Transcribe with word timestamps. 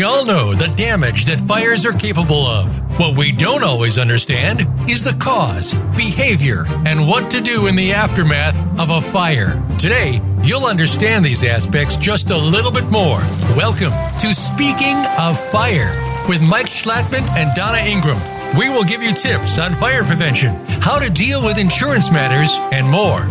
We 0.00 0.04
all 0.04 0.24
know 0.24 0.54
the 0.54 0.68
damage 0.68 1.26
that 1.26 1.42
fires 1.42 1.84
are 1.84 1.92
capable 1.92 2.46
of. 2.46 2.80
What 2.98 3.18
we 3.18 3.32
don't 3.32 3.62
always 3.62 3.98
understand 3.98 4.66
is 4.88 5.04
the 5.04 5.12
cause, 5.12 5.74
behavior, 5.94 6.64
and 6.86 7.06
what 7.06 7.28
to 7.32 7.42
do 7.42 7.66
in 7.66 7.76
the 7.76 7.92
aftermath 7.92 8.56
of 8.80 8.88
a 8.88 9.02
fire. 9.02 9.62
Today, 9.76 10.22
you'll 10.42 10.64
understand 10.64 11.22
these 11.22 11.44
aspects 11.44 11.98
just 11.98 12.30
a 12.30 12.38
little 12.38 12.70
bit 12.70 12.86
more. 12.86 13.18
Welcome 13.58 13.92
to 14.20 14.32
Speaking 14.32 14.96
of 15.18 15.38
Fire 15.50 15.92
with 16.26 16.40
Mike 16.40 16.70
Schlattman 16.70 17.28
and 17.36 17.54
Donna 17.54 17.80
Ingram. 17.80 18.16
We 18.58 18.70
will 18.70 18.84
give 18.84 19.02
you 19.02 19.12
tips 19.12 19.58
on 19.58 19.74
fire 19.74 20.02
prevention, 20.02 20.54
how 20.80 20.98
to 20.98 21.12
deal 21.12 21.44
with 21.44 21.58
insurance 21.58 22.10
matters, 22.10 22.56
and 22.72 22.88
more. 22.88 23.26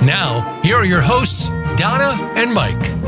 Now, 0.00 0.58
here 0.62 0.76
are 0.76 0.86
your 0.86 1.02
hosts, 1.02 1.50
Donna 1.76 2.32
and 2.34 2.54
Mike. 2.54 3.03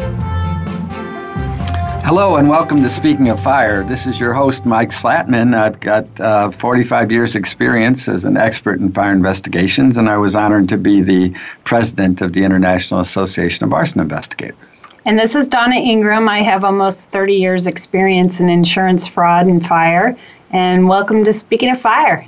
Hello 2.06 2.36
and 2.36 2.48
welcome 2.48 2.84
to 2.84 2.88
Speaking 2.88 3.30
of 3.30 3.42
Fire. 3.42 3.82
This 3.82 4.06
is 4.06 4.20
your 4.20 4.32
host, 4.32 4.64
Mike 4.64 4.90
Schlattman. 4.90 5.56
I've 5.56 5.80
got 5.80 6.06
uh, 6.20 6.52
45 6.52 7.10
years' 7.10 7.34
experience 7.34 8.06
as 8.06 8.24
an 8.24 8.36
expert 8.36 8.78
in 8.78 8.92
fire 8.92 9.10
investigations, 9.10 9.96
and 9.96 10.08
I 10.08 10.16
was 10.16 10.36
honored 10.36 10.68
to 10.68 10.76
be 10.76 11.02
the 11.02 11.36
president 11.64 12.22
of 12.22 12.32
the 12.32 12.44
International 12.44 13.00
Association 13.00 13.64
of 13.64 13.72
Arson 13.74 14.00
Investigators. 14.00 14.56
And 15.04 15.18
this 15.18 15.34
is 15.34 15.48
Donna 15.48 15.74
Ingram. 15.74 16.28
I 16.28 16.42
have 16.42 16.62
almost 16.62 17.10
30 17.10 17.34
years' 17.34 17.66
experience 17.66 18.40
in 18.40 18.48
insurance 18.48 19.08
fraud 19.08 19.48
and 19.48 19.66
fire. 19.66 20.16
And 20.52 20.88
welcome 20.88 21.24
to 21.24 21.32
Speaking 21.32 21.70
of 21.70 21.80
Fire. 21.80 22.24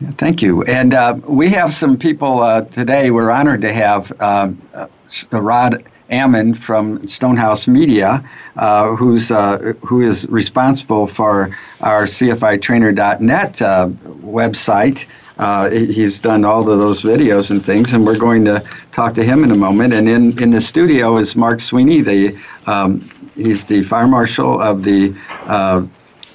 Yeah, 0.00 0.10
thank 0.12 0.40
you. 0.40 0.62
And 0.62 0.94
uh, 0.94 1.18
we 1.24 1.50
have 1.50 1.72
some 1.72 1.96
people 1.96 2.42
uh, 2.42 2.60
today. 2.66 3.10
We're 3.10 3.32
honored 3.32 3.62
to 3.62 3.72
have 3.72 4.20
um, 4.22 4.62
uh, 4.72 4.86
Rod 5.32 5.82
Ammon 6.10 6.54
from 6.54 7.06
Stonehouse 7.08 7.66
Media, 7.66 8.22
uh, 8.56 8.94
who's 8.96 9.30
uh, 9.30 9.74
who 9.84 10.00
is 10.00 10.26
responsible 10.28 11.06
for 11.06 11.50
our 11.80 12.04
CFITrainer.net 12.04 13.62
uh, 13.62 13.88
website. 14.22 15.06
Uh, 15.38 15.68
he's 15.68 16.20
done 16.20 16.44
all 16.44 16.60
of 16.60 16.78
those 16.78 17.02
videos 17.02 17.50
and 17.50 17.64
things, 17.64 17.92
and 17.92 18.06
we're 18.06 18.18
going 18.18 18.44
to 18.44 18.64
talk 18.92 19.14
to 19.14 19.22
him 19.22 19.44
in 19.44 19.50
a 19.50 19.56
moment. 19.56 19.92
And 19.92 20.08
in, 20.08 20.40
in 20.42 20.50
the 20.50 20.60
studio 20.60 21.18
is 21.18 21.36
Mark 21.36 21.60
Sweeney. 21.60 22.00
The 22.00 22.38
um, 22.66 23.08
he's 23.34 23.66
the 23.66 23.82
fire 23.82 24.08
marshal 24.08 24.60
of 24.60 24.84
the 24.84 25.14
uh, 25.42 25.84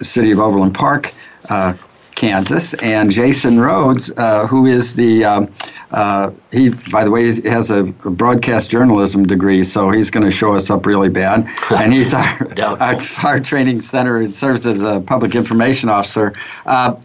city 0.01 0.31
of 0.31 0.39
Overland 0.39 0.75
Park. 0.75 1.11
Uh, 1.49 1.73
Kansas, 2.21 2.75
and 2.75 3.09
Jason 3.09 3.59
Rhodes, 3.59 4.11
uh, 4.15 4.45
who 4.45 4.67
is 4.67 4.95
the 4.95 5.25
um, 5.25 5.51
uh, 5.91 6.31
he, 6.51 6.69
by 6.91 7.03
the 7.03 7.11
way, 7.11 7.31
he 7.31 7.41
has 7.49 7.69
a, 7.69 7.83
broadcast 7.83 8.71
journalism 8.71 9.25
degree, 9.25 9.63
so 9.63 9.89
he's 9.89 10.09
going 10.09 10.25
to 10.25 10.31
show 10.31 10.55
us 10.55 10.69
up 10.69 10.85
really 10.85 11.09
bad. 11.09 11.47
And 11.71 11.93
he's 11.93 12.13
our, 12.13 12.59
our 12.79 13.01
fire 13.01 13.39
training 13.39 13.81
center 13.81 14.17
and 14.17 14.33
serves 14.33 14.67
as 14.67 14.81
a 14.81 15.01
public 15.01 15.35
information 15.35 15.89
officer. 15.89 16.33
Uh, 16.65 16.95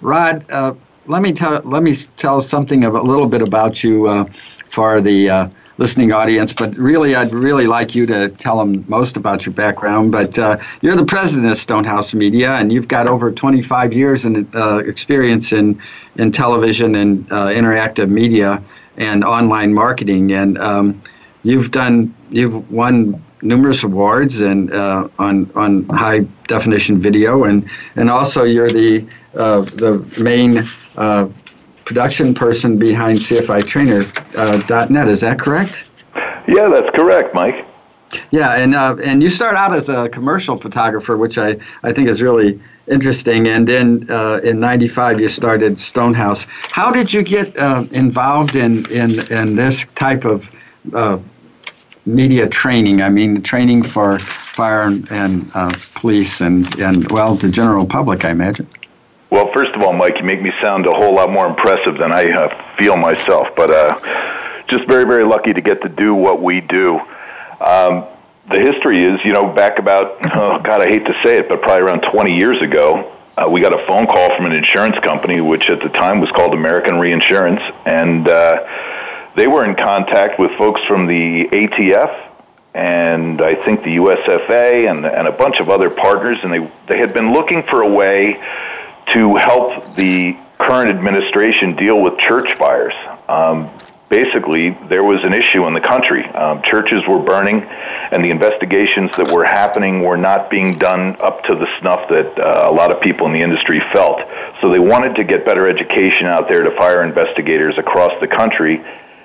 Rod, 0.00 0.48
uh, 0.50 0.74
let 1.06 1.22
me 1.22 1.32
tell 1.32 1.60
let 1.62 1.82
me 1.82 1.94
tell 2.16 2.40
something 2.40 2.84
of 2.84 2.94
a 2.94 3.00
little 3.00 3.28
bit 3.28 3.40
about 3.40 3.82
you 3.82 4.08
uh, 4.08 4.24
for 4.68 5.00
the 5.00 5.30
uh, 5.30 5.48
listening 5.78 6.12
audience, 6.12 6.52
but 6.52 6.74
really, 6.76 7.14
I'd 7.14 7.32
really 7.32 7.66
like 7.66 7.94
you 7.94 8.06
to 8.06 8.28
tell 8.30 8.58
them 8.58 8.84
most 8.88 9.16
about 9.16 9.44
your 9.44 9.54
background. 9.54 10.12
But 10.12 10.38
uh, 10.38 10.58
you're 10.80 10.96
the 10.96 11.04
president 11.04 11.50
of 11.50 11.58
Stonehouse 11.58 12.14
Media, 12.14 12.54
and 12.54 12.72
you've 12.72 12.88
got 12.88 13.06
over 13.06 13.30
25 13.30 13.92
years 13.92 14.24
in 14.24 14.48
uh, 14.54 14.78
experience 14.78 15.52
in 15.52 15.80
in 16.16 16.32
television 16.32 16.94
and 16.94 17.30
uh, 17.30 17.48
interactive 17.48 18.08
media 18.08 18.62
and 18.96 19.22
online 19.24 19.74
marketing, 19.74 20.32
and 20.32 20.56
um, 20.58 21.00
you've 21.44 21.70
done 21.70 22.14
you've 22.30 22.70
won 22.70 23.22
numerous 23.42 23.84
awards 23.84 24.40
and 24.40 24.72
uh, 24.72 25.08
on 25.18 25.50
on 25.54 25.84
high 25.88 26.20
definition 26.48 26.98
video, 26.98 27.44
and 27.44 27.68
and 27.96 28.08
also 28.08 28.44
you're 28.44 28.70
the 28.70 29.04
uh, 29.34 29.60
the 29.60 30.02
main 30.22 30.66
uh, 30.96 31.28
production 31.86 32.34
person 32.34 32.78
behind 32.78 33.18
CFITrainer.net. 33.18 35.06
Uh, 35.06 35.10
is 35.10 35.20
that 35.20 35.38
correct? 35.38 35.84
Yeah, 36.46 36.68
that's 36.68 36.90
correct, 36.94 37.34
Mike. 37.34 37.64
Yeah, 38.30 38.56
and 38.56 38.74
uh, 38.74 38.96
and 39.02 39.22
you 39.22 39.30
start 39.30 39.56
out 39.56 39.72
as 39.72 39.88
a 39.88 40.08
commercial 40.08 40.56
photographer, 40.56 41.16
which 41.16 41.38
I, 41.38 41.56
I 41.82 41.92
think 41.92 42.08
is 42.08 42.22
really 42.22 42.60
interesting. 42.86 43.48
And 43.48 43.66
then 43.66 44.06
uh, 44.10 44.40
in 44.44 44.60
'95, 44.60 45.20
you 45.20 45.28
started 45.28 45.78
Stonehouse. 45.78 46.46
How 46.70 46.92
did 46.92 47.12
you 47.12 47.22
get 47.22 47.56
uh, 47.56 47.84
involved 47.90 48.54
in, 48.54 48.90
in 48.92 49.20
in 49.32 49.56
this 49.56 49.86
type 49.96 50.24
of 50.24 50.50
uh, 50.94 51.18
media 52.04 52.48
training? 52.48 53.02
I 53.02 53.08
mean, 53.08 53.42
training 53.42 53.82
for 53.82 54.20
fire 54.20 54.82
and, 54.82 55.10
and 55.10 55.50
uh, 55.54 55.72
police 55.96 56.40
and 56.40 56.64
and 56.78 57.10
well, 57.10 57.34
the 57.34 57.48
general 57.48 57.86
public, 57.86 58.24
I 58.24 58.30
imagine. 58.30 58.68
Well, 59.28 59.52
first 59.52 59.72
of 59.72 59.82
all, 59.82 59.92
Mike, 59.92 60.18
you 60.18 60.24
make 60.24 60.40
me 60.40 60.52
sound 60.62 60.86
a 60.86 60.92
whole 60.92 61.14
lot 61.14 61.30
more 61.30 61.48
impressive 61.48 61.98
than 61.98 62.12
I 62.12 62.30
uh, 62.30 62.76
feel 62.76 62.96
myself. 62.96 63.56
But 63.56 63.70
uh, 63.70 64.64
just 64.68 64.86
very, 64.86 65.04
very 65.04 65.24
lucky 65.24 65.52
to 65.52 65.60
get 65.60 65.82
to 65.82 65.88
do 65.88 66.14
what 66.14 66.40
we 66.40 66.60
do. 66.60 67.00
Um, 67.60 68.04
the 68.48 68.60
history 68.60 69.02
is, 69.02 69.24
you 69.24 69.32
know, 69.32 69.52
back 69.52 69.80
about, 69.80 70.18
oh, 70.36 70.60
God, 70.60 70.80
I 70.80 70.86
hate 70.86 71.06
to 71.06 71.14
say 71.24 71.38
it, 71.38 71.48
but 71.48 71.60
probably 71.60 71.82
around 71.82 72.02
20 72.02 72.36
years 72.36 72.62
ago, 72.62 73.12
uh, 73.36 73.48
we 73.50 73.60
got 73.60 73.72
a 73.72 73.84
phone 73.86 74.06
call 74.06 74.34
from 74.36 74.46
an 74.46 74.52
insurance 74.52 74.98
company, 75.00 75.40
which 75.40 75.68
at 75.68 75.80
the 75.80 75.88
time 75.88 76.20
was 76.20 76.30
called 76.30 76.52
American 76.52 76.98
Reinsurance, 76.98 77.60
and 77.84 78.26
uh, 78.28 78.64
they 79.34 79.46
were 79.48 79.64
in 79.64 79.74
contact 79.74 80.38
with 80.38 80.52
folks 80.52 80.80
from 80.84 81.06
the 81.06 81.48
ATF 81.48 82.22
and 82.74 83.40
I 83.40 83.54
think 83.54 83.84
the 83.84 83.96
USFA 83.96 84.90
and, 84.90 85.06
and 85.06 85.26
a 85.26 85.32
bunch 85.32 85.60
of 85.60 85.70
other 85.70 85.88
partners, 85.88 86.44
and 86.44 86.52
they, 86.52 86.70
they 86.86 86.98
had 86.98 87.14
been 87.14 87.32
looking 87.32 87.62
for 87.62 87.80
a 87.80 87.88
way 87.88 88.38
to 89.12 89.36
help 89.36 89.94
the 89.94 90.36
current 90.58 90.90
administration 90.90 91.76
deal 91.76 92.00
with 92.00 92.18
church 92.18 92.54
fires. 92.54 92.94
Um, 93.28 93.70
basically, 94.08 94.70
there 94.88 95.04
was 95.04 95.22
an 95.24 95.34
issue 95.34 95.66
in 95.66 95.74
the 95.74 95.80
country. 95.80 96.24
Um, 96.24 96.62
churches 96.62 97.06
were 97.06 97.18
burning, 97.18 97.62
and 97.62 98.24
the 98.24 98.30
investigations 98.30 99.16
that 99.16 99.30
were 99.32 99.44
happening 99.44 100.02
were 100.02 100.16
not 100.16 100.50
being 100.50 100.72
done 100.72 101.16
up 101.20 101.44
to 101.44 101.54
the 101.54 101.68
snuff 101.80 102.08
that 102.08 102.38
uh, 102.38 102.70
a 102.70 102.72
lot 102.72 102.90
of 102.90 103.00
people 103.00 103.26
in 103.26 103.32
the 103.32 103.42
industry 103.42 103.80
felt. 103.92 104.20
So 104.60 104.70
they 104.70 104.78
wanted 104.78 105.16
to 105.16 105.24
get 105.24 105.44
better 105.44 105.68
education 105.68 106.26
out 106.26 106.48
there 106.48 106.62
to 106.62 106.70
fire 106.72 107.02
investigators 107.02 107.78
across 107.78 108.18
the 108.20 108.28
country, 108.28 108.82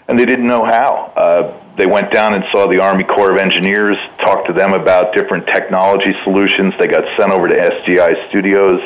and 0.08 0.20
they 0.20 0.26
didn't 0.26 0.48
know 0.48 0.66
how. 0.66 1.14
Uh, 1.16 1.58
they 1.78 1.86
went 1.86 2.12
down 2.12 2.34
and 2.34 2.44
saw 2.52 2.68
the 2.68 2.80
Army 2.80 3.06
Corps 3.06 3.32
of 3.32 3.38
Engineers, 3.38 3.98
talked 4.18 4.48
to 4.48 4.54
them 4.54 4.74
about 4.74 5.14
different 5.14 5.48
technology 5.48 6.14
solutions. 6.24 6.74
They 6.78 6.88
got 6.88 7.06
sent 7.18 7.32
over 7.32 7.48
to 7.48 7.56
SGI 7.56 8.28
Studios 8.28 8.82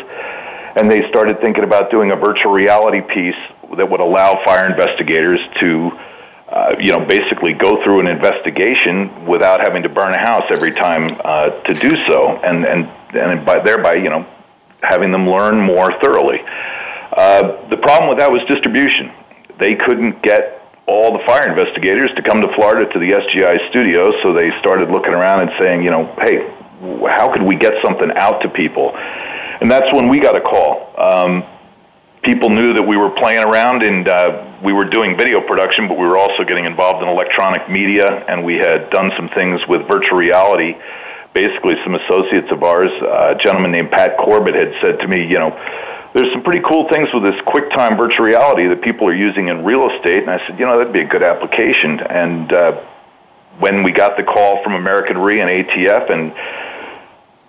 and 0.75 0.91
they 0.91 1.07
started 1.09 1.39
thinking 1.39 1.63
about 1.63 1.89
doing 1.89 2.11
a 2.11 2.15
virtual 2.15 2.51
reality 2.51 3.01
piece 3.01 3.41
that 3.75 3.89
would 3.89 4.01
allow 4.01 4.43
fire 4.43 4.69
investigators 4.69 5.39
to 5.59 5.97
uh, 6.47 6.75
you 6.79 6.91
know, 6.91 7.03
basically 7.03 7.53
go 7.53 7.83
through 7.83 7.99
an 7.99 8.07
investigation 8.07 9.25
without 9.25 9.61
having 9.61 9.83
to 9.83 9.89
burn 9.89 10.13
a 10.13 10.17
house 10.17 10.45
every 10.49 10.71
time 10.71 11.19
uh, 11.25 11.49
to 11.61 11.73
do 11.73 11.95
so, 12.05 12.37
and 12.43 12.65
and 12.65 12.87
and 13.13 13.43
by 13.43 13.59
thereby, 13.59 13.95
you 13.95 14.09
know, 14.09 14.25
having 14.81 15.11
them 15.11 15.27
learn 15.27 15.59
more 15.59 15.91
thoroughly. 15.99 16.43
Uh, 17.11 17.67
the 17.69 17.77
problem 17.77 18.09
with 18.09 18.19
that 18.19 18.31
was 18.31 18.43
distribution. 18.43 19.11
They 19.57 19.75
couldn't 19.75 20.21
get 20.21 20.61
all 20.85 21.17
the 21.17 21.23
fire 21.25 21.49
investigators 21.49 22.13
to 22.13 22.21
come 22.21 22.41
to 22.41 22.53
Florida 22.53 22.91
to 22.93 22.99
the 22.99 23.11
SGI 23.11 23.67
studio, 23.69 24.21
so 24.21 24.33
they 24.33 24.51
started 24.59 24.91
looking 24.91 25.13
around 25.13 25.41
and 25.41 25.51
saying, 25.57 25.83
you 25.83 25.89
know, 25.89 26.05
hey, 26.19 26.47
how 27.09 27.33
could 27.33 27.41
we 27.41 27.55
get 27.55 27.81
something 27.81 28.11
out 28.11 28.41
to 28.43 28.49
people? 28.49 28.91
And 29.61 29.69
that's 29.69 29.91
when 29.93 30.09
we 30.09 30.19
got 30.19 30.35
a 30.35 30.41
call. 30.41 30.93
Um, 30.97 31.43
people 32.21 32.49
knew 32.49 32.73
that 32.73 32.83
we 32.83 32.97
were 32.97 33.09
playing 33.09 33.45
around 33.45 33.83
and 33.83 34.07
uh, 34.07 34.45
we 34.61 34.73
were 34.73 34.85
doing 34.85 35.15
video 35.15 35.41
production, 35.41 35.87
but 35.87 35.97
we 35.97 36.07
were 36.07 36.17
also 36.17 36.43
getting 36.43 36.65
involved 36.65 37.03
in 37.03 37.07
electronic 37.07 37.69
media, 37.69 38.25
and 38.27 38.43
we 38.43 38.55
had 38.55 38.89
done 38.89 39.11
some 39.15 39.29
things 39.29 39.65
with 39.67 39.87
virtual 39.87 40.17
reality. 40.17 40.75
Basically, 41.33 41.75
some 41.83 41.95
associates 41.95 42.51
of 42.51 42.63
ours, 42.63 42.91
uh, 43.01 43.35
a 43.37 43.43
gentleman 43.43 43.71
named 43.71 43.91
Pat 43.91 44.17
Corbett, 44.17 44.55
had 44.55 44.75
said 44.81 44.99
to 45.01 45.07
me, 45.07 45.27
you 45.27 45.37
know, 45.37 45.51
there's 46.13 46.31
some 46.31 46.43
pretty 46.43 46.61
cool 46.61 46.87
things 46.87 47.13
with 47.13 47.23
this 47.23 47.35
QuickTime 47.41 47.97
virtual 47.97 48.25
reality 48.25 48.67
that 48.67 48.81
people 48.81 49.07
are 49.07 49.13
using 49.13 49.49
in 49.49 49.65
real 49.65 49.89
estate. 49.91 50.23
And 50.23 50.31
I 50.31 50.45
said, 50.47 50.57
you 50.57 50.65
know, 50.65 50.77
that'd 50.77 50.93
be 50.93 51.01
a 51.01 51.07
good 51.07 51.23
application. 51.23 51.99
And 51.99 52.53
uh, 52.53 52.71
when 53.59 53.83
we 53.83 53.91
got 53.91 54.15
the 54.15 54.23
call 54.23 54.63
from 54.63 54.75
American 54.75 55.17
Re 55.17 55.41
and 55.41 55.49
ATF 55.49 56.09
and 56.09 56.33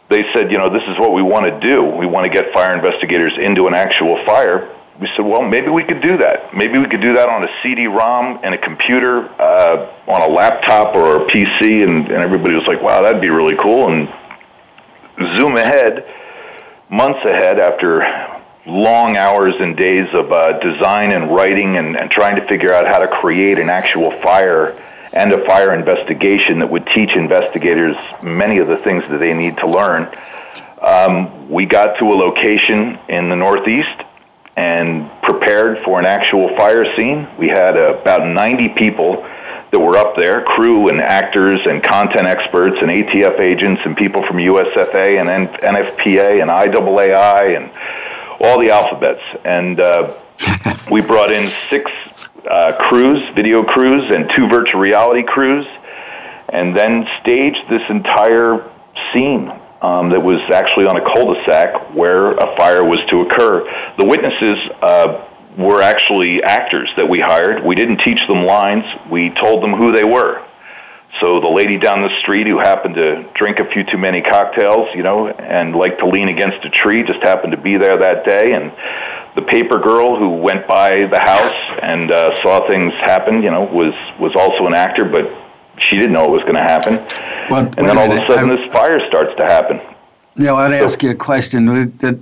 they 0.08 0.31
said, 0.32 0.53
you 0.53 0.58
know, 0.58 0.70
this 0.70 0.85
is 0.85 0.99
what 0.99 1.12
we 1.12 1.23
want 1.23 1.47
to 1.47 1.61
do. 1.61 1.85
We 1.85 2.06
want 2.06 2.31
to 2.31 2.31
get 2.31 2.53
fire 2.53 2.75
investigators 2.75 3.37
into 3.37 3.67
an 3.67 3.75
actual 3.75 4.25
fire. 4.25 4.69
We 5.00 5.08
said, 5.08 5.26
well, 5.26 5.43
maybe 5.43 5.69
we 5.69 5.85
could 5.85 6.00
do 6.00 6.19
that. 6.19 6.55
Maybe 6.55 6.79
we 6.79 6.87
could 6.87 7.00
do 7.00 7.14
that 7.17 7.29
on 7.29 7.44
a 7.44 7.49
CD-ROM 7.62 8.41
and 8.43 8.55
a 8.55 8.58
computer, 8.58 9.29
uh, 9.41 9.91
on 10.06 10.23
a 10.23 10.29
laptop 10.32 10.94
or 10.94 11.23
a 11.23 11.26
PC, 11.26 11.85
and, 11.85 12.06
and 12.06 12.23
everybody 12.23 12.55
was 12.55 12.67
like, 12.67 12.81
wow, 12.81 13.03
that'd 13.03 13.20
be 13.20 13.29
really 13.29 13.56
cool. 13.56 13.91
And 13.91 14.08
zoom 15.38 15.56
ahead, 15.56 16.09
months 16.88 17.25
ahead, 17.25 17.59
after 17.59 18.00
long 18.67 19.17
hours 19.17 19.55
and 19.61 19.76
days 19.76 20.09
of 20.14 20.32
uh, 20.32 20.59
design 20.61 21.12
and 21.12 21.35
writing 21.35 21.76
and, 21.76 21.97
and 21.97 22.11
trying 22.11 22.37
to 22.37 22.47
figure 22.47 22.73
out 22.73 22.87
how 22.87 22.99
to 22.99 23.09
create 23.09 23.59
an 23.59 23.69
actual 23.69 24.11
fire 24.11 24.75
and 25.17 25.33
a 25.33 25.45
fire 25.47 25.73
investigation 25.73 26.59
that 26.59 26.69
would 26.69 26.87
teach 26.87 27.17
investigators 27.17 27.97
many 28.23 28.59
of 28.59 28.69
the 28.69 28.77
things 28.77 29.03
that 29.09 29.17
they 29.17 29.33
need 29.33 29.57
to 29.57 29.67
learn. 29.67 30.07
Um, 30.83 31.49
we 31.49 31.65
got 31.65 31.99
to 31.99 32.05
a 32.13 32.15
location 32.15 32.99
in 33.09 33.31
the 33.31 33.37
Northeast 33.37 34.03
and 34.57 35.11
prepared 35.23 35.79
for 35.83 35.99
an 35.99 36.05
actual 36.05 36.55
fire 36.55 36.95
scene. 36.95 37.27
We 37.39 37.49
had 37.49 37.79
uh, 37.79 37.95
about 37.99 38.29
90 38.29 38.71
people 38.71 39.23
that 39.71 39.81
were 39.81 39.97
up 39.97 40.17
there, 40.17 40.43
crew 40.43 40.89
and 40.89 41.01
actors 41.01 41.61
and 41.65 41.83
content 41.83 42.27
experts 42.27 42.77
and 42.81 42.91
ATF 42.91 43.41
agents 43.41 43.83
and 43.87 43.97
people 43.97 44.23
from 44.23 44.37
USFA 44.37 45.19
and 45.19 45.49
NFPA 45.49 46.43
and 46.43 46.51
IAAI 46.51 47.57
and 47.57 47.71
all 48.39 48.61
the 48.61 48.71
alphabets. 48.71 49.23
And 49.47 49.81
uh, 49.81 50.15
we 50.91 51.01
brought 51.01 51.33
in 51.33 51.47
six 51.47 52.25
uh, 52.49 52.77
crews, 52.79 53.27
video 53.31 53.63
crews, 53.63 54.11
and 54.11 54.31
two 54.31 54.49
virtual 54.49 54.81
reality 54.81 55.23
crews, 55.23 55.67
and 56.49 56.77
then 56.77 57.09
staged 57.21 57.69
this 57.69 57.83
entire 57.91 58.69
scene 59.13 59.53
um, 59.83 60.11
that 60.11 60.23
was 60.23 60.41
actually 60.51 60.87
on 60.87 60.97
a 60.97 61.01
cul-de-sac 61.01 61.95
where 61.95 62.33
a 62.33 62.57
fire 62.57 62.85
was 62.85 63.01
to 63.11 63.21
occur. 63.23 63.93
The 63.97 64.05
witnesses 64.05 64.59
uh, 64.81 65.25
were 65.59 65.83
actually 65.83 66.43
actors 66.43 66.91
that 66.97 67.09
we 67.09 67.21
hired. 67.21 67.65
We 67.65 67.75
didn't 67.75 67.99
teach 67.99 68.27
them 68.27 68.45
lines. 68.45 68.85
We 69.09 69.31
told 69.31 69.63
them 69.63 69.73
who 69.75 69.93
they 69.93 70.05
were. 70.05 70.43
So 71.21 71.41
the 71.41 71.49
lady 71.49 71.79
down 71.79 72.03
the 72.03 72.15
street 72.21 72.47
who 72.47 72.59
happened 72.59 72.97
to 72.97 73.23
drink 73.35 73.59
a 73.59 73.65
few 73.65 73.85
too 73.85 73.97
many 73.97 74.21
cocktails, 74.21 74.95
you 74.95 75.03
know, 75.03 75.29
and 75.29 75.75
like 75.75 75.99
to 75.99 76.07
lean 76.07 76.29
against 76.29 76.65
a 76.67 76.71
tree 76.71 77.05
just 77.05 77.23
happened 77.23 77.53
to 77.53 77.57
be 77.57 77.79
there 77.79 77.97
that 77.97 78.25
day. 78.25 78.53
And 78.53 78.71
the 79.37 79.43
paper 79.43 79.79
girl 79.79 80.17
who 80.17 80.31
went 80.31 80.67
by 80.67 81.06
the 81.06 81.21
house 81.21 81.79
and 81.83 82.11
uh, 82.11 82.35
saw 82.43 82.67
things 82.67 82.93
happen, 82.94 83.43
you 83.43 83.50
know, 83.50 83.65
was 83.65 83.94
was 84.19 84.35
also 84.35 84.67
an 84.67 84.75
actor, 84.75 85.05
but 85.09 85.31
she 85.79 85.97
didn't 85.97 86.12
know 86.12 86.25
it 86.25 86.31
was 86.31 86.43
going 86.43 86.55
to 86.55 86.62
happen. 86.62 86.94
Well, 87.50 87.67
and 87.67 87.87
then 87.87 87.99
all 87.99 88.11
of 88.11 88.19
a 88.19 88.27
sudden, 88.27 88.50
I, 88.50 88.56
this 88.56 88.73
fire 88.73 89.06
starts 89.06 89.37
to 89.37 89.44
happen. 89.44 89.81
Yeah, 90.37 90.55
I'd 90.55 90.71
so, 90.71 90.85
ask 90.85 91.03
you 91.03 91.11
a 91.11 91.15
question. 91.15 91.67
The, 91.67 92.19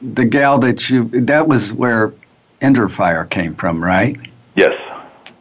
the 0.00 0.24
gal 0.24 0.58
that 0.60 0.88
you 0.88 1.04
that 1.08 1.46
was 1.46 1.72
where 1.74 2.12
Interfire 2.60 3.28
came 3.28 3.54
from, 3.54 3.82
right? 3.82 4.16
Yes. 4.54 4.78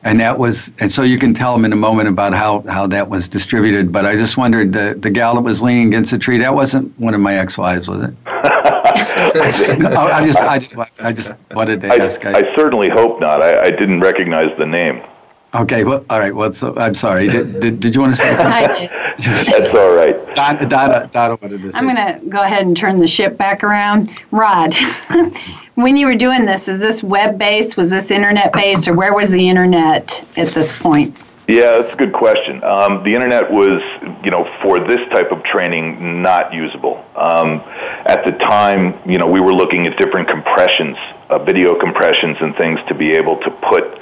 And 0.03 0.19
that 0.19 0.39
was, 0.39 0.71
and 0.79 0.91
so 0.91 1.03
you 1.03 1.19
can 1.19 1.35
tell 1.35 1.55
them 1.55 1.63
in 1.63 1.73
a 1.73 1.75
moment 1.75 2.09
about 2.09 2.33
how, 2.33 2.61
how 2.61 2.87
that 2.87 3.07
was 3.07 3.29
distributed. 3.29 3.91
But 3.91 4.07
I 4.07 4.15
just 4.15 4.35
wondered, 4.35 4.73
the, 4.73 4.97
the 4.99 5.11
gal 5.11 5.35
that 5.35 5.41
was 5.41 5.61
leaning 5.61 5.89
against 5.89 6.09
the 6.09 6.17
tree, 6.17 6.39
that 6.39 6.55
wasn't 6.55 6.97
one 6.99 7.13
of 7.13 7.21
my 7.21 7.35
ex-wives, 7.35 7.87
was 7.87 8.09
it? 8.09 8.15
Oh, 9.91 10.07
I 10.07 10.23
just, 10.23 10.37
I, 10.37 10.59
I 10.99 11.13
just 11.13 11.31
wanted 11.51 11.81
to 11.81 11.87
ask. 11.87 12.25
I, 12.25 12.39
I 12.39 12.55
certainly 12.55 12.89
hope 12.89 13.19
not. 13.19 13.41
I, 13.41 13.61
I 13.61 13.69
didn't 13.69 13.99
recognize 13.99 14.55
the 14.57 14.65
name. 14.65 15.01
Okay, 15.53 15.83
well, 15.83 16.05
all 16.09 16.19
right. 16.19 16.33
Well, 16.33 16.53
so, 16.53 16.73
I'm 16.77 16.93
sorry. 16.93 17.27
Did, 17.27 17.59
did, 17.59 17.79
did, 17.81 17.93
you 17.93 18.01
want 18.01 18.15
to 18.15 18.21
say 18.21 18.33
something? 18.33 18.53
I 18.53 18.67
did. 18.67 18.89
That's 19.17 19.73
all 19.73 19.93
right. 19.93 20.33
Donna, 20.33 20.69
Donna, 20.69 21.09
Donna 21.11 21.37
wanted 21.41 21.61
to 21.61 21.71
say 21.71 21.77
I'm 21.77 21.89
going 21.89 22.19
to 22.19 22.25
go 22.29 22.39
ahead 22.39 22.65
and 22.65 22.75
turn 22.75 22.97
the 22.97 23.07
ship 23.07 23.37
back 23.37 23.63
around. 23.63 24.09
Rod, 24.31 24.73
when 25.75 25.97
you 25.97 26.05
were 26.05 26.15
doing 26.15 26.45
this, 26.45 26.69
is 26.69 26.79
this 26.79 27.03
web 27.03 27.37
based? 27.37 27.75
Was 27.75 27.91
this 27.91 28.11
internet 28.11 28.53
based? 28.53 28.87
Or 28.87 28.93
where 28.93 29.13
was 29.13 29.31
the 29.31 29.49
internet 29.49 30.23
at 30.37 30.49
this 30.49 30.77
point? 30.77 31.17
Yeah, 31.51 31.81
that's 31.81 31.93
a 31.93 31.97
good 31.97 32.13
question. 32.13 32.63
Um, 32.63 33.03
the 33.03 33.13
internet 33.13 33.51
was, 33.51 33.81
you 34.23 34.31
know, 34.31 34.45
for 34.61 34.79
this 34.79 35.05
type 35.09 35.33
of 35.33 35.43
training, 35.43 36.21
not 36.21 36.53
usable. 36.53 37.05
Um, 37.13 37.61
at 38.05 38.23
the 38.23 38.31
time, 38.31 38.97
you 39.05 39.17
know, 39.17 39.27
we 39.27 39.41
were 39.41 39.53
looking 39.53 39.85
at 39.85 39.97
different 39.97 40.29
compressions, 40.29 40.95
uh, 41.29 41.39
video 41.39 41.77
compressions, 41.77 42.37
and 42.39 42.55
things 42.55 42.79
to 42.87 42.93
be 42.93 43.11
able 43.11 43.35
to 43.41 43.51
put 43.51 43.99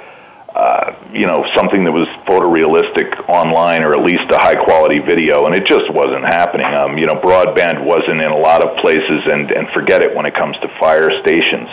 uh, 0.54 0.94
you 1.12 1.25
know, 1.25 1.50
something 1.56 1.86
that 1.86 1.92
was 1.92 2.07
photorealistic 2.07 3.28
online 3.28 3.81
or 3.81 3.95
at 3.95 4.04
least 4.04 4.30
a 4.30 4.38
high 4.38 4.56
quality 4.56 5.00
video, 5.00 5.48
and 5.48 5.56
it 5.56 5.66
just 5.66 5.90
wasn't 5.92 6.24
happening. 6.24 6.68
Um, 6.68 7.00
you 7.00 7.07
know, 7.07 7.16
broadband 7.16 7.84
wasn't 7.84 8.22
in 8.22 8.31
a 8.31 8.38
lot 8.38 8.63
of 8.63 8.78
places, 8.78 9.25
and, 9.25 9.50
and 9.52 9.68
forget 9.69 10.04
it 10.04 10.16
when 10.16 10.28
it 10.28 10.36
comes 10.36 10.56
to 10.60 10.68
fire 10.68 11.19
stations. 11.22 11.68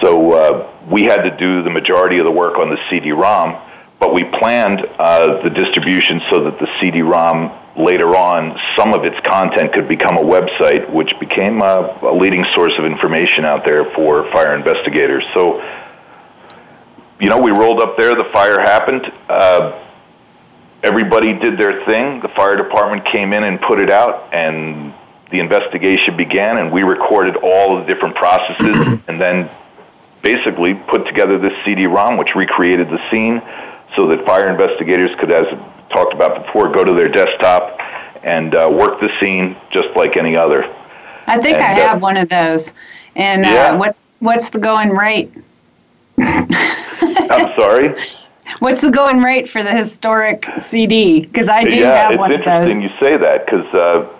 So 0.00 0.32
uh, 0.32 0.70
we 0.88 1.04
had 1.04 1.22
to 1.22 1.36
do 1.36 1.62
the 1.62 1.70
majority 1.70 2.18
of 2.18 2.24
the 2.24 2.32
work 2.32 2.58
on 2.58 2.70
the 2.70 2.80
CD-ROM, 2.90 3.67
but 4.00 4.14
we 4.14 4.24
planned 4.24 4.86
uh, 4.98 5.42
the 5.42 5.50
distribution 5.50 6.22
so 6.30 6.44
that 6.44 6.58
the 6.58 6.68
CD-ROM 6.80 7.52
later 7.76 8.16
on, 8.16 8.58
some 8.76 8.92
of 8.92 9.04
its 9.04 9.18
content 9.20 9.72
could 9.72 9.88
become 9.88 10.16
a 10.16 10.22
website, 10.22 10.88
which 10.90 11.18
became 11.20 11.62
a, 11.62 11.98
a 12.02 12.14
leading 12.14 12.44
source 12.54 12.72
of 12.78 12.84
information 12.84 13.44
out 13.44 13.64
there 13.64 13.84
for 13.84 14.24
fire 14.32 14.54
investigators. 14.56 15.24
So 15.32 15.62
you 17.20 17.28
know, 17.28 17.38
we 17.38 17.50
rolled 17.50 17.80
up 17.80 17.96
there. 17.96 18.14
The 18.14 18.24
fire 18.24 18.60
happened. 18.60 19.10
Uh, 19.28 19.78
everybody 20.82 21.32
did 21.32 21.58
their 21.58 21.84
thing. 21.84 22.20
The 22.20 22.28
fire 22.28 22.56
department 22.56 23.04
came 23.04 23.32
in 23.32 23.42
and 23.42 23.60
put 23.60 23.80
it 23.80 23.90
out, 23.90 24.32
and 24.32 24.94
the 25.30 25.40
investigation 25.40 26.16
began. 26.16 26.58
And 26.58 26.70
we 26.70 26.84
recorded 26.84 27.36
all 27.36 27.78
the 27.78 27.84
different 27.84 28.14
processes, 28.14 29.02
and 29.08 29.20
then 29.20 29.50
basically 30.22 30.74
put 30.74 31.06
together 31.06 31.38
this 31.38 31.52
CD-ROM, 31.64 32.16
which 32.18 32.34
recreated 32.34 32.88
the 32.88 33.00
scene, 33.10 33.42
so 33.96 34.06
that 34.08 34.24
fire 34.24 34.48
investigators 34.48 35.10
could, 35.18 35.30
as 35.30 35.46
talked 35.90 36.14
about 36.14 36.44
before, 36.44 36.70
go 36.72 36.84
to 36.84 36.92
their 36.92 37.08
desktop 37.08 37.80
and 38.22 38.54
uh, 38.54 38.68
work 38.70 39.00
the 39.00 39.10
scene 39.18 39.56
just 39.70 39.94
like 39.96 40.16
any 40.16 40.36
other. 40.36 40.64
I 41.26 41.40
think 41.40 41.58
and, 41.58 41.62
I 41.62 41.80
have 41.80 41.96
uh, 41.96 42.00
one 42.00 42.16
of 42.16 42.28
those. 42.28 42.72
And 43.16 43.44
uh, 43.44 43.48
yeah. 43.48 43.76
what's 43.76 44.04
what's 44.20 44.50
the 44.50 44.58
going 44.58 44.90
rate? 44.90 45.32
I'm 46.18 47.54
sorry. 47.56 47.94
What's 48.60 48.80
the 48.80 48.90
going 48.90 49.22
rate 49.22 49.48
for 49.48 49.62
the 49.62 49.72
historic 49.72 50.46
CD? 50.58 51.20
Because 51.20 51.50
I 51.50 51.64
do 51.64 51.76
yeah, 51.76 52.08
have 52.08 52.18
one 52.18 52.32
of 52.32 52.42
those. 52.44 52.70
it's 52.70 52.78
interesting 52.78 52.82
you 52.82 52.88
say 52.98 53.16
that 53.18 53.44
because 53.44 53.66
uh, 53.74 54.17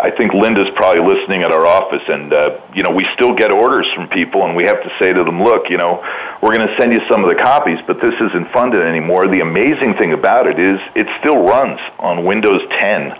I 0.00 0.12
think 0.16 0.34
Linda's 0.34 0.68
probably 0.74 1.02
listening 1.02 1.42
at 1.42 1.50
our 1.50 1.66
office, 1.66 2.02
and 2.08 2.32
uh, 2.32 2.60
you 2.74 2.82
know 2.82 2.90
we 2.90 3.06
still 3.14 3.34
get 3.34 3.50
orders 3.50 3.86
from 3.94 4.08
people, 4.08 4.44
and 4.44 4.56
we 4.56 4.64
have 4.64 4.82
to 4.82 4.90
say 4.98 5.12
to 5.12 5.24
them, 5.24 5.42
look, 5.42 5.70
you 5.70 5.76
know, 5.76 6.04
we're 6.42 6.54
going 6.54 6.66
to 6.68 6.76
send 6.76 6.92
you 6.92 7.00
some 7.08 7.24
of 7.24 7.30
the 7.30 7.36
copies, 7.36 7.78
but 7.86 8.00
this 8.00 8.14
isn't 8.14 8.50
funded 8.50 8.84
anymore. 8.86 9.26
The 9.26 9.40
amazing 9.40 9.94
thing 9.94 10.12
about 10.12 10.46
it 10.46 10.58
is 10.58 10.80
it 10.94 11.06
still 11.18 11.42
runs 11.42 11.80
on 11.98 12.24
Windows 12.24 12.62
10. 12.70 13.12
Um, 13.12 13.18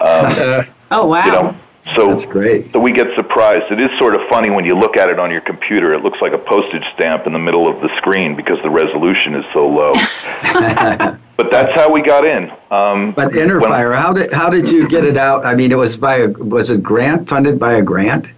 oh 0.90 1.06
wow! 1.06 1.24
You 1.24 1.30
know, 1.30 1.56
so 1.80 2.08
that's 2.08 2.26
great. 2.26 2.72
So 2.72 2.80
we 2.80 2.92
get 2.92 3.14
surprised. 3.14 3.72
It 3.72 3.80
is 3.80 3.96
sort 3.98 4.14
of 4.14 4.22
funny 4.28 4.50
when 4.50 4.64
you 4.64 4.78
look 4.78 4.96
at 4.96 5.08
it 5.08 5.18
on 5.18 5.30
your 5.30 5.40
computer. 5.40 5.94
It 5.94 6.02
looks 6.02 6.20
like 6.20 6.32
a 6.32 6.38
postage 6.38 6.84
stamp 6.94 7.26
in 7.26 7.32
the 7.32 7.38
middle 7.38 7.68
of 7.68 7.80
the 7.80 7.94
screen 7.96 8.36
because 8.36 8.60
the 8.62 8.70
resolution 8.70 9.34
is 9.34 9.44
so 9.52 9.68
low. 9.68 9.92
but 11.42 11.50
that's 11.50 11.74
how 11.74 11.90
we 11.90 12.02
got 12.02 12.24
in. 12.24 12.50
Um, 12.70 13.12
but 13.12 13.32
Interfire, 13.32 13.96
how 13.96 14.12
did 14.12 14.32
how 14.32 14.48
did 14.48 14.70
you 14.70 14.88
get 14.88 15.04
it 15.04 15.16
out? 15.16 15.44
I 15.44 15.54
mean, 15.54 15.72
it 15.72 15.76
was 15.76 15.96
by 15.96 16.18
a 16.18 16.28
was 16.28 16.70
it 16.70 16.82
grant 16.82 17.28
funded 17.28 17.58
by 17.58 17.74
a 17.74 17.82
grant? 17.82 18.30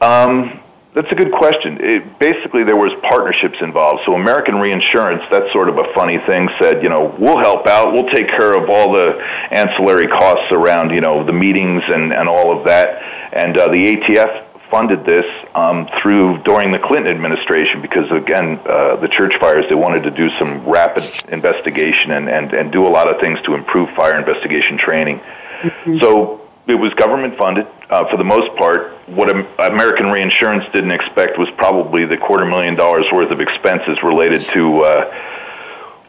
Um, 0.00 0.58
that's 0.94 1.10
a 1.10 1.14
good 1.14 1.32
question. 1.32 1.78
It, 1.80 2.18
basically, 2.18 2.64
there 2.64 2.76
was 2.76 2.92
partnerships 3.02 3.60
involved. 3.60 4.04
So 4.06 4.14
American 4.14 4.60
Reinsurance, 4.60 5.22
that's 5.30 5.52
sort 5.52 5.68
of 5.68 5.78
a 5.78 5.92
funny 5.92 6.18
thing, 6.18 6.48
said, 6.58 6.82
you 6.82 6.88
know, 6.88 7.14
we'll 7.18 7.38
help 7.38 7.66
out. 7.66 7.92
We'll 7.92 8.08
take 8.10 8.28
care 8.28 8.54
of 8.54 8.70
all 8.70 8.92
the 8.92 9.20
ancillary 9.50 10.06
costs 10.06 10.52
around, 10.52 10.90
you 10.90 11.00
know, 11.00 11.24
the 11.24 11.32
meetings 11.32 11.82
and, 11.88 12.12
and 12.12 12.28
all 12.28 12.56
of 12.56 12.64
that. 12.64 13.02
And 13.32 13.56
uh, 13.58 13.68
the 13.68 13.96
ATF 13.96 14.53
funded 14.70 15.04
this 15.04 15.26
um, 15.54 15.88
through 16.00 16.38
during 16.38 16.72
the 16.72 16.78
Clinton 16.78 17.12
administration 17.12 17.80
because, 17.82 18.10
again, 18.10 18.58
uh, 18.66 18.96
the 18.96 19.08
church 19.08 19.36
fires, 19.36 19.68
they 19.68 19.74
wanted 19.74 20.02
to 20.04 20.10
do 20.10 20.28
some 20.28 20.66
rapid 20.66 21.04
investigation 21.30 22.12
and, 22.12 22.28
and, 22.28 22.52
and 22.52 22.72
do 22.72 22.86
a 22.86 22.88
lot 22.88 23.08
of 23.08 23.20
things 23.20 23.40
to 23.42 23.54
improve 23.54 23.90
fire 23.90 24.18
investigation 24.18 24.76
training. 24.76 25.18
Mm-hmm. 25.18 25.98
So 25.98 26.40
it 26.66 26.74
was 26.74 26.94
government 26.94 27.36
funded 27.36 27.66
uh, 27.90 28.08
for 28.08 28.16
the 28.16 28.24
most 28.24 28.56
part. 28.56 28.92
What 29.06 29.30
American 29.60 30.06
Reinsurance 30.06 30.64
didn't 30.72 30.92
expect 30.92 31.38
was 31.38 31.50
probably 31.50 32.06
the 32.06 32.16
quarter 32.16 32.44
million 32.46 32.74
dollars 32.74 33.06
worth 33.12 33.30
of 33.30 33.40
expenses 33.40 34.02
related 34.02 34.40
to 34.52 34.80
uh, 34.82 35.14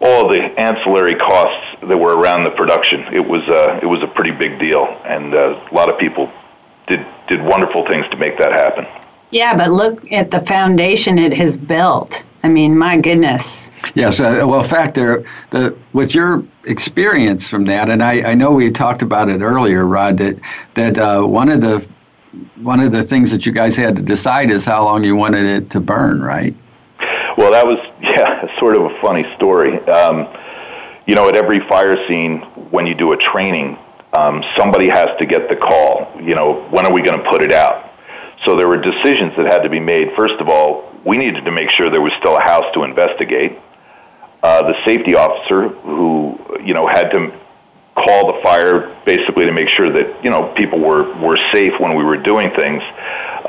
all 0.01 0.29
the 0.29 0.41
ancillary 0.59 1.15
costs 1.15 1.81
that 1.81 1.97
were 1.97 2.15
around 2.15 2.43
the 2.45 2.51
production. 2.51 3.13
It 3.13 3.25
was 3.27 3.43
uh, 3.47 3.79
it 3.81 3.85
was 3.85 4.01
a 4.01 4.07
pretty 4.07 4.31
big 4.31 4.59
deal, 4.59 4.85
and 5.03 5.33
uh, 5.33 5.59
a 5.69 5.73
lot 5.73 5.89
of 5.89 5.97
people 5.97 6.31
did 6.87 7.05
did 7.27 7.41
wonderful 7.41 7.85
things 7.85 8.07
to 8.09 8.17
make 8.17 8.37
that 8.37 8.51
happen. 8.51 8.85
Yeah, 9.31 9.55
but 9.55 9.71
look 9.71 10.11
at 10.11 10.31
the 10.31 10.41
foundation 10.41 11.17
it 11.17 11.33
has 11.33 11.57
built. 11.57 12.23
I 12.43 12.47
mean, 12.47 12.77
my 12.77 12.97
goodness. 12.97 13.71
Yes. 13.95 14.19
Uh, 14.19 14.43
well, 14.45 14.59
in 14.59 14.67
fact, 14.67 14.93
there, 14.93 15.25
the 15.49 15.75
with 15.93 16.13
your 16.13 16.43
experience 16.65 17.49
from 17.49 17.65
that, 17.65 17.89
and 17.89 18.03
I, 18.03 18.31
I 18.31 18.33
know 18.35 18.51
we 18.51 18.69
talked 18.69 19.01
about 19.01 19.29
it 19.29 19.41
earlier, 19.41 19.85
Rod, 19.85 20.19
that 20.19 20.39
that 20.75 20.97
uh, 20.97 21.23
one 21.23 21.49
of 21.49 21.61
the 21.61 21.85
one 22.61 22.79
of 22.79 22.91
the 22.91 23.01
things 23.01 23.31
that 23.31 23.45
you 23.45 23.51
guys 23.51 23.75
had 23.75 23.95
to 23.95 24.03
decide 24.03 24.51
is 24.51 24.63
how 24.63 24.83
long 24.83 25.03
you 25.03 25.15
wanted 25.15 25.45
it 25.45 25.69
to 25.71 25.79
burn, 25.79 26.21
right? 26.21 26.53
Well, 27.35 27.51
that 27.51 27.65
was 27.65 27.79
yeah, 28.01 28.55
sort 28.59 28.77
of 28.77 28.83
a 28.83 28.89
funny 28.99 29.23
story. 29.35 29.79
Um, 29.87 30.31
you 31.07 31.15
know, 31.15 31.27
at 31.29 31.35
every 31.35 31.59
fire 31.61 31.97
scene, 32.07 32.41
when 32.69 32.85
you 32.85 32.93
do 32.93 33.11
a 33.13 33.17
training, 33.17 33.77
um, 34.15 34.43
somebody 34.57 34.89
has 34.89 35.17
to 35.17 35.25
get 35.25 35.49
the 35.49 35.55
call. 35.55 36.11
You 36.21 36.35
know, 36.35 36.61
when 36.69 36.85
are 36.85 36.93
we 36.93 37.01
going 37.01 37.17
to 37.17 37.29
put 37.29 37.41
it 37.41 37.51
out? 37.51 37.91
So 38.45 38.55
there 38.55 38.67
were 38.67 38.77
decisions 38.77 39.35
that 39.35 39.45
had 39.45 39.63
to 39.63 39.69
be 39.69 39.79
made. 39.79 40.13
First 40.13 40.35
of 40.35 40.47
all, 40.47 40.91
we 41.03 41.17
needed 41.17 41.45
to 41.45 41.51
make 41.51 41.69
sure 41.71 41.89
there 41.89 42.01
was 42.01 42.13
still 42.13 42.37
a 42.37 42.41
house 42.41 42.73
to 42.73 42.83
investigate. 42.83 43.57
Uh, 44.41 44.71
the 44.71 44.85
safety 44.85 45.15
officer 45.15 45.69
who 45.69 46.39
you 46.63 46.73
know 46.73 46.87
had 46.87 47.09
to 47.11 47.33
call 47.95 48.33
the 48.33 48.41
fire 48.41 48.95
basically 49.05 49.45
to 49.45 49.51
make 49.51 49.69
sure 49.69 49.89
that 49.89 50.23
you 50.23 50.29
know 50.29 50.53
people 50.53 50.79
were 50.79 51.11
were 51.15 51.37
safe 51.51 51.79
when 51.79 51.95
we 51.95 52.03
were 52.03 52.17
doing 52.17 52.51
things. 52.51 52.83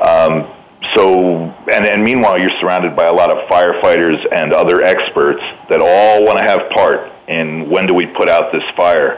Um, 0.01 0.47
so 0.95 1.53
and, 1.71 1.85
and 1.85 2.03
meanwhile 2.03 2.39
you're 2.39 2.57
surrounded 2.61 2.95
by 2.95 3.05
a 3.05 3.13
lot 3.13 3.29
of 3.29 3.47
firefighters 3.47 4.25
and 4.31 4.53
other 4.53 4.81
experts 4.81 5.41
that 5.69 5.81
all 5.81 6.23
want 6.23 6.39
to 6.39 6.45
have 6.45 6.69
part 6.69 7.11
in 7.27 7.69
when 7.69 7.87
do 7.87 7.93
we 7.93 8.05
put 8.05 8.29
out 8.29 8.51
this 8.51 8.63
fire 8.75 9.17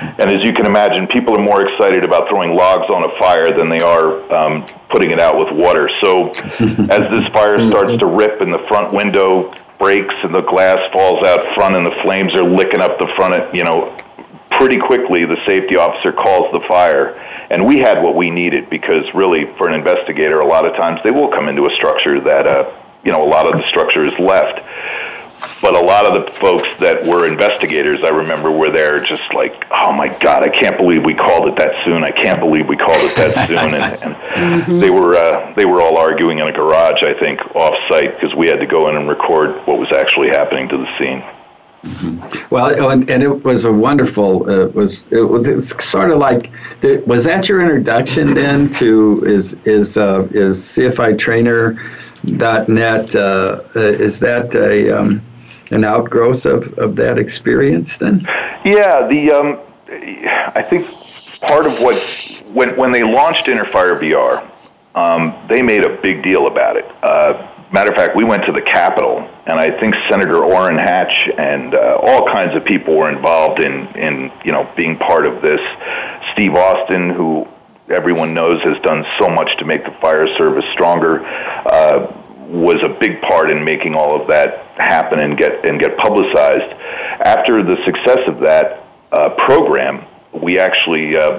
and 0.00 0.30
as 0.30 0.42
you 0.42 0.52
can 0.52 0.66
imagine 0.66 1.06
people 1.06 1.36
are 1.38 1.42
more 1.42 1.66
excited 1.66 2.04
about 2.04 2.28
throwing 2.28 2.54
logs 2.54 2.90
on 2.90 3.04
a 3.04 3.18
fire 3.18 3.52
than 3.52 3.68
they 3.68 3.78
are 3.78 4.32
um, 4.32 4.64
putting 4.88 5.10
it 5.10 5.20
out 5.20 5.38
with 5.38 5.52
water. 5.52 5.90
So 6.00 6.28
as 6.28 7.10
this 7.10 7.26
fire 7.32 7.58
starts 7.70 7.98
to 7.98 8.06
rip 8.06 8.40
and 8.40 8.52
the 8.52 8.58
front 8.58 8.92
window 8.92 9.54
breaks 9.78 10.14
and 10.22 10.34
the 10.34 10.40
glass 10.40 10.92
falls 10.92 11.24
out 11.24 11.54
front 11.54 11.76
and 11.76 11.86
the 11.86 12.02
flames 12.02 12.34
are 12.34 12.44
licking 12.44 12.80
up 12.80 12.98
the 12.98 13.08
front 13.08 13.54
you 13.54 13.64
know 13.64 13.96
pretty 14.50 14.78
quickly 14.78 15.24
the 15.24 15.36
safety 15.44 15.76
officer 15.76 16.12
calls 16.12 16.52
the 16.52 16.60
fire. 16.60 17.20
And 17.50 17.66
we 17.66 17.78
had 17.78 18.02
what 18.02 18.14
we 18.14 18.30
needed 18.30 18.70
because 18.70 19.14
really 19.14 19.44
for 19.44 19.68
an 19.68 19.74
investigator 19.74 20.40
a 20.40 20.46
lot 20.46 20.64
of 20.64 20.74
times 20.74 21.00
they 21.02 21.10
will 21.10 21.28
come 21.28 21.48
into 21.48 21.66
a 21.66 21.70
structure 21.70 22.20
that 22.20 22.46
uh, 22.46 22.70
you 23.04 23.12
know 23.12 23.24
a 23.24 23.28
lot 23.28 23.46
of 23.46 23.60
the 23.60 23.68
structure 23.68 24.04
is 24.04 24.18
left 24.18 24.64
but 25.64 25.74
a 25.74 25.80
lot 25.80 26.04
of 26.04 26.12
the 26.12 26.30
folks 26.30 26.68
that 26.78 27.02
were 27.06 27.26
investigators 27.26 28.04
i 28.04 28.10
remember 28.10 28.50
were 28.50 28.70
there 28.70 29.00
just 29.00 29.34
like 29.34 29.66
oh 29.70 29.90
my 29.92 30.08
god 30.18 30.42
i 30.42 30.48
can't 30.48 30.76
believe 30.76 31.02
we 31.02 31.14
called 31.14 31.48
it 31.48 31.56
that 31.56 31.82
soon 31.84 32.04
i 32.04 32.10
can't 32.10 32.38
believe 32.38 32.68
we 32.68 32.76
called 32.76 33.00
it 33.00 33.16
that 33.16 33.48
soon 33.48 33.72
and, 33.72 34.02
and 34.02 34.14
mm-hmm. 34.14 34.78
they 34.78 34.90
were 34.90 35.16
uh, 35.16 35.50
they 35.54 35.64
were 35.64 35.80
all 35.80 35.96
arguing 35.96 36.38
in 36.38 36.46
a 36.46 36.52
garage 36.52 37.02
i 37.02 37.14
think 37.14 37.40
off 37.56 37.74
site 37.88 38.14
because 38.14 38.34
we 38.34 38.46
had 38.46 38.60
to 38.60 38.66
go 38.66 38.90
in 38.90 38.96
and 38.96 39.08
record 39.08 39.56
what 39.66 39.78
was 39.78 39.90
actually 39.90 40.28
happening 40.28 40.68
to 40.68 40.76
the 40.76 40.98
scene 40.98 41.24
Mm-hmm. 41.84 42.54
Well, 42.54 42.90
and, 42.90 43.10
and, 43.10 43.22
it 43.22 43.44
was 43.44 43.66
a 43.66 43.72
wonderful. 43.72 44.48
Uh, 44.50 44.68
was 44.68 45.04
it 45.10 45.20
was 45.20 45.68
sort 45.84 46.10
of 46.10 46.16
like 46.16 46.50
was 47.04 47.24
that 47.24 47.46
your 47.46 47.60
introduction 47.60 48.32
then 48.42 48.70
to 48.70 49.22
is 49.26 49.52
is 49.66 49.98
uh, 49.98 50.26
is 50.30 50.62
CFI 50.62 51.18
Trainer 51.18 51.78
dot 52.38 52.70
net? 52.70 53.14
Uh, 53.14 53.60
uh, 53.76 53.80
is 53.80 54.18
that 54.20 54.54
a 54.54 54.98
um, 54.98 55.20
an 55.74 55.84
outgrowth 55.84 56.46
of, 56.46 56.72
of 56.78 56.96
that 56.96 57.18
experience 57.18 57.98
then? 57.98 58.20
Yeah, 58.64 59.06
the 59.06 59.32
um, 59.32 59.58
I 60.54 60.62
think 60.62 60.86
part 61.40 61.66
of 61.66 61.80
what 61.82 61.96
when 62.52 62.76
when 62.76 62.92
they 62.92 63.02
launched 63.02 63.46
Interfire 63.46 63.98
VR, 63.98 64.42
um, 64.94 65.34
they 65.48 65.62
made 65.62 65.84
a 65.84 65.96
big 66.00 66.22
deal 66.22 66.46
about 66.46 66.76
it 66.76 66.86
uh, 67.02 67.50
Matter 67.74 67.90
of 67.90 67.96
fact, 67.96 68.14
we 68.14 68.22
went 68.22 68.44
to 68.44 68.52
the 68.52 68.62
Capitol, 68.62 69.28
and 69.46 69.58
I 69.58 69.68
think 69.68 69.96
Senator 70.08 70.44
Orrin 70.44 70.78
Hatch 70.78 71.28
and 71.36 71.74
uh, 71.74 71.98
all 72.00 72.24
kinds 72.24 72.54
of 72.54 72.64
people 72.64 72.94
were 72.96 73.10
involved 73.10 73.58
in, 73.58 73.88
in 73.96 74.30
you 74.44 74.52
know 74.52 74.70
being 74.76 74.96
part 74.96 75.26
of 75.26 75.42
this. 75.42 75.60
Steve 76.32 76.54
Austin, 76.54 77.10
who 77.10 77.48
everyone 77.88 78.32
knows 78.32 78.62
has 78.62 78.80
done 78.82 79.04
so 79.18 79.28
much 79.28 79.56
to 79.56 79.64
make 79.64 79.82
the 79.82 79.90
fire 79.90 80.28
service 80.36 80.64
stronger, 80.72 81.26
uh, 81.26 82.06
was 82.46 82.82
a 82.82 82.88
big 82.88 83.20
part 83.22 83.50
in 83.50 83.64
making 83.64 83.94
all 83.94 84.20
of 84.20 84.28
that 84.28 84.58
happen 84.76 85.20
and 85.20 85.36
get 85.36 85.64
and 85.64 85.78
get 85.80 85.96
publicized. 85.96 86.72
After 87.20 87.62
the 87.62 87.82
success 87.84 88.28
of 88.28 88.40
that 88.40 88.84
uh, 89.12 89.30
program, 89.30 90.04
we 90.32 90.58
actually 90.58 91.16
uh, 91.16 91.30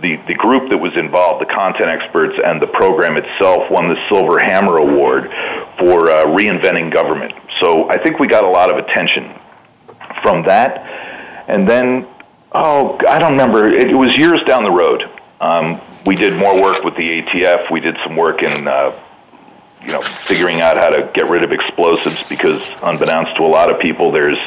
the 0.00 0.16
the 0.26 0.34
group 0.34 0.70
that 0.70 0.78
was 0.78 0.96
involved, 0.96 1.40
the 1.40 1.52
content 1.52 1.88
experts 1.88 2.38
and 2.42 2.60
the 2.60 2.66
program 2.66 3.16
itself, 3.16 3.70
won 3.70 3.88
the 3.88 4.08
Silver 4.08 4.38
Hammer 4.38 4.78
Award 4.78 5.30
for 5.78 6.10
uh, 6.10 6.24
reinventing 6.24 6.90
government. 6.90 7.34
So 7.60 7.88
I 7.90 7.98
think 7.98 8.18
we 8.18 8.26
got 8.26 8.44
a 8.44 8.48
lot 8.48 8.70
of 8.72 8.84
attention 8.84 9.32
from 10.22 10.42
that, 10.44 11.44
and 11.48 11.68
then 11.68 12.06
oh 12.52 12.98
I 13.08 13.18
don't 13.18 13.32
remember 13.32 13.68
it, 13.68 13.94
was 13.94 14.16
years 14.16 14.42
down 14.42 14.64
the 14.64 14.70
road. 14.70 15.08
Um, 15.40 15.80
we 16.06 16.16
did 16.16 16.34
more 16.34 16.60
work 16.60 16.82
with 16.82 16.96
the 16.96 17.22
ATF. 17.22 17.70
We 17.70 17.80
did 17.80 17.98
some 17.98 18.16
work 18.16 18.42
in. 18.42 18.66
You 19.82 19.92
know, 19.92 20.00
figuring 20.00 20.60
out 20.60 20.76
how 20.76 20.88
to 20.88 21.08
get 21.14 21.30
rid 21.30 21.44
of 21.44 21.52
explosives 21.52 22.28
because, 22.28 22.68
unbeknownst 22.82 23.36
to 23.36 23.44
a 23.44 23.46
lot 23.46 23.70
of 23.70 23.80
people, 23.80 24.10
there's 24.10 24.38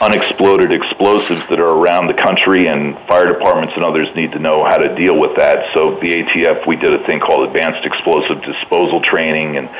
unexploded 0.00 0.70
explosives 0.70 1.46
that 1.48 1.58
are 1.58 1.70
around 1.70 2.06
the 2.06 2.14
country, 2.14 2.68
and 2.68 2.98
fire 3.00 3.32
departments 3.32 3.74
and 3.74 3.84
others 3.84 4.14
need 4.14 4.32
to 4.32 4.38
know 4.38 4.64
how 4.64 4.76
to 4.76 4.94
deal 4.94 5.18
with 5.18 5.36
that. 5.36 5.72
So 5.72 5.98
the 5.98 6.22
ATF, 6.22 6.66
we 6.66 6.76
did 6.76 6.92
a 6.92 6.98
thing 6.98 7.20
called 7.20 7.48
Advanced 7.48 7.86
Explosive 7.86 8.42
Disposal 8.42 9.00
Training, 9.00 9.56
and 9.56 9.70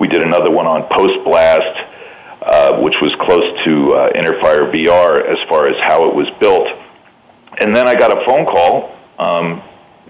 we 0.00 0.08
did 0.08 0.22
another 0.22 0.50
one 0.50 0.66
on 0.66 0.82
post 0.88 1.24
blast, 1.24 1.88
uh, 2.42 2.80
which 2.80 3.00
was 3.00 3.14
close 3.14 3.64
to 3.64 3.94
uh, 3.94 4.12
Interfire 4.12 4.70
VR 4.72 5.24
as 5.24 5.38
far 5.48 5.68
as 5.68 5.78
how 5.78 6.08
it 6.08 6.14
was 6.14 6.28
built. 6.40 6.68
And 7.60 7.76
then 7.76 7.86
I 7.86 7.94
got 7.94 8.10
a 8.10 8.24
phone 8.24 8.44
call 8.44 8.96
um, 9.18 9.62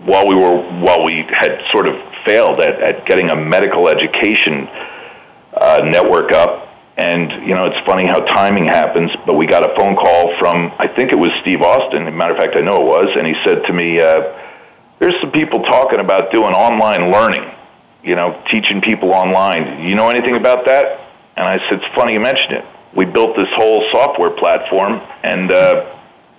while 0.04 0.26
we 0.26 0.35
were 0.35 0.56
while 0.80 1.04
we 1.04 1.23
had 1.23 1.64
sort 1.71 1.87
of 1.87 2.00
failed 2.25 2.61
at, 2.61 2.80
at 2.80 3.06
getting 3.06 3.30
a 3.30 3.37
medical 3.37 3.88
education 3.88 4.68
uh, 5.54 5.82
network 5.85 6.32
up 6.32 6.62
and 6.97 7.47
you 7.47 7.54
know, 7.54 7.66
it's 7.66 7.87
funny 7.87 8.06
how 8.06 8.21
timing 8.21 8.66
happens. 8.66 9.11
But 9.25 9.37
we 9.37 9.47
got 9.47 9.68
a 9.68 9.75
phone 9.75 9.97
call 9.97 10.37
from 10.38 10.73
I 10.78 10.88
think 10.88 11.12
it 11.12 11.16
was 11.16 11.32
Steve 11.40 11.62
Austin. 11.62 12.02
As 12.02 12.09
a 12.09 12.16
matter 12.16 12.32
of 12.32 12.38
fact, 12.38 12.56
I 12.56 12.61
know 12.61 12.82
it 12.82 12.87
was, 12.87 13.16
and 13.16 13.26
he 13.26 13.35
said 13.44 13.64
to 13.66 13.73
me, 13.73 14.00
uh, 14.00 14.38
"There's 14.99 15.18
some 15.21 15.30
people 15.30 15.62
talking 15.62 16.00
about 16.00 16.30
doing 16.30 16.52
online 16.52 17.11
learning. 17.11 17.50
You 18.02 18.16
know, 18.16 18.40
teaching 18.50 18.80
people 18.80 19.12
online. 19.12 19.82
You 19.82 19.94
know 19.94 20.11
anything 20.11 20.37
about 20.37 20.66
that?" 20.66 21.00
And 21.37 21.47
I 21.47 21.59
said, 21.68 21.80
"It's 21.82 21.94
funny 21.94 22.12
you 22.12 22.21
mention 22.21 22.52
it. 22.52 22.64
We 22.94 23.06
built 23.06 23.37
this 23.37 23.49
whole 23.52 23.88
software 23.90 24.30
platform, 24.30 25.00
and 25.23 25.50
uh, 25.50 25.87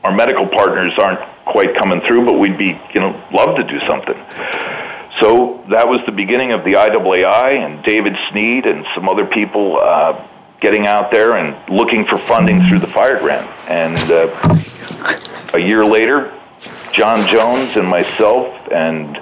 our 0.04 0.14
medical 0.14 0.46
partners 0.46 0.94
aren't 1.00 1.22
quite 1.46 1.76
coming 1.76 2.02
through, 2.02 2.26
but 2.26 2.40
we'd 2.40 2.58
be 2.58 2.80
you 2.94 3.00
know 3.00 3.22
love 3.32 3.58
to 3.58 3.64
do 3.64 3.80
something." 3.82 4.18
So 5.20 5.64
that 5.70 5.88
was 5.88 6.06
the 6.06 6.12
beginning 6.12 6.52
of 6.52 6.64
the 6.64 6.74
IAAI, 6.74 7.58
and 7.58 7.84
David 7.84 8.18
Sneed 8.30 8.66
and 8.66 8.86
some 8.96 9.08
other 9.08 9.26
people 9.26 9.80
uh, 9.80 10.20
getting 10.60 10.88
out 10.88 11.12
there 11.12 11.38
and 11.38 11.56
looking 11.70 12.04
for 12.06 12.18
funding 12.18 12.62
through 12.64 12.80
the 12.80 12.88
fire 12.88 13.20
grant. 13.20 13.48
And 13.70 13.98
uh, 14.10 14.28
a 15.54 15.60
year 15.60 15.86
later, 15.86 16.34
John 16.94 17.28
Jones 17.28 17.78
and 17.78 17.88
myself 17.88 18.72
and 18.72 19.18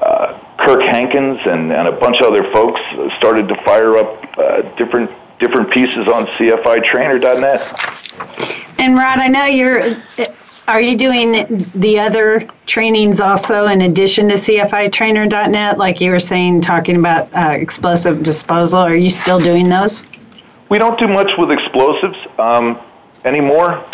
uh, 0.00 0.38
Kirk 0.58 0.82
Hankins 0.82 1.40
and, 1.44 1.72
and 1.72 1.88
a 1.88 1.92
bunch 1.92 2.20
of 2.20 2.26
other 2.26 2.44
folks 2.52 2.80
started 3.16 3.48
to 3.48 3.56
fire 3.56 3.98
up 3.98 4.38
uh, 4.38 4.62
different 4.76 5.10
different 5.38 5.70
pieces 5.70 6.06
on 6.06 6.26
CFITrainer.net. 6.26 7.60
And 8.78 8.94
Rod, 8.96 9.18
I 9.18 9.28
know 9.28 9.44
you're. 9.46 9.96
Are 10.70 10.80
you 10.80 10.96
doing 10.96 11.66
the 11.74 11.98
other 11.98 12.48
trainings 12.64 13.18
also 13.18 13.66
in 13.66 13.82
addition 13.82 14.28
to 14.28 14.34
CFITrainer.net, 14.34 15.78
like 15.78 16.00
you 16.00 16.12
were 16.12 16.20
saying, 16.20 16.60
talking 16.60 16.94
about 16.94 17.28
uh, 17.34 17.56
explosive 17.58 18.22
disposal? 18.22 18.78
Are 18.78 18.94
you 18.94 19.10
still 19.10 19.40
doing 19.40 19.68
those? 19.68 20.04
We 20.68 20.78
don't 20.78 20.96
do 20.96 21.08
much 21.08 21.36
with 21.36 21.50
explosives 21.50 22.16
um, 22.38 22.78
anymore. 23.24 23.84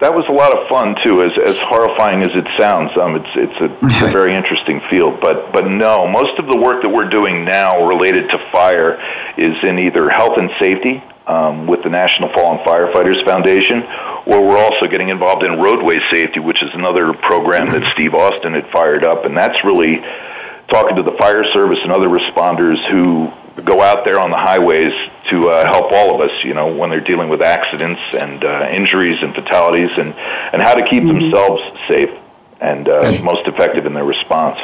That 0.00 0.12
was 0.12 0.26
a 0.26 0.32
lot 0.32 0.52
of 0.52 0.66
fun 0.66 0.96
too, 0.96 1.22
as 1.22 1.38
as 1.38 1.56
horrifying 1.60 2.22
as 2.24 2.34
it 2.34 2.48
sounds. 2.56 2.96
Um, 2.96 3.14
it's 3.14 3.36
it's 3.36 3.60
a, 3.60 3.86
it's 3.86 4.02
a 4.02 4.08
very 4.10 4.34
interesting 4.34 4.80
field, 4.90 5.20
but 5.20 5.52
but 5.52 5.68
no, 5.68 6.08
most 6.08 6.40
of 6.40 6.46
the 6.46 6.56
work 6.56 6.82
that 6.82 6.88
we're 6.88 7.08
doing 7.08 7.44
now 7.44 7.86
related 7.86 8.28
to 8.30 8.38
fire 8.50 9.00
is 9.36 9.62
in 9.62 9.78
either 9.78 10.08
health 10.08 10.36
and 10.36 10.50
safety 10.58 11.00
um, 11.28 11.66
with 11.66 11.82
the 11.82 11.90
National 11.90 12.30
Fallen 12.30 12.58
Firefighters 12.60 13.22
Foundation, 13.24 13.82
or 14.26 14.42
we're 14.42 14.58
also 14.58 14.86
getting 14.86 15.10
involved 15.10 15.44
in 15.44 15.60
roadway 15.60 16.00
safety, 16.10 16.40
which 16.40 16.62
is 16.62 16.74
another 16.74 17.12
program 17.12 17.70
that 17.70 17.92
Steve 17.92 18.14
Austin 18.14 18.54
had 18.54 18.66
fired 18.66 19.04
up, 19.04 19.24
and 19.24 19.36
that's 19.36 19.62
really 19.62 20.02
talking 20.68 20.96
to 20.96 21.02
the 21.02 21.12
fire 21.12 21.44
service 21.52 21.78
and 21.82 21.92
other 21.92 22.08
responders 22.08 22.82
who 22.84 23.32
go 23.62 23.82
out 23.82 24.04
there 24.04 24.20
on 24.20 24.30
the 24.30 24.36
highways 24.36 24.92
to 25.26 25.50
uh, 25.50 25.64
help 25.66 25.92
all 25.92 26.14
of 26.14 26.20
us, 26.20 26.44
you 26.44 26.54
know, 26.54 26.74
when 26.74 26.90
they're 26.90 27.00
dealing 27.00 27.28
with 27.28 27.42
accidents 27.42 28.00
and 28.18 28.44
uh, 28.44 28.68
injuries 28.70 29.16
and 29.20 29.34
fatalities, 29.34 29.90
and 29.98 30.14
and 30.14 30.62
how 30.62 30.74
to 30.74 30.86
keep 30.88 31.02
mm-hmm. 31.02 31.20
themselves 31.20 31.62
safe 31.86 32.10
and 32.60 32.88
uh, 32.88 33.20
most 33.22 33.46
effective 33.46 33.86
in 33.86 33.94
their 33.94 34.04
response. 34.04 34.58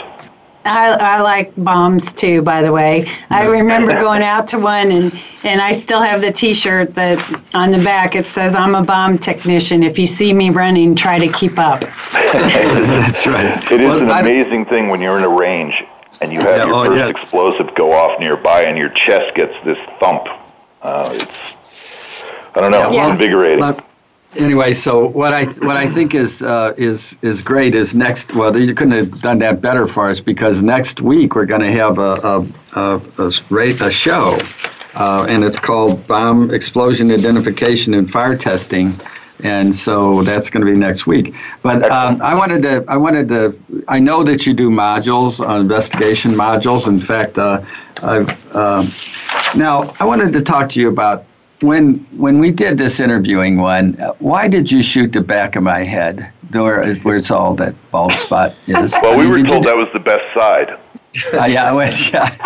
I, 0.65 0.91
I 0.93 1.21
like 1.21 1.53
bombs 1.57 2.13
too, 2.13 2.43
by 2.43 2.63
the 2.63 2.73
way. 2.73 3.07
I 3.31 3.47
remember 3.47 3.93
going 3.93 4.23
out 4.23 4.49
to 4.49 4.59
one 4.59 4.91
and, 4.93 5.23
and 5.43 5.61
I 5.61 5.73
still 5.73 6.01
have 6.01 6.21
the 6.21 6.33
t 6.33 6.55
shirt 6.55 6.95
that 6.95 7.19
on 7.55 7.71
the 7.71 7.79
back 7.79 8.15
it 8.15 8.27
says, 8.27 8.55
I'm 8.55 8.75
a 8.75 8.83
bomb 8.83 9.19
technician. 9.19 9.83
If 9.83 9.99
you 9.99 10.07
see 10.07 10.33
me 10.33 10.51
running, 10.51 10.95
try 10.95 11.19
to 11.19 11.29
keep 11.29 11.59
up. 11.59 11.81
That's 12.13 13.27
right. 13.27 13.73
It 13.73 13.81
is 13.81 14.03
well, 14.03 14.03
an 14.03 14.27
amazing 14.27 14.65
thing 14.65 14.89
when 14.89 15.01
you're 15.01 15.19
in 15.19 15.25
a 15.25 15.29
range 15.29 15.75
and 16.21 16.33
you 16.33 16.41
have 16.41 16.57
yeah, 16.57 16.67
your 16.67 16.75
oh, 16.75 16.85
first 16.85 16.97
yes. 16.97 17.11
explosive 17.11 17.75
go 17.75 17.93
off 17.93 18.19
nearby, 18.19 18.63
and 18.63 18.79
your 18.79 18.89
chest 18.91 19.35
gets 19.35 19.53
this 19.65 19.79
thump. 20.01 20.27
Uh, 20.83 21.11
it's 21.13 21.37
I 22.55 22.61
don't 22.61 22.71
know, 22.71 22.91
yeah, 22.91 23.11
invigorating. 23.11 23.61
Well, 23.61 23.79
anyway, 24.37 24.73
so 24.73 25.09
what 25.09 25.33
I 25.33 25.45
what 25.45 25.77
I 25.77 25.87
think 25.87 26.15
is 26.15 26.43
uh, 26.43 26.75
is 26.77 27.17
is 27.23 27.43
great 27.43 27.75
is 27.75 27.95
next. 27.95 28.35
Well, 28.35 28.57
you 28.57 28.75
couldn't 28.75 28.93
have 28.93 29.21
done 29.21 29.39
that 29.39 29.61
better 29.61 29.87
for 29.87 30.09
us 30.09 30.21
because 30.21 30.63
next 30.63 31.01
week 31.01 31.35
we're 31.35 31.47
going 31.47 31.63
to 31.63 31.73
have 31.73 31.99
a 31.99 32.47
a, 32.75 33.01
a, 33.19 33.27
a, 33.27 33.91
show, 33.91 34.39
uh, 34.95 35.27
and 35.29 35.45
it's 35.45 35.59
called 35.59 36.07
Bomb 36.07 36.51
Explosion 36.53 37.11
Identification 37.11 37.95
and 37.95 38.11
Fire 38.11 38.37
Testing 38.37 38.95
and 39.43 39.75
so 39.75 40.23
that's 40.23 40.49
going 40.49 40.65
to 40.65 40.73
be 40.73 40.79
next 40.79 41.07
week. 41.07 41.35
But 41.63 41.83
um, 41.91 42.23
I 42.23 42.35
wanted 42.35 42.63
to, 42.63 42.85
I 42.89 42.97
wanted 42.97 43.29
to, 43.29 43.59
I 43.89 43.99
know 43.99 44.23
that 44.23 44.47
you 44.47 44.55
do 44.55 44.71
modules, 44.71 45.47
uh, 45.47 45.61
investigation 45.61 46.33
modules. 46.33 46.87
In 46.87 47.01
fact, 47.01 47.37
uh, 47.39 47.63
I've 48.03 48.55
uh, 48.55 48.87
now 49.57 49.93
I 50.01 50.05
wanted 50.05 50.33
to 50.35 50.41
talk 50.41 50.69
to 50.71 50.81
you 50.81 50.89
about 50.89 51.25
when 51.61 51.95
when 52.17 52.39
we 52.39 52.51
did 52.51 52.79
this 52.79 53.01
interviewing 53.01 53.59
one. 53.59 53.95
Why 54.19 54.49
did 54.49 54.71
you 54.71 54.83
shoot 54.83 55.13
the 55.13 55.21
back 55.21 55.57
of 55.57 55.63
my 55.63 55.81
head, 55.81 56.31
where 56.53 56.95
where 56.97 57.17
it's 57.17 57.31
all 57.31 57.55
that 57.57 57.75
bald 57.91 58.13
spot 58.13 58.55
is? 58.67 58.95
Well, 59.03 59.19
we 59.19 59.27
were 59.27 59.43
told 59.43 59.65
that 59.65 59.77
was 59.77 59.89
the 59.93 60.01
best 60.01 60.33
side. 60.35 60.79
Uh, 61.33 61.45
yeah, 61.45 61.73
went, 61.73 62.13
yeah, 62.13 62.37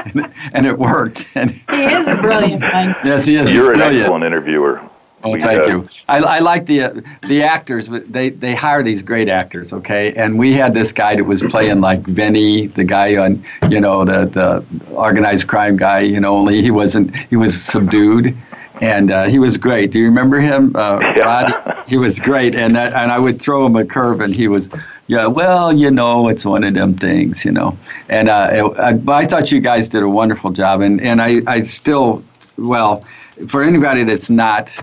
and 0.53 0.67
it 0.67 0.79
worked. 0.79 1.27
And 1.35 1.51
he 1.51 1.85
is 1.85 2.07
a 2.07 2.21
brilliant 2.21 2.63
one. 2.63 2.95
Yes, 3.05 3.25
he 3.25 3.37
is. 3.37 3.51
You're 3.53 3.73
an 3.73 3.81
excellent 3.81 4.25
interviewer. 4.25 4.83
Oh, 5.25 5.31
we, 5.31 5.41
thank 5.41 5.67
you. 5.67 5.89
I, 6.09 6.19
I 6.19 6.39
like 6.39 6.67
the 6.67 6.83
uh, 6.83 7.01
the 7.27 7.43
actors. 7.43 7.89
They 7.89 8.31
they 8.31 8.55
hire 8.55 8.83
these 8.85 9.03
great 9.03 9.29
actors, 9.29 9.73
okay? 9.73 10.15
And 10.15 10.39
we 10.39 10.53
had 10.53 10.75
this 10.75 10.93
guy 10.93 11.17
that 11.17 11.25
was 11.25 11.43
playing 11.43 11.81
like 11.81 12.01
Vinny, 12.01 12.69
the 12.69 12.85
guy 12.85 13.17
on 13.17 13.43
you 13.69 13.81
know 13.81 14.05
the 14.05 14.27
the 14.27 14.95
organized 14.95 15.49
crime 15.49 15.77
guy. 15.77 16.01
You 16.01 16.21
know, 16.21 16.37
only 16.37 16.63
he 16.63 16.71
wasn't. 16.71 17.17
He 17.17 17.37
was 17.37 17.61
subdued, 17.61 18.37
and 18.81 19.11
uh, 19.11 19.25
he 19.25 19.39
was 19.39 19.57
great. 19.57 19.91
Do 19.91 19.99
you 19.99 20.07
remember 20.07 20.41
him, 20.41 20.75
uh, 20.75 20.99
yeah. 21.01 21.23
Rod? 21.23 21.87
He 21.89 21.97
was 21.97 22.21
great, 22.21 22.55
and 22.55 22.77
I, 22.77 23.03
and 23.03 23.11
I 23.11 23.19
would 23.19 23.41
throw 23.41 23.65
him 23.65 23.77
a 23.77 23.85
curve, 23.85 24.21
and 24.21 24.35
he 24.35 24.49
was 24.49 24.69
yeah, 25.09 25.27
well, 25.27 25.73
you 25.73 25.91
know, 25.91 26.29
it's 26.29 26.45
one 26.45 26.65
of 26.65 26.75
them 26.75 26.95
things, 26.95 27.45
you 27.45 27.51
know. 27.51 27.77
And 28.11 28.29
uh, 28.29 28.75
I, 28.79 28.93
but 28.93 29.13
I 29.15 29.27
thought 29.27 29.51
you 29.51 29.59
guys 29.59 29.89
did 29.89 30.03
a 30.03 30.09
wonderful 30.09 30.53
job, 30.53 30.83
and 30.83 31.01
and 31.01 31.21
I, 31.21 31.41
I 31.47 31.63
still, 31.63 32.23
well, 32.57 33.05
for 33.49 33.65
anybody 33.65 34.05
that's 34.05 34.31
not. 34.31 34.77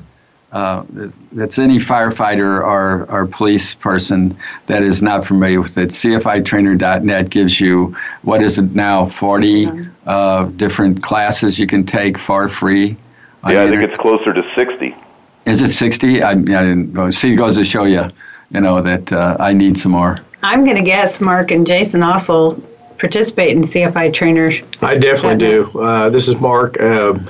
Uh, 0.52 0.86
that's 1.34 1.60
any 1.60 1.76
firefighter 1.76 2.64
or, 2.64 3.12
or 3.12 3.28
police 3.28 3.76
person 3.76 4.34
that 4.68 4.84
is 4.84 5.04
not 5.04 5.26
familiar 5.26 5.60
with 5.60 5.78
it. 5.78 5.90
CFItrainer.net 5.90 7.30
gives 7.30 7.60
you 7.60 7.94
what 8.22 8.42
is 8.42 8.58
it 8.58 8.72
now? 8.72 9.06
Forty 9.06 9.70
uh, 10.06 10.46
different 10.56 11.04
classes 11.04 11.60
you 11.60 11.68
can 11.68 11.86
take 11.86 12.18
for 12.18 12.48
free. 12.48 12.96
Yeah, 13.48 13.64
I 13.64 13.70
think 13.70 13.82
it's 13.82 13.98
closer 13.98 14.34
to 14.34 14.44
sixty. 14.56 14.96
Is 15.46 15.62
it 15.62 15.70
sixty? 15.70 16.22
I, 16.22 16.32
I 16.32 16.36
didn't 16.36 16.94
go. 16.94 17.10
See, 17.10 17.34
it 17.34 17.36
goes 17.36 17.58
to 17.58 17.64
show 17.64 17.84
you 17.84 18.10
you 18.52 18.62
know 18.62 18.82
that 18.82 19.12
uh, 19.12 19.38
I 19.40 19.54
need 19.54 19.78
some 19.78 19.92
more. 19.94 20.20
I'm 20.44 20.64
going 20.64 20.78
to 20.78 20.84
guess 20.84 21.20
Mark 21.20 21.52
and 21.52 21.66
Jason 21.66 22.04
also 22.04 22.54
participate 22.98 23.52
in 23.52 23.62
CFI 23.62 24.14
trainers. 24.14 24.62
I 24.82 24.98
definitely 24.98 25.40
do. 25.40 25.80
Uh, 25.80 26.10
this 26.10 26.28
is 26.28 26.36
Mark. 26.36 26.80
Um, 26.80 27.30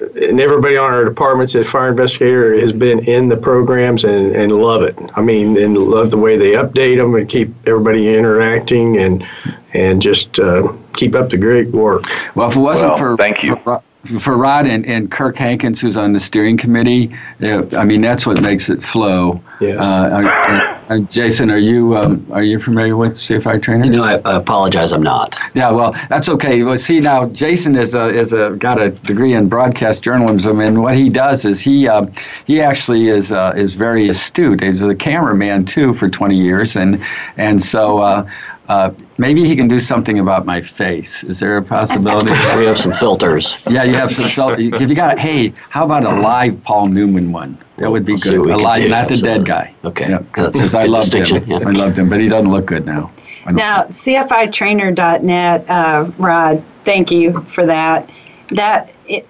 and 0.00 0.40
everybody 0.40 0.76
on 0.76 0.92
our 0.92 1.04
departments 1.04 1.54
as 1.54 1.68
fire 1.68 1.88
investigator 1.88 2.58
has 2.60 2.72
been 2.72 3.00
in 3.00 3.28
the 3.28 3.36
programs 3.36 4.04
and, 4.04 4.34
and 4.34 4.52
love 4.52 4.82
it. 4.82 4.98
I 5.14 5.22
mean, 5.22 5.56
and 5.56 5.76
love 5.76 6.10
the 6.10 6.18
way 6.18 6.36
they 6.36 6.52
update 6.52 6.96
them 6.96 7.14
and 7.14 7.28
keep 7.28 7.50
everybody 7.66 8.14
interacting 8.14 8.98
and 8.98 9.26
and 9.72 10.00
just 10.00 10.38
uh, 10.38 10.72
keep 10.94 11.14
up 11.14 11.30
the 11.30 11.36
great 11.36 11.68
work. 11.68 12.04
Well, 12.36 12.48
if 12.48 12.56
it 12.56 12.60
wasn't 12.60 12.90
well, 12.90 12.98
for 12.98 13.16
thank 13.16 13.42
you. 13.42 13.56
For, 13.56 13.82
for 14.04 14.36
Rod 14.36 14.66
and, 14.66 14.84
and 14.86 15.10
Kirk 15.10 15.36
Hankins, 15.36 15.80
who's 15.80 15.96
on 15.96 16.12
the 16.12 16.20
steering 16.20 16.56
committee, 16.56 17.14
I 17.40 17.84
mean 17.84 18.00
that's 18.00 18.26
what 18.26 18.40
makes 18.42 18.68
it 18.68 18.82
flow. 18.82 19.42
Yes. 19.60 19.78
Uh, 19.78 20.74
uh, 20.88 21.00
Jason, 21.08 21.50
are 21.50 21.58
you 21.58 21.96
um, 21.96 22.26
are 22.30 22.42
you 22.42 22.58
familiar 22.58 22.96
with 22.96 23.14
CFI 23.14 23.62
trainer? 23.62 23.86
No, 23.86 24.02
I, 24.02 24.16
I, 24.24 24.36
apologize, 24.36 24.92
I'm 24.92 25.02
not. 25.02 25.36
Yeah, 25.54 25.70
well, 25.70 25.92
that's 26.08 26.28
okay. 26.28 26.62
Well, 26.62 26.76
see 26.76 27.00
now, 27.00 27.26
Jason 27.28 27.74
is 27.76 27.94
a 27.94 28.08
is 28.08 28.32
a 28.32 28.50
got 28.58 28.80
a 28.80 28.90
degree 28.90 29.32
in 29.32 29.48
broadcast 29.48 30.04
journalism, 30.04 30.60
and 30.60 30.82
what 30.82 30.94
he 30.94 31.08
does 31.08 31.44
is 31.44 31.60
he 31.60 31.88
uh, 31.88 32.06
he 32.46 32.60
actually 32.60 33.08
is 33.08 33.32
uh, 33.32 33.54
is 33.56 33.74
very 33.74 34.08
astute. 34.08 34.62
He's 34.62 34.84
a 34.84 34.94
cameraman 34.94 35.64
too 35.64 35.94
for 35.94 36.10
20 36.10 36.36
years, 36.36 36.76
and 36.76 37.02
and 37.36 37.62
so. 37.62 38.26
Uh, 38.68 38.90
maybe 39.18 39.44
he 39.44 39.54
can 39.54 39.68
do 39.68 39.78
something 39.78 40.18
about 40.20 40.46
my 40.46 40.60
face. 40.60 41.22
Is 41.24 41.38
there 41.38 41.58
a 41.58 41.62
possibility? 41.62 42.32
we 42.56 42.64
have 42.64 42.78
some 42.78 42.94
filters. 42.94 43.62
Yeah, 43.68 43.84
you 43.84 43.94
have 43.94 44.10
some 44.10 44.28
filters. 44.28 44.80
If 44.80 44.88
you 44.88 44.94
got, 44.94 45.18
hey, 45.18 45.52
how 45.68 45.84
about 45.84 46.04
a 46.04 46.20
live 46.20 46.62
Paul 46.64 46.88
Newman 46.88 47.30
one? 47.30 47.58
That 47.76 47.90
would 47.90 48.06
be 48.06 48.12
we'll 48.12 48.44
good. 48.44 48.50
A 48.50 48.56
live, 48.56 48.88
not 48.88 49.08
the 49.08 49.18
dead 49.18 49.44
guy. 49.44 49.74
Okay. 49.84 50.10
Yeah, 50.10 50.18
because 50.18 50.74
I 50.74 50.84
loved 50.84 51.14
him. 51.14 51.44
Yeah. 51.46 51.56
I 51.58 51.70
loved 51.72 51.98
him, 51.98 52.08
but 52.08 52.20
he 52.20 52.28
doesn't 52.28 52.50
look 52.50 52.66
good 52.66 52.86
now. 52.86 53.10
Now, 53.50 53.84
CFItrainer.net, 53.84 55.68
uh, 55.68 56.10
Rod, 56.16 56.62
thank 56.84 57.10
you 57.10 57.42
for 57.42 57.66
that. 57.66 58.08
That 58.48 58.90
it, 59.06 59.28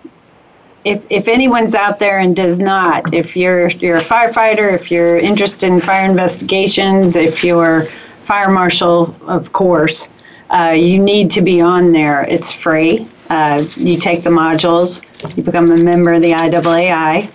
if, 0.85 1.05
if 1.11 1.27
anyone's 1.27 1.75
out 1.75 1.99
there 1.99 2.19
and 2.19 2.37
does 2.37 2.61
not, 2.61 3.13
if 3.13 3.37
you're 3.37 3.69
you're 3.71 3.97
a 3.97 4.03
firefighter, 4.03 4.73
if 4.73 4.91
you're 4.91 5.19
interested 5.19 5.73
in 5.73 5.81
fire 5.81 6.09
investigations, 6.09 7.17
if 7.17 7.43
you're 7.43 7.87
fire 8.25 8.51
marshal, 8.51 9.15
of 9.27 9.53
course, 9.53 10.09
uh, 10.51 10.73
you 10.73 10.99
need 10.99 11.31
to 11.33 11.41
be 11.43 11.61
on 11.61 11.93
there. 11.93 12.25
It's 12.25 12.53
free. 12.53 13.07
Uh, 13.31 13.65
you 13.77 13.99
take 13.99 14.23
the 14.23 14.31
modules, 14.31 15.03
you 15.37 15.43
become 15.43 15.71
a 15.71 15.77
member 15.77 16.13
of 16.13 16.23
the 16.23 16.33
IAAI. 16.33 17.31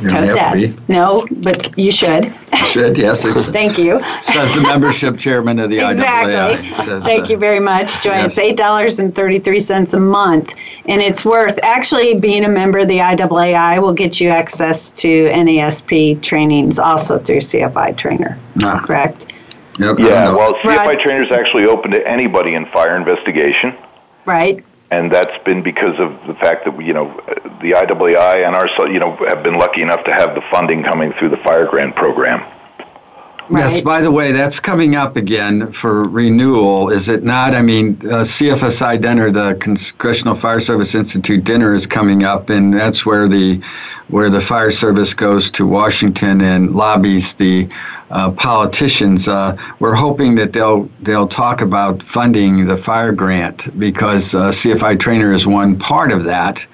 You 0.00 0.08
don't 0.08 0.24
have 0.24 0.34
that. 0.34 0.52
to 0.54 0.68
be. 0.68 0.74
No, 0.88 1.26
but 1.42 1.76
you 1.78 1.92
should. 1.92 2.24
You 2.26 2.56
should, 2.68 2.98
yes. 2.98 3.22
Thank 3.50 3.78
you. 3.78 4.00
says 4.22 4.52
the 4.54 4.60
membership 4.62 5.18
chairman 5.18 5.58
of 5.58 5.70
the 5.70 5.78
Exactly. 5.86 6.32
IAAI. 6.32 6.84
Says, 6.84 7.04
Thank 7.04 7.24
uh, 7.24 7.28
you 7.28 7.36
very 7.36 7.60
much, 7.60 8.02
Joy. 8.02 8.12
yes. 8.12 8.26
It's 8.26 8.38
eight 8.38 8.56
dollars 8.56 9.00
and 9.00 9.14
thirty-three 9.14 9.60
cents 9.60 9.92
a 9.94 9.98
month, 10.00 10.54
and 10.86 11.00
it's 11.02 11.24
worth. 11.24 11.58
Actually, 11.62 12.18
being 12.18 12.44
a 12.44 12.48
member 12.48 12.78
of 12.78 12.88
the 12.88 12.98
IAAI 12.98 13.80
will 13.82 13.92
get 13.92 14.20
you 14.20 14.28
access 14.30 14.90
to 14.92 15.08
NASP 15.28 16.22
trainings 16.22 16.78
also 16.78 17.18
through 17.18 17.38
CFI 17.40 17.96
Trainer. 17.96 18.38
Ah. 18.62 18.80
Correct. 18.84 19.31
Yep, 19.78 19.98
Yeah, 19.98 20.30
well, 20.30 20.54
CFI 20.54 20.76
Right. 20.86 21.00
trainer 21.00 21.22
is 21.22 21.30
actually 21.30 21.66
open 21.66 21.90
to 21.92 22.06
anybody 22.08 22.54
in 22.54 22.66
fire 22.66 22.96
investigation. 22.96 23.74
Right. 24.24 24.64
and 24.92 25.10
that's 25.10 25.36
been 25.44 25.62
because 25.62 25.98
of 25.98 26.10
the 26.26 26.34
fact 26.34 26.66
that 26.66 26.78
you 26.84 26.92
know 26.92 27.08
the 27.62 27.72
IAAI 27.72 28.46
and 28.46 28.54
our 28.54 28.68
you 28.88 28.98
know 29.00 29.12
have 29.26 29.42
been 29.42 29.56
lucky 29.56 29.80
enough 29.80 30.04
to 30.04 30.12
have 30.12 30.34
the 30.34 30.42
funding 30.42 30.82
coming 30.82 31.12
through 31.14 31.30
the 31.30 31.36
fire 31.38 31.66
grant 31.66 31.96
program. 31.96 32.44
Yes, 33.50 33.80
by 33.82 34.00
the 34.00 34.10
way, 34.10 34.32
that's 34.32 34.60
coming 34.60 34.94
up 34.94 35.16
again 35.16 35.72
for 35.72 36.04
renewal, 36.04 36.90
is 36.90 37.08
it 37.08 37.22
not? 37.24 37.54
I 37.54 37.60
mean, 37.60 37.98
uh, 38.04 38.22
CFSI 38.24 39.00
dinner, 39.00 39.30
the 39.30 39.56
Congressional 39.60 40.34
Fire 40.34 40.60
Service 40.60 40.94
Institute 40.94 41.42
dinner 41.44 41.74
is 41.74 41.86
coming 41.86 42.22
up, 42.24 42.50
and 42.50 42.72
that's 42.72 43.04
where 43.04 43.28
the 43.28 43.60
where 44.08 44.30
the 44.30 44.40
fire 44.40 44.70
service 44.70 45.12
goes 45.14 45.50
to 45.52 45.66
Washington 45.66 46.40
and 46.42 46.74
lobbies 46.74 47.34
the 47.34 47.68
uh, 48.12 48.30
politicians. 48.30 49.26
Uh, 49.26 49.56
we're 49.80 49.94
hoping 49.94 50.34
that 50.34 50.52
they'll 50.52 50.84
they'll 51.00 51.28
talk 51.28 51.62
about 51.62 52.02
funding 52.02 52.64
the 52.66 52.76
fire 52.76 53.10
grant 53.10 53.76
because 53.78 54.34
uh, 54.34 54.50
CFI 54.50 55.00
Trainer 55.00 55.32
is 55.32 55.46
one 55.46 55.78
part 55.78 56.12
of 56.12 56.22
that, 56.24 56.64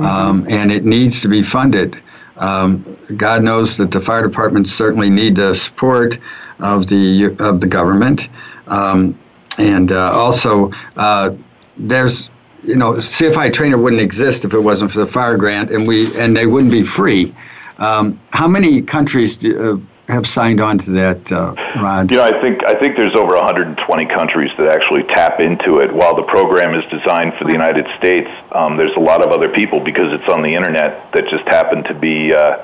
um, 0.00 0.46
and 0.48 0.72
it 0.72 0.84
needs 0.84 1.20
to 1.20 1.28
be 1.28 1.42
funded. 1.42 1.98
Um, 2.38 2.96
God 3.16 3.42
knows 3.42 3.76
that 3.76 3.90
the 3.90 4.00
fire 4.00 4.26
departments 4.26 4.72
certainly 4.72 5.10
need 5.10 5.36
the 5.36 5.54
support 5.54 6.18
of 6.60 6.86
the 6.86 7.36
of 7.40 7.60
the 7.60 7.66
government, 7.66 8.28
um, 8.68 9.16
and 9.58 9.92
uh, 9.92 10.12
also 10.12 10.72
uh, 10.96 11.34
there's 11.76 12.30
you 12.64 12.76
know 12.76 12.94
CFI 12.94 13.52
trainer 13.52 13.76
wouldn't 13.76 14.02
exist 14.02 14.46
if 14.46 14.54
it 14.54 14.60
wasn't 14.60 14.90
for 14.90 15.00
the 15.00 15.06
fire 15.06 15.36
grant, 15.36 15.70
and 15.70 15.86
we 15.86 16.18
and 16.18 16.34
they 16.34 16.46
wouldn't 16.46 16.72
be 16.72 16.82
free. 16.82 17.34
Um, 17.78 18.18
how 18.30 18.48
many 18.48 18.80
countries 18.80 19.36
do, 19.36 19.74
uh, 19.74 19.95
have 20.08 20.26
signed 20.26 20.60
on 20.60 20.78
to 20.78 20.90
that, 20.92 21.32
uh, 21.32 21.54
Rod? 21.76 22.10
You 22.10 22.18
know, 22.18 22.24
I 22.24 22.40
think 22.40 22.64
I 22.64 22.74
think 22.74 22.96
there's 22.96 23.14
over 23.14 23.34
120 23.34 24.06
countries 24.06 24.50
that 24.56 24.68
actually 24.68 25.02
tap 25.04 25.40
into 25.40 25.78
it. 25.80 25.92
While 25.92 26.14
the 26.14 26.22
program 26.22 26.74
is 26.74 26.84
designed 26.90 27.34
for 27.34 27.44
the 27.44 27.52
United 27.52 27.86
States, 27.98 28.30
um, 28.52 28.76
there's 28.76 28.94
a 28.96 29.00
lot 29.00 29.22
of 29.22 29.30
other 29.30 29.48
people 29.48 29.80
because 29.80 30.12
it's 30.12 30.28
on 30.28 30.42
the 30.42 30.54
internet 30.54 31.10
that 31.12 31.28
just 31.28 31.44
happen 31.44 31.82
to 31.84 31.94
be 31.94 32.32
uh, 32.32 32.58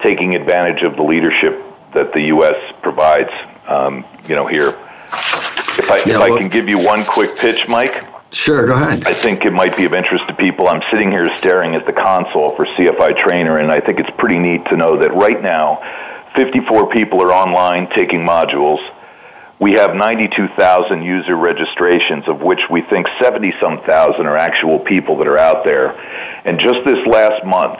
taking 0.00 0.34
advantage 0.34 0.82
of 0.82 0.96
the 0.96 1.02
leadership 1.02 1.62
that 1.94 2.12
the 2.12 2.22
U.S. 2.34 2.56
provides. 2.82 3.30
Um, 3.68 4.04
you 4.28 4.34
know, 4.34 4.46
here. 4.46 4.68
If 4.70 5.90
I 5.90 5.96
Yeah, 5.98 6.16
if 6.16 6.20
I 6.22 6.30
well- 6.30 6.38
can 6.38 6.48
give 6.48 6.68
you 6.68 6.78
one 6.78 7.04
quick 7.04 7.30
pitch, 7.38 7.68
Mike. 7.68 7.94
Sure, 8.32 8.66
go 8.66 8.74
ahead. 8.74 9.04
I 9.06 9.12
think 9.14 9.44
it 9.44 9.52
might 9.52 9.76
be 9.76 9.84
of 9.84 9.92
interest 9.94 10.26
to 10.28 10.34
people. 10.34 10.68
I'm 10.68 10.82
sitting 10.88 11.10
here 11.10 11.28
staring 11.36 11.74
at 11.74 11.84
the 11.84 11.92
console 11.92 12.50
for 12.50 12.64
CFI 12.64 13.16
Trainer, 13.16 13.58
and 13.58 13.72
I 13.72 13.80
think 13.80 13.98
it's 13.98 14.10
pretty 14.18 14.38
neat 14.38 14.64
to 14.66 14.76
know 14.76 14.96
that 14.98 15.12
right 15.14 15.40
now, 15.42 15.82
54 16.34 16.90
people 16.90 17.22
are 17.22 17.32
online 17.32 17.88
taking 17.88 18.20
modules. 18.20 18.80
We 19.58 19.72
have 19.72 19.94
92,000 19.94 21.02
user 21.02 21.36
registrations, 21.36 22.28
of 22.28 22.40
which 22.40 22.70
we 22.70 22.80
think 22.80 23.08
70 23.20 23.52
some 23.60 23.80
thousand 23.82 24.26
are 24.26 24.36
actual 24.36 24.78
people 24.78 25.18
that 25.18 25.26
are 25.26 25.38
out 25.38 25.64
there. 25.64 25.92
And 26.44 26.58
just 26.58 26.84
this 26.84 27.06
last 27.06 27.44
month, 27.44 27.78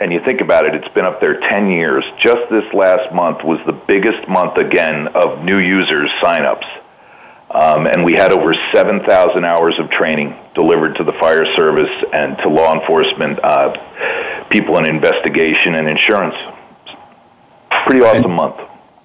and 0.00 0.12
you 0.12 0.20
think 0.20 0.40
about 0.40 0.64
it, 0.64 0.74
it's 0.74 0.88
been 0.88 1.04
up 1.04 1.20
there 1.20 1.38
10 1.38 1.70
years. 1.70 2.04
Just 2.18 2.48
this 2.48 2.72
last 2.72 3.14
month 3.14 3.44
was 3.44 3.64
the 3.66 3.72
biggest 3.72 4.26
month 4.26 4.56
again 4.56 5.08
of 5.08 5.44
new 5.44 5.58
users 5.58 6.10
signups. 6.22 6.66
Um, 7.50 7.86
and 7.86 8.02
we 8.02 8.14
had 8.14 8.32
over 8.32 8.54
7,000 8.72 9.44
hours 9.44 9.78
of 9.78 9.90
training 9.90 10.34
delivered 10.54 10.96
to 10.96 11.04
the 11.04 11.12
fire 11.12 11.44
service 11.54 11.90
and 12.12 12.38
to 12.38 12.48
law 12.48 12.74
enforcement, 12.74 13.38
uh, 13.42 14.46
people 14.48 14.78
in 14.78 14.86
investigation 14.86 15.74
and 15.74 15.86
insurance. 15.86 16.36
Pretty 17.86 18.04
awesome 18.04 18.32
month. 18.32 18.60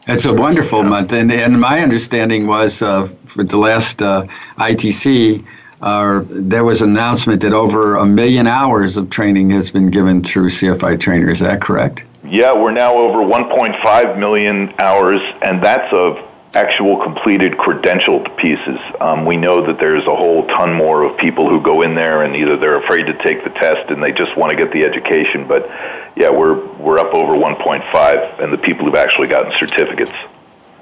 It's 0.07 0.25
a 0.25 0.33
wonderful 0.33 0.83
month, 0.83 1.11
and, 1.11 1.31
and 1.31 1.59
my 1.59 1.81
understanding 1.81 2.47
was 2.47 2.81
uh, 2.81 3.07
for 3.25 3.43
the 3.43 3.57
last 3.57 4.01
uh, 4.01 4.25
ITC, 4.57 5.45
uh, 5.81 6.23
there 6.29 6.63
was 6.63 6.81
an 6.81 6.91
announcement 6.91 7.41
that 7.41 7.53
over 7.53 7.95
a 7.95 8.05
million 8.05 8.47
hours 8.47 8.97
of 8.97 9.09
training 9.09 9.49
has 9.51 9.69
been 9.69 9.91
given 9.91 10.23
through 10.23 10.49
CFI 10.49 10.99
Trainer. 10.99 11.29
Is 11.29 11.39
that 11.39 11.61
correct? 11.61 12.05
Yeah, 12.23 12.53
we're 12.53 12.71
now 12.71 12.95
over 12.95 13.19
1.5 13.19 14.17
million 14.17 14.73
hours, 14.79 15.21
and 15.41 15.61
that's 15.61 15.91
of 15.93 16.26
actual 16.55 16.97
completed 16.97 17.53
credentialed 17.53 18.35
pieces. 18.37 18.79
Um, 18.99 19.25
we 19.25 19.37
know 19.37 19.65
that 19.65 19.79
there's 19.79 20.05
a 20.05 20.15
whole 20.15 20.47
ton 20.47 20.73
more 20.73 21.03
of 21.03 21.17
people 21.17 21.49
who 21.49 21.61
go 21.61 21.81
in 21.81 21.93
there 21.93 22.23
and 22.23 22.35
either 22.35 22.57
they're 22.57 22.77
afraid 22.77 23.03
to 23.07 23.13
take 23.13 23.43
the 23.43 23.49
test 23.49 23.91
and 23.91 24.01
they 24.01 24.11
just 24.11 24.35
want 24.37 24.51
to 24.51 24.57
get 24.57 24.71
the 24.71 24.83
education. 24.83 25.47
But 25.47 25.69
yeah, 26.15 26.29
we're 26.29 26.65
we're 26.77 26.99
up 26.99 27.13
over 27.13 27.33
1.5, 27.33 28.39
and 28.39 28.51
the 28.51 28.57
people 28.57 28.85
who've 28.85 28.95
actually 28.95 29.27
gotten 29.27 29.51
certificates. 29.51 30.13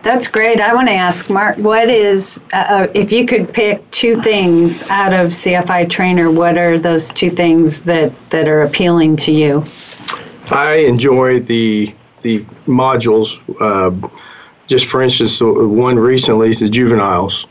That's 0.01 0.27
great. 0.27 0.61
I 0.61 0.73
want 0.75 0.87
to 0.87 0.93
ask 0.93 1.31
Mark, 1.31 1.57
what 1.57 1.89
is 1.89 2.43
uh, 2.53 2.57
uh 2.57 2.87
if 2.93 3.11
you 3.11 3.25
could 3.25 3.51
pick 3.51 3.89
two 3.91 4.15
things 4.15 4.87
out 4.89 5.13
of 5.13 5.31
CFI 5.31 5.89
Trainer? 5.89 6.31
What 6.31 6.57
are 6.57 6.77
those 6.79 7.11
two 7.11 7.29
things 7.29 7.81
that 7.81 8.15
that 8.29 8.47
are 8.47 8.61
appealing 8.61 9.17
to 9.17 9.31
you? 9.31 9.65
I 10.51 10.85
enjoy 10.87 11.39
the 11.39 11.93
the 12.21 12.41
modules. 12.67 13.39
Uh, 13.59 14.07
just 14.67 14.87
for 14.87 15.01
instance, 15.01 15.39
one 15.41 15.97
recently 15.97 16.49
is 16.49 16.59
the 16.59 16.69
juveniles. 16.69 17.47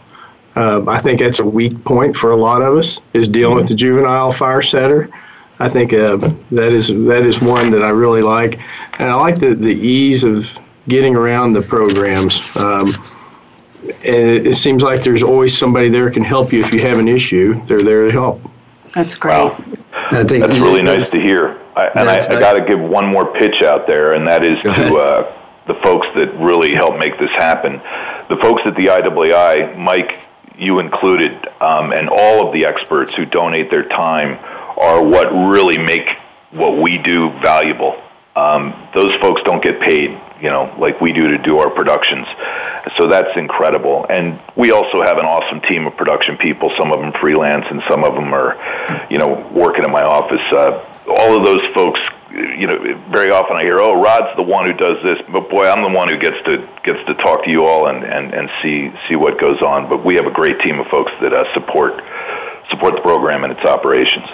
Uh, 0.57 0.85
I 0.87 1.01
think 1.01 1.21
that's 1.21 1.41
a 1.41 1.45
weak 1.45 1.83
point 1.85 2.17
for 2.17 2.31
a 2.31 2.37
lot 2.37 2.63
of 2.63 2.77
us 2.77 3.01
is 3.13 3.27
dealing 3.27 3.57
with 3.57 3.69
the 3.69 3.75
juvenile 3.75 4.31
fire 4.31 4.63
setter. 4.63 5.09
I 5.59 5.69
think 5.69 5.93
uh, 5.93 6.17
that 6.53 6.73
is 6.73 6.89
that 6.89 7.23
is 7.25 7.41
one 7.41 7.71
that 7.71 7.83
I 7.83 7.91
really 7.91 8.23
like, 8.23 8.61
and 8.99 9.11
I 9.11 9.15
like 9.15 9.39
the, 9.39 9.55
the 9.55 9.75
ease 9.75 10.25
of 10.25 10.51
getting 10.89 11.17
around 11.17 11.53
the 11.53 11.63
programs. 11.63 12.41
Um, 12.57 12.93
and 13.83 14.17
it, 14.17 14.47
it, 14.47 14.55
seems 14.55 14.83
like 14.83 15.03
there's 15.03 15.23
always 15.23 15.57
somebody 15.57 15.89
there 15.89 16.11
can 16.11 16.25
help 16.25 16.53
you 16.53 16.65
if 16.65 16.73
you 16.73 16.81
have 16.81 16.99
an 16.99 17.09
issue. 17.09 17.65
They're 17.67 17.81
there 17.81 18.07
to 18.07 18.11
help. 18.11 18.41
That's 18.95 19.15
great. 19.15 19.35
Wow. 19.35 19.63
I 19.93 20.25
think 20.25 20.47
that's 20.47 20.59
really 20.61 20.83
nice 20.83 21.11
to 21.11 21.21
hear. 21.21 21.61
I, 21.77 21.87
and 21.97 22.09
I, 22.09 22.17
I 22.17 22.41
got 22.41 22.55
to 22.55 22.65
give 22.65 22.81
one 22.81 23.07
more 23.07 23.27
pitch 23.27 23.63
out 23.63 23.87
there, 23.87 24.15
and 24.15 24.27
that 24.27 24.45
is 24.45 24.61
to 24.63 24.97
uh, 24.97 25.44
the 25.67 25.75
folks 25.75 26.07
that 26.15 26.37
really 26.37 26.75
help 26.75 26.99
make 26.99 27.19
this 27.19 27.31
happen. 27.31 27.81
The 28.29 28.37
folks 28.37 28.63
at 28.67 28.75
the 28.75 28.87
IAAI, 28.87 29.77
Mike, 29.77 30.19
you 30.59 30.79
included, 30.79 31.33
um, 31.61 31.93
and 31.93 32.09
all 32.09 32.47
of 32.47 32.53
the 32.53 32.67
experts 32.67 33.15
who 33.15 33.25
donate 33.25 33.71
their 33.71 33.83
time 33.83 34.39
are 34.77 35.03
what 35.03 35.31
really 35.33 35.79
make 35.79 36.09
what 36.51 36.77
we 36.77 36.99
do 36.99 37.31
valuable. 37.41 38.01
Um, 38.37 38.75
those 38.93 39.15
folks 39.21 39.43
don't 39.43 39.63
get 39.63 39.81
paid, 39.81 40.19
you 40.41 40.51
know, 40.51 40.75
like 40.79 41.01
we 41.01 41.13
do 41.13 41.29
to 41.29 41.39
do 41.39 41.59
our 41.59 41.71
productions. 41.71 42.27
So 42.97 43.09
that's 43.09 43.37
incredible. 43.37 44.07
And 44.11 44.39
we 44.57 44.71
also 44.73 45.03
have 45.03 45.19
an 45.19 45.25
awesome 45.25 45.61
team 45.61 45.87
of 45.87 45.97
production 45.97 46.37
people. 46.37 46.71
Some 46.77 46.93
of 46.93 47.01
them 47.01 47.13
freelance, 47.13 47.67
and 47.71 47.83
some 47.89 48.05
of 48.05 48.15
them 48.15 48.35
are, 48.35 49.07
you 49.11 49.19
know, 49.19 49.49
working 49.53 49.85
in 49.85 49.91
my 49.91 50.03
office. 50.03 50.43
Uh, 50.53 50.85
all 51.09 51.37
of 51.37 51.45
those 51.45 51.65
folks 51.73 52.01
you 52.35 52.67
know, 52.67 52.95
very 53.11 53.31
often 53.31 53.57
I 53.57 53.63
hear, 53.63 53.79
"Oh, 53.81 54.01
Rod's 54.01 54.35
the 54.37 54.43
one 54.43 54.67
who 54.67 54.73
does 54.73 55.03
this," 55.03 55.21
but 55.29 55.49
boy, 55.49 55.69
I'm 55.69 55.83
the 55.83 55.97
one 55.97 56.09
who 56.09 56.17
gets 56.17 56.43
to 56.45 56.67
gets 56.83 57.05
to 57.07 57.15
talk 57.15 57.45
to 57.45 57.51
you 57.51 57.65
all 57.65 57.87
and 57.87 58.05
and 58.05 58.35
and 58.35 58.51
see 58.61 58.93
see 59.09 59.17
what 59.17 59.39
goes 59.39 59.63
on. 59.63 59.89
But 59.89 60.05
we 60.05 60.17
have 60.17 60.27
a 60.27 60.31
great 60.31 60.61
team 60.61 60.81
of 60.81 60.87
folks 60.89 61.13
that 61.21 61.33
uh, 61.33 61.53
support 61.55 62.03
support 62.71 62.97
the 62.97 63.03
program 63.03 63.45
and 63.45 63.53
its 63.53 63.65
operations. 63.65 64.27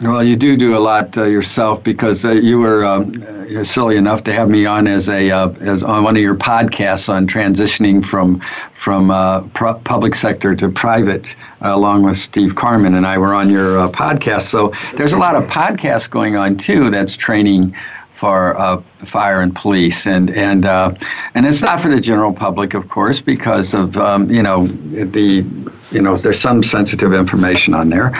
Well, 0.00 0.22
you 0.22 0.36
do 0.36 0.58
do 0.58 0.76
a 0.76 0.78
lot 0.78 1.16
uh, 1.16 1.24
yourself 1.24 1.82
because 1.82 2.26
uh, 2.26 2.32
you 2.32 2.58
were 2.58 2.84
um, 2.84 3.14
uh, 3.56 3.64
silly 3.64 3.96
enough 3.96 4.22
to 4.24 4.32
have 4.34 4.50
me 4.50 4.66
on 4.66 4.86
as 4.86 5.08
a 5.08 5.30
uh, 5.30 5.50
as 5.62 5.82
on 5.82 6.04
one 6.04 6.16
of 6.16 6.22
your 6.22 6.34
podcasts 6.34 7.08
on 7.08 7.26
transitioning 7.26 8.04
from 8.04 8.40
from 8.74 9.10
uh, 9.10 9.40
public 9.84 10.14
sector 10.14 10.54
to 10.54 10.68
private, 10.68 11.34
uh, 11.62 11.74
along 11.74 12.02
with 12.02 12.18
Steve 12.18 12.56
Carman 12.56 12.94
and 12.94 13.06
I 13.06 13.16
were 13.16 13.32
on 13.32 13.48
your 13.48 13.88
podcast. 13.88 14.42
So 14.42 14.74
there's 14.98 15.14
a 15.14 15.18
lot 15.18 15.34
of 15.34 15.44
podcasts 15.44 16.10
going 16.10 16.36
on 16.36 16.58
too. 16.58 16.90
That's 16.90 17.16
training 17.16 17.74
for 18.16 18.58
uh, 18.58 18.80
fire 19.04 19.42
and 19.42 19.54
police, 19.54 20.06
and 20.06 20.30
and 20.30 20.64
uh, 20.64 20.94
and 21.34 21.44
it's 21.44 21.60
not 21.60 21.78
for 21.78 21.88
the 21.88 22.00
general 22.00 22.32
public, 22.32 22.72
of 22.72 22.88
course, 22.88 23.20
because 23.20 23.74
of 23.74 23.98
um, 23.98 24.30
you 24.30 24.42
know 24.42 24.66
the 24.66 25.44
you 25.92 26.00
know 26.00 26.16
there's 26.16 26.40
some 26.40 26.62
sensitive 26.62 27.12
information 27.12 27.74
on 27.74 27.90
there. 27.90 28.12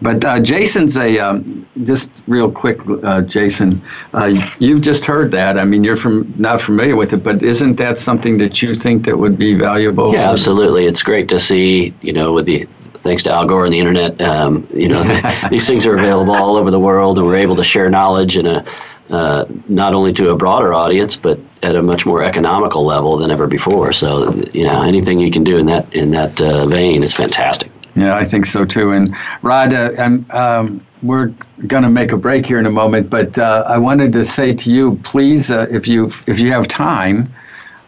But 0.00 0.24
uh, 0.24 0.40
Jason's 0.40 0.96
a 0.96 1.18
um, 1.18 1.66
just 1.84 2.08
real 2.26 2.50
quick, 2.50 2.80
uh, 3.04 3.20
Jason. 3.20 3.82
Uh, 4.14 4.48
you've 4.58 4.80
just 4.80 5.04
heard 5.04 5.30
that. 5.32 5.58
I 5.58 5.64
mean, 5.64 5.84
you're 5.84 5.98
from 5.98 6.32
not 6.38 6.62
familiar 6.62 6.96
with 6.96 7.12
it, 7.12 7.18
but 7.18 7.42
isn't 7.42 7.76
that 7.76 7.98
something 7.98 8.38
that 8.38 8.62
you 8.62 8.74
think 8.74 9.04
that 9.04 9.18
would 9.18 9.36
be 9.36 9.54
valuable? 9.54 10.14
Yeah, 10.14 10.30
absolutely. 10.30 10.86
It's 10.86 11.02
great 11.02 11.28
to 11.28 11.38
see. 11.38 11.92
You 12.00 12.14
know, 12.14 12.32
with 12.32 12.46
the 12.46 12.64
thanks 13.04 13.24
to 13.24 13.32
Al 13.32 13.44
Gore 13.46 13.64
and 13.64 13.74
the 13.74 13.78
internet, 13.78 14.18
um, 14.22 14.66
you 14.72 14.88
know, 14.88 15.02
these 15.50 15.66
things 15.66 15.84
are 15.84 15.98
available 15.98 16.34
all 16.34 16.56
over 16.56 16.70
the 16.70 16.80
world, 16.80 17.18
and 17.18 17.26
we're 17.26 17.36
able 17.36 17.56
to 17.56 17.64
share 17.64 17.90
knowledge 17.90 18.38
in 18.38 18.46
a 18.46 18.64
uh, 19.10 19.44
not 19.68 19.94
only 19.94 20.12
to 20.14 20.30
a 20.30 20.36
broader 20.36 20.72
audience, 20.72 21.16
but 21.16 21.38
at 21.62 21.76
a 21.76 21.82
much 21.82 22.06
more 22.06 22.22
economical 22.22 22.84
level 22.84 23.16
than 23.16 23.30
ever 23.30 23.46
before. 23.46 23.92
So, 23.92 24.32
you 24.52 24.64
know, 24.64 24.82
anything 24.82 25.20
you 25.20 25.30
can 25.30 25.44
do 25.44 25.58
in 25.58 25.66
that 25.66 25.92
in 25.94 26.10
that 26.12 26.40
uh, 26.40 26.66
vein 26.66 27.02
is 27.02 27.14
fantastic. 27.14 27.70
Yeah, 27.94 28.16
I 28.16 28.24
think 28.24 28.46
so 28.46 28.64
too. 28.64 28.92
And 28.92 29.14
Rod, 29.42 29.72
uh, 29.72 29.90
um, 30.30 30.80
we're 31.02 31.26
going 31.66 31.82
to 31.82 31.90
make 31.90 32.12
a 32.12 32.16
break 32.16 32.46
here 32.46 32.58
in 32.58 32.66
a 32.66 32.70
moment, 32.70 33.10
but 33.10 33.36
uh, 33.38 33.64
I 33.66 33.76
wanted 33.76 34.12
to 34.14 34.24
say 34.24 34.54
to 34.54 34.72
you, 34.72 34.98
please, 35.02 35.50
uh, 35.50 35.66
if 35.70 35.86
you 35.86 36.06
if 36.26 36.40
you 36.40 36.50
have 36.52 36.68
time, 36.68 37.30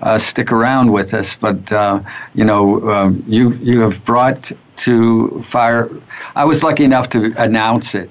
uh, 0.03 0.18
stick 0.18 0.53
around 0.53 0.92
with 0.92 1.14
us. 1.14 1.37
But 1.37 1.70
you 2.35 2.44
know, 2.44 2.90
um, 2.90 3.24
you 3.27 3.53
you 3.62 3.81
have 3.81 4.05
brought 4.05 4.53
to 4.77 5.40
fire. 5.40 5.88
I 6.37 6.44
was 6.44 6.62
lucky 6.62 6.85
enough 6.85 7.09
to 7.11 7.33
announce 7.38 7.94
it. 7.94 8.11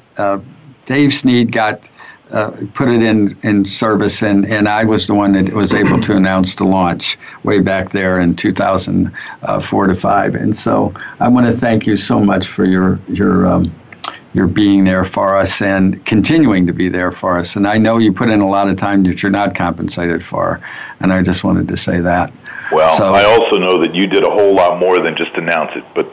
Dave 0.86 1.14
Sneed 1.14 1.52
got 1.52 1.88
uh, 2.34 2.52
put 2.74 2.90
it 2.90 3.04
in, 3.04 3.38
in 3.44 3.64
service, 3.64 4.24
and, 4.24 4.46
and 4.46 4.68
I 4.68 4.84
was 4.84 5.06
the 5.06 5.14
one 5.14 5.34
that 5.34 5.54
was 5.54 5.72
able 5.74 6.02
to 6.02 6.16
announce 6.16 6.56
the 6.56 6.64
launch 6.64 7.16
way 7.44 7.60
back 7.60 7.90
there 7.90 8.20
in 8.20 8.36
2004 8.36 9.88
to 9.88 9.96
5. 9.96 10.36
And 10.36 10.56
so 10.56 10.94
I 11.20 11.28
want 11.28 11.46
to 11.46 11.56
thank 11.56 11.86
you 11.86 11.96
so 11.96 12.20
much 12.20 12.48
for 12.48 12.66
your, 12.66 13.00
your, 13.08 13.46
um, 13.46 13.72
your 14.34 14.48
being 14.48 14.84
there 14.84 15.04
for 15.04 15.38
us 15.38 15.62
and 15.62 16.04
continuing 16.06 16.66
to 16.66 16.74
be 16.74 16.90
there 16.90 17.12
for 17.12 17.38
us. 17.38 17.56
And 17.56 17.68
I 17.68 17.78
know 17.78 18.00
you 18.00 18.12
put 18.12 18.32
in 18.32 18.42
a 18.42 18.50
lot 18.50 18.68
of 18.68 18.78
time 18.78 19.04
that 19.04 19.22
you're 19.22 19.32
not 19.32 19.54
compensated 19.54 20.24
for, 20.24 20.60
and 21.02 21.14
I 21.14 21.22
just 21.22 21.44
wanted 21.44 21.68
to 21.68 21.78
say 21.78 22.00
that. 22.00 22.34
Well, 22.72 22.98
so, 22.98 23.14
I 23.14 23.26
also 23.26 23.58
know 23.58 23.80
that 23.82 23.94
you 23.94 24.08
did 24.08 24.24
a 24.24 24.30
whole 24.32 24.56
lot 24.56 24.80
more 24.80 24.98
than 24.98 25.16
just 25.16 25.36
announce 25.36 25.76
it, 25.76 25.84
but 25.94 26.10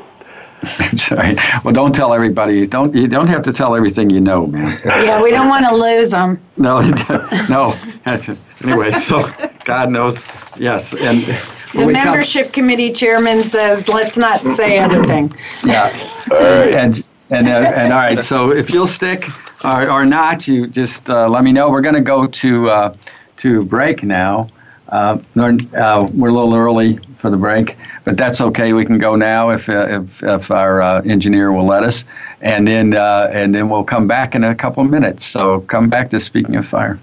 Sorry. 0.96 1.36
Well, 1.64 1.72
don't 1.72 1.94
tell 1.94 2.12
everybody. 2.12 2.66
Don't 2.66 2.94
you 2.94 3.08
don't 3.08 3.28
have 3.28 3.42
to 3.42 3.52
tell 3.52 3.74
everything 3.74 4.10
you 4.10 4.20
know, 4.20 4.46
man. 4.46 4.80
Yeah, 4.84 5.22
we 5.22 5.30
don't 5.30 5.48
want 5.48 5.64
to 5.64 5.74
lose 5.74 6.10
them. 6.10 6.38
No, 6.58 6.80
no. 7.48 7.74
anyway, 8.62 8.92
so 8.92 9.30
God 9.64 9.90
knows. 9.90 10.24
Yes, 10.58 10.94
and 10.94 11.22
the 11.72 11.86
membership 11.86 12.46
come, 12.46 12.52
committee 12.52 12.92
chairman 12.92 13.42
says 13.42 13.88
let's 13.88 14.18
not 14.18 14.46
say 14.46 14.78
anything. 14.78 15.32
Yeah. 15.64 15.84
All 16.30 16.36
right. 16.36 16.74
And 16.74 17.02
and 17.30 17.48
uh, 17.48 17.52
and 17.52 17.92
all 17.92 17.98
right. 17.98 18.22
So 18.22 18.52
if 18.52 18.70
you'll 18.70 18.86
stick 18.86 19.26
or, 19.64 19.90
or 19.90 20.04
not, 20.04 20.46
you 20.46 20.66
just 20.66 21.08
uh, 21.08 21.28
let 21.28 21.44
me 21.44 21.52
know. 21.52 21.70
We're 21.70 21.80
going 21.80 21.94
to 21.94 22.00
go 22.00 22.26
to 22.26 22.70
uh, 22.70 22.96
to 23.38 23.64
break 23.64 24.02
now. 24.02 24.48
Uh, 24.88 25.18
uh, 25.36 26.08
we're 26.12 26.28
a 26.28 26.32
little 26.32 26.54
early 26.54 26.98
for 27.20 27.30
the 27.30 27.36
break, 27.36 27.76
but 28.04 28.16
that's 28.16 28.40
okay. 28.40 28.72
We 28.72 28.84
can 28.84 28.98
go 28.98 29.14
now 29.14 29.50
if 29.50 29.68
uh, 29.68 30.02
if, 30.02 30.22
if 30.22 30.50
our 30.50 30.80
uh, 30.80 31.02
engineer 31.02 31.52
will 31.52 31.66
let 31.66 31.84
us, 31.84 32.04
and 32.40 32.66
then 32.66 32.94
uh, 32.94 33.30
and 33.32 33.54
then 33.54 33.68
we'll 33.68 33.84
come 33.84 34.06
back 34.06 34.34
in 34.34 34.42
a 34.42 34.54
couple 34.54 34.82
of 34.82 34.90
minutes. 34.90 35.24
So 35.24 35.60
come 35.60 35.88
back 35.88 36.10
to 36.10 36.20
speaking 36.20 36.56
of 36.56 36.66
fire. 36.66 36.98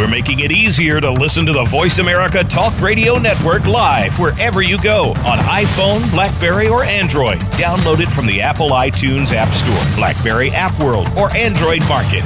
We're 0.00 0.08
making 0.08 0.40
it 0.40 0.50
easier 0.50 0.98
to 0.98 1.10
listen 1.10 1.44
to 1.44 1.52
the 1.52 1.64
Voice 1.64 1.98
America 1.98 2.42
Talk 2.42 2.80
Radio 2.80 3.18
Network 3.18 3.66
live 3.66 4.18
wherever 4.18 4.62
you 4.62 4.80
go 4.80 5.10
on 5.10 5.38
iPhone, 5.40 6.10
Blackberry, 6.12 6.68
or 6.68 6.84
Android. 6.84 7.38
Download 7.60 8.00
it 8.00 8.08
from 8.08 8.24
the 8.24 8.40
Apple 8.40 8.70
iTunes 8.70 9.34
App 9.34 9.52
Store, 9.52 9.96
Blackberry 9.96 10.52
App 10.52 10.82
World, 10.82 11.06
or 11.18 11.30
Android 11.36 11.80
Market. 11.80 12.22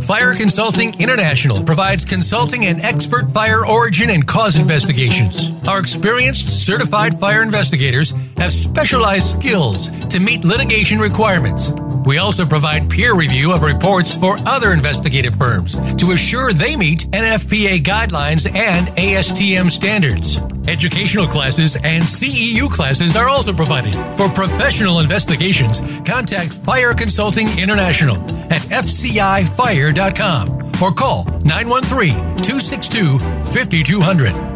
Fire 0.00 0.36
Consulting 0.36 0.92
International 1.00 1.64
provides 1.64 2.04
consulting 2.04 2.66
and 2.66 2.80
expert 2.82 3.28
fire 3.30 3.66
origin 3.66 4.10
and 4.10 4.28
cause 4.28 4.56
investigations. 4.56 5.50
Our 5.66 5.80
experienced, 5.80 6.64
certified 6.64 7.18
fire 7.18 7.42
investigators 7.42 8.12
have 8.36 8.52
specialized 8.52 9.26
skills 9.26 9.90
to 10.06 10.20
meet 10.20 10.44
litigation 10.44 11.00
requirements 11.00 11.72
We 12.04 12.18
also 12.18 12.46
provide 12.46 12.88
peer 12.90 13.14
review 13.14 13.52
of 13.52 13.62
reports 13.62 14.14
for 14.14 14.38
other 14.46 14.72
investigative 14.72 15.34
firms 15.34 15.76
to 15.96 16.12
assure 16.12 16.52
they 16.52 16.76
meet 16.76 17.10
NFPA 17.10 17.80
guidelines 17.82 18.52
and 18.54 18.88
ASTM 18.88 19.70
standards. 19.70 20.38
Educational 20.66 21.26
classes 21.26 21.76
and 21.76 22.02
CEU 22.02 22.70
classes 22.70 23.16
are 23.16 23.28
also 23.28 23.52
provided. 23.52 23.94
For 24.16 24.28
professional 24.28 25.00
investigations, 25.00 25.80
contact 26.04 26.54
Fire 26.54 26.94
Consulting 26.94 27.48
International 27.58 28.16
at 28.52 28.62
fcifire.com 28.62 30.50
or 30.82 30.92
call 30.92 31.24
913 31.44 32.14
262 32.42 33.18
5200. 33.18 34.49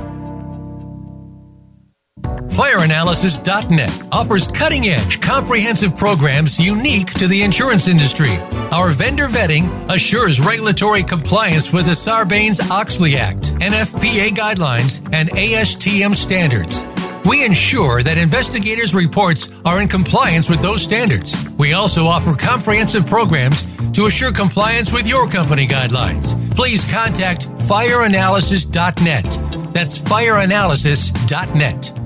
FireAnalysis.net 2.49 4.09
offers 4.13 4.47
cutting 4.47 4.89
edge, 4.89 5.21
comprehensive 5.21 5.97
programs 5.97 6.61
unique 6.61 7.13
to 7.15 7.27
the 7.27 7.43
insurance 7.43 7.89
industry. 7.89 8.37
Our 8.71 8.91
vendor 8.91 9.27
vetting 9.27 9.71
assures 9.91 10.41
regulatory 10.41 11.03
compliance 11.03 11.73
with 11.73 11.87
the 11.87 11.93
Sarbanes 11.93 12.71
Oxley 12.71 13.17
Act, 13.17 13.55
NFPA 13.55 14.31
guidelines, 14.31 15.01
and 15.13 15.31
ASTM 15.31 16.15
standards. 16.15 16.85
We 17.25 17.45
ensure 17.45 18.03
that 18.03 18.19
investigators' 18.19 18.95
reports 18.95 19.49
are 19.65 19.81
in 19.81 19.89
compliance 19.89 20.51
with 20.51 20.61
those 20.61 20.83
standards. 20.83 21.35
We 21.59 21.73
also 21.73 22.05
offer 22.05 22.35
comprehensive 22.35 23.07
programs 23.07 23.65
to 23.93 24.07
assure 24.07 24.33
compliance 24.33 24.93
with 24.93 25.09
your 25.09 25.27
company 25.27 25.67
guidelines. 25.67 26.35
Please 26.55 26.85
contact 26.85 27.49
fireanalysis.net. 27.49 29.73
That's 29.73 29.99
fireanalysis.net. 29.99 32.04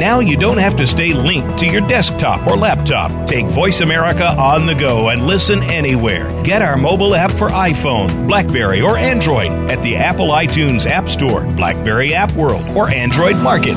Now 0.00 0.20
you 0.20 0.38
don't 0.38 0.56
have 0.56 0.76
to 0.76 0.86
stay 0.86 1.12
linked 1.12 1.58
to 1.58 1.66
your 1.66 1.86
desktop 1.86 2.46
or 2.46 2.56
laptop. 2.56 3.28
Take 3.28 3.44
Voice 3.48 3.82
America 3.82 4.28
on 4.28 4.64
the 4.64 4.74
go 4.74 5.10
and 5.10 5.26
listen 5.26 5.62
anywhere. 5.64 6.26
Get 6.42 6.62
our 6.62 6.78
mobile 6.78 7.14
app 7.14 7.30
for 7.30 7.50
iPhone, 7.50 8.26
Blackberry, 8.26 8.80
or 8.80 8.96
Android 8.96 9.50
at 9.70 9.82
the 9.82 9.96
Apple 9.96 10.28
iTunes 10.28 10.86
App 10.86 11.06
Store, 11.06 11.42
Blackberry 11.54 12.14
App 12.14 12.32
World, 12.32 12.64
or 12.74 12.88
Android 12.88 13.36
Market. 13.36 13.76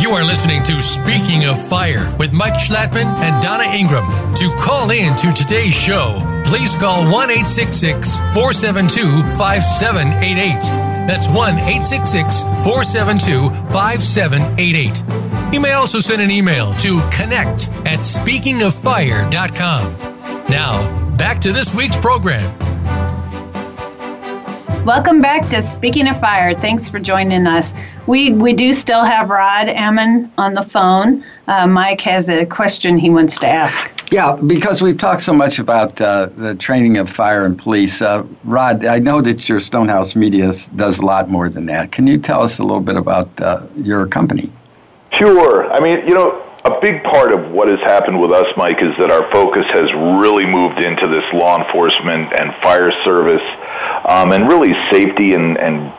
You 0.00 0.12
are 0.12 0.24
listening 0.24 0.62
to 0.62 0.80
Speaking 0.80 1.44
of 1.44 1.62
Fire 1.68 2.10
with 2.18 2.32
Mike 2.32 2.54
Schlattman 2.54 3.04
and 3.04 3.42
Donna 3.42 3.64
Ingram. 3.64 4.34
To 4.36 4.56
call 4.56 4.90
in 4.90 5.14
to 5.16 5.30
today's 5.32 5.74
show, 5.74 6.31
please 6.44 6.74
call 6.74 7.04
1 7.04 7.30
866 7.30 8.18
472 8.34 9.22
5788. 9.36 10.60
That's 11.06 11.28
1 11.28 11.36
866 11.58 12.42
472 12.64 13.50
5788. 13.72 15.54
You 15.54 15.60
may 15.60 15.72
also 15.72 16.00
send 16.00 16.22
an 16.22 16.30
email 16.30 16.72
to 16.74 17.00
connect 17.10 17.68
at 17.84 17.98
speakingoffire.com. 18.00 19.92
Now, 20.48 21.16
back 21.16 21.40
to 21.40 21.52
this 21.52 21.74
week's 21.74 21.96
program. 21.96 22.58
Welcome 24.84 25.20
back 25.20 25.48
to 25.50 25.62
Speaking 25.62 26.08
of 26.08 26.18
Fire. 26.18 26.54
Thanks 26.54 26.88
for 26.88 26.98
joining 26.98 27.46
us. 27.46 27.72
We 28.08 28.32
we 28.32 28.52
do 28.52 28.72
still 28.72 29.04
have 29.04 29.30
Rod 29.30 29.68
Ammon 29.68 30.32
on 30.36 30.54
the 30.54 30.62
phone. 30.62 31.22
Uh, 31.46 31.68
Mike 31.68 32.00
has 32.00 32.28
a 32.28 32.44
question 32.46 32.98
he 32.98 33.08
wants 33.08 33.38
to 33.38 33.46
ask. 33.46 34.01
Yeah, 34.12 34.36
because 34.46 34.82
we've 34.82 34.98
talked 34.98 35.22
so 35.22 35.32
much 35.32 35.58
about 35.58 35.98
uh, 35.98 36.26
the 36.26 36.54
training 36.54 36.98
of 36.98 37.08
fire 37.08 37.46
and 37.46 37.58
police. 37.58 38.02
Uh, 38.02 38.26
Rod, 38.44 38.84
I 38.84 38.98
know 38.98 39.22
that 39.22 39.48
your 39.48 39.58
Stonehouse 39.58 40.14
Media 40.14 40.52
does 40.76 40.98
a 40.98 41.06
lot 41.06 41.30
more 41.30 41.48
than 41.48 41.64
that. 41.66 41.92
Can 41.92 42.06
you 42.06 42.18
tell 42.18 42.42
us 42.42 42.58
a 42.58 42.62
little 42.62 42.82
bit 42.82 42.96
about 42.98 43.40
uh, 43.40 43.66
your 43.74 44.06
company? 44.06 44.52
Sure. 45.12 45.72
I 45.72 45.80
mean, 45.80 46.06
you 46.06 46.12
know, 46.12 46.44
a 46.66 46.78
big 46.82 47.02
part 47.04 47.32
of 47.32 47.52
what 47.52 47.68
has 47.68 47.80
happened 47.80 48.20
with 48.20 48.32
us, 48.32 48.54
Mike, 48.54 48.82
is 48.82 48.94
that 48.98 49.10
our 49.10 49.30
focus 49.32 49.64
has 49.68 49.90
really 49.94 50.44
moved 50.44 50.78
into 50.78 51.06
this 51.06 51.24
law 51.32 51.64
enforcement 51.64 52.38
and 52.38 52.54
fire 52.56 52.92
service, 53.04 53.40
um, 54.04 54.32
and 54.32 54.46
really 54.46 54.74
safety 54.90 55.32
and, 55.32 55.56
and 55.56 55.90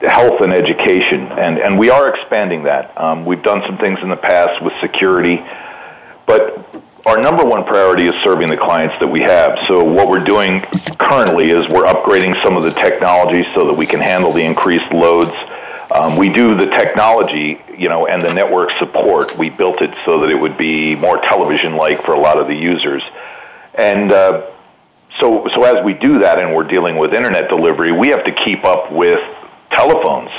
health 0.00 0.40
and 0.40 0.52
education. 0.52 1.20
And, 1.38 1.56
and 1.60 1.78
we 1.78 1.88
are 1.88 2.12
expanding 2.12 2.64
that. 2.64 2.98
Um, 2.98 3.24
we've 3.24 3.44
done 3.44 3.62
some 3.64 3.78
things 3.78 4.00
in 4.02 4.08
the 4.08 4.16
past 4.16 4.60
with 4.60 4.72
security, 4.80 5.40
but 6.26 6.66
our 7.06 7.20
number 7.20 7.44
one 7.44 7.64
priority 7.64 8.06
is 8.06 8.14
serving 8.22 8.48
the 8.48 8.56
clients 8.56 8.98
that 9.00 9.08
we 9.08 9.20
have. 9.20 9.58
So 9.66 9.82
what 9.82 10.08
we're 10.08 10.24
doing 10.24 10.60
currently 10.98 11.50
is 11.50 11.68
we're 11.68 11.86
upgrading 11.86 12.40
some 12.42 12.56
of 12.56 12.62
the 12.62 12.70
technology 12.70 13.44
so 13.54 13.66
that 13.66 13.74
we 13.74 13.86
can 13.86 14.00
handle 14.00 14.32
the 14.32 14.44
increased 14.44 14.92
loads 14.92 15.32
um, 15.92 16.16
we 16.16 16.28
do 16.28 16.54
the 16.54 16.66
technology, 16.66 17.60
you 17.76 17.88
know, 17.88 18.06
and 18.06 18.22
the 18.22 18.32
network 18.32 18.70
support. 18.78 19.36
We 19.36 19.50
built 19.50 19.82
it 19.82 19.94
so 20.04 20.20
that 20.20 20.30
it 20.30 20.36
would 20.36 20.56
be 20.56 20.94
more 20.94 21.18
television-like 21.18 22.02
for 22.04 22.12
a 22.12 22.20
lot 22.20 22.38
of 22.38 22.46
the 22.46 22.54
users, 22.54 23.02
and 23.74 24.12
uh, 24.12 24.46
so 25.18 25.48
so 25.48 25.64
as 25.64 25.84
we 25.84 25.94
do 25.94 26.20
that, 26.20 26.38
and 26.38 26.54
we're 26.54 26.64
dealing 26.64 26.96
with 26.96 27.12
internet 27.12 27.48
delivery, 27.48 27.90
we 27.90 28.08
have 28.08 28.24
to 28.24 28.32
keep 28.32 28.64
up 28.64 28.92
with 28.92 29.20
telephones 29.70 30.30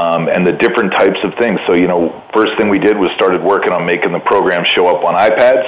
um, 0.00 0.28
and 0.28 0.46
the 0.46 0.52
different 0.52 0.92
types 0.92 1.18
of 1.24 1.34
things. 1.34 1.60
So 1.66 1.74
you 1.74 1.86
know, 1.86 2.10
first 2.32 2.56
thing 2.56 2.68
we 2.68 2.78
did 2.78 2.96
was 2.96 3.10
started 3.12 3.42
working 3.42 3.72
on 3.72 3.84
making 3.84 4.12
the 4.12 4.18
program 4.18 4.64
show 4.64 4.86
up 4.86 5.04
on 5.04 5.14
iPads, 5.14 5.66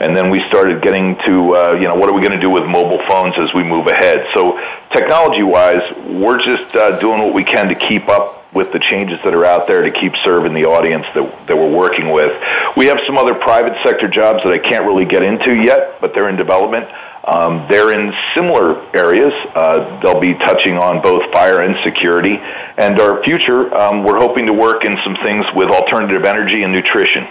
and 0.00 0.16
then 0.16 0.30
we 0.30 0.40
started 0.48 0.80
getting 0.80 1.16
to 1.26 1.56
uh, 1.56 1.72
you 1.72 1.88
know 1.88 1.94
what 1.94 2.08
are 2.08 2.14
we 2.14 2.20
going 2.20 2.38
to 2.38 2.40
do 2.40 2.50
with 2.50 2.64
mobile 2.66 3.02
phones 3.06 3.34
as 3.38 3.52
we 3.52 3.62
move 3.64 3.86
ahead. 3.86 4.26
So 4.34 4.60
technology-wise, 4.90 5.96
we're 6.22 6.40
just 6.40 6.74
uh, 6.76 6.98
doing 7.00 7.20
what 7.20 7.34
we 7.34 7.44
can 7.44 7.68
to 7.68 7.74
keep 7.74 8.08
up 8.08 8.40
with 8.54 8.72
the 8.72 8.78
changes 8.78 9.18
that 9.24 9.34
are 9.34 9.44
out 9.44 9.66
there 9.66 9.82
to 9.82 9.90
keep 9.90 10.14
serving 10.22 10.54
the 10.54 10.64
audience 10.64 11.06
that, 11.14 11.46
that 11.48 11.56
we're 11.56 11.76
working 11.76 12.12
with. 12.12 12.30
We 12.76 12.86
have 12.86 13.00
some 13.04 13.18
other 13.18 13.34
private 13.34 13.76
sector 13.82 14.06
jobs 14.06 14.44
that 14.44 14.52
I 14.52 14.58
can't 14.58 14.84
really 14.84 15.04
get 15.04 15.24
into 15.24 15.52
yet, 15.52 16.00
but 16.00 16.14
they're 16.14 16.28
in 16.28 16.36
development. 16.36 16.88
Um, 17.26 17.66
they're 17.68 17.98
in 17.98 18.14
similar 18.34 18.84
areas. 18.94 19.32
Uh, 19.54 20.00
they'll 20.00 20.20
be 20.20 20.34
touching 20.34 20.76
on 20.76 21.00
both 21.00 21.32
fire 21.32 21.62
and 21.62 21.76
security. 21.82 22.36
And 22.76 23.00
our 23.00 23.22
future, 23.24 23.74
um, 23.74 24.04
we're 24.04 24.18
hoping 24.18 24.46
to 24.46 24.52
work 24.52 24.84
in 24.84 24.98
some 25.02 25.16
things 25.16 25.46
with 25.54 25.70
alternative 25.70 26.24
energy 26.24 26.62
and 26.62 26.72
nutrition. 26.72 27.26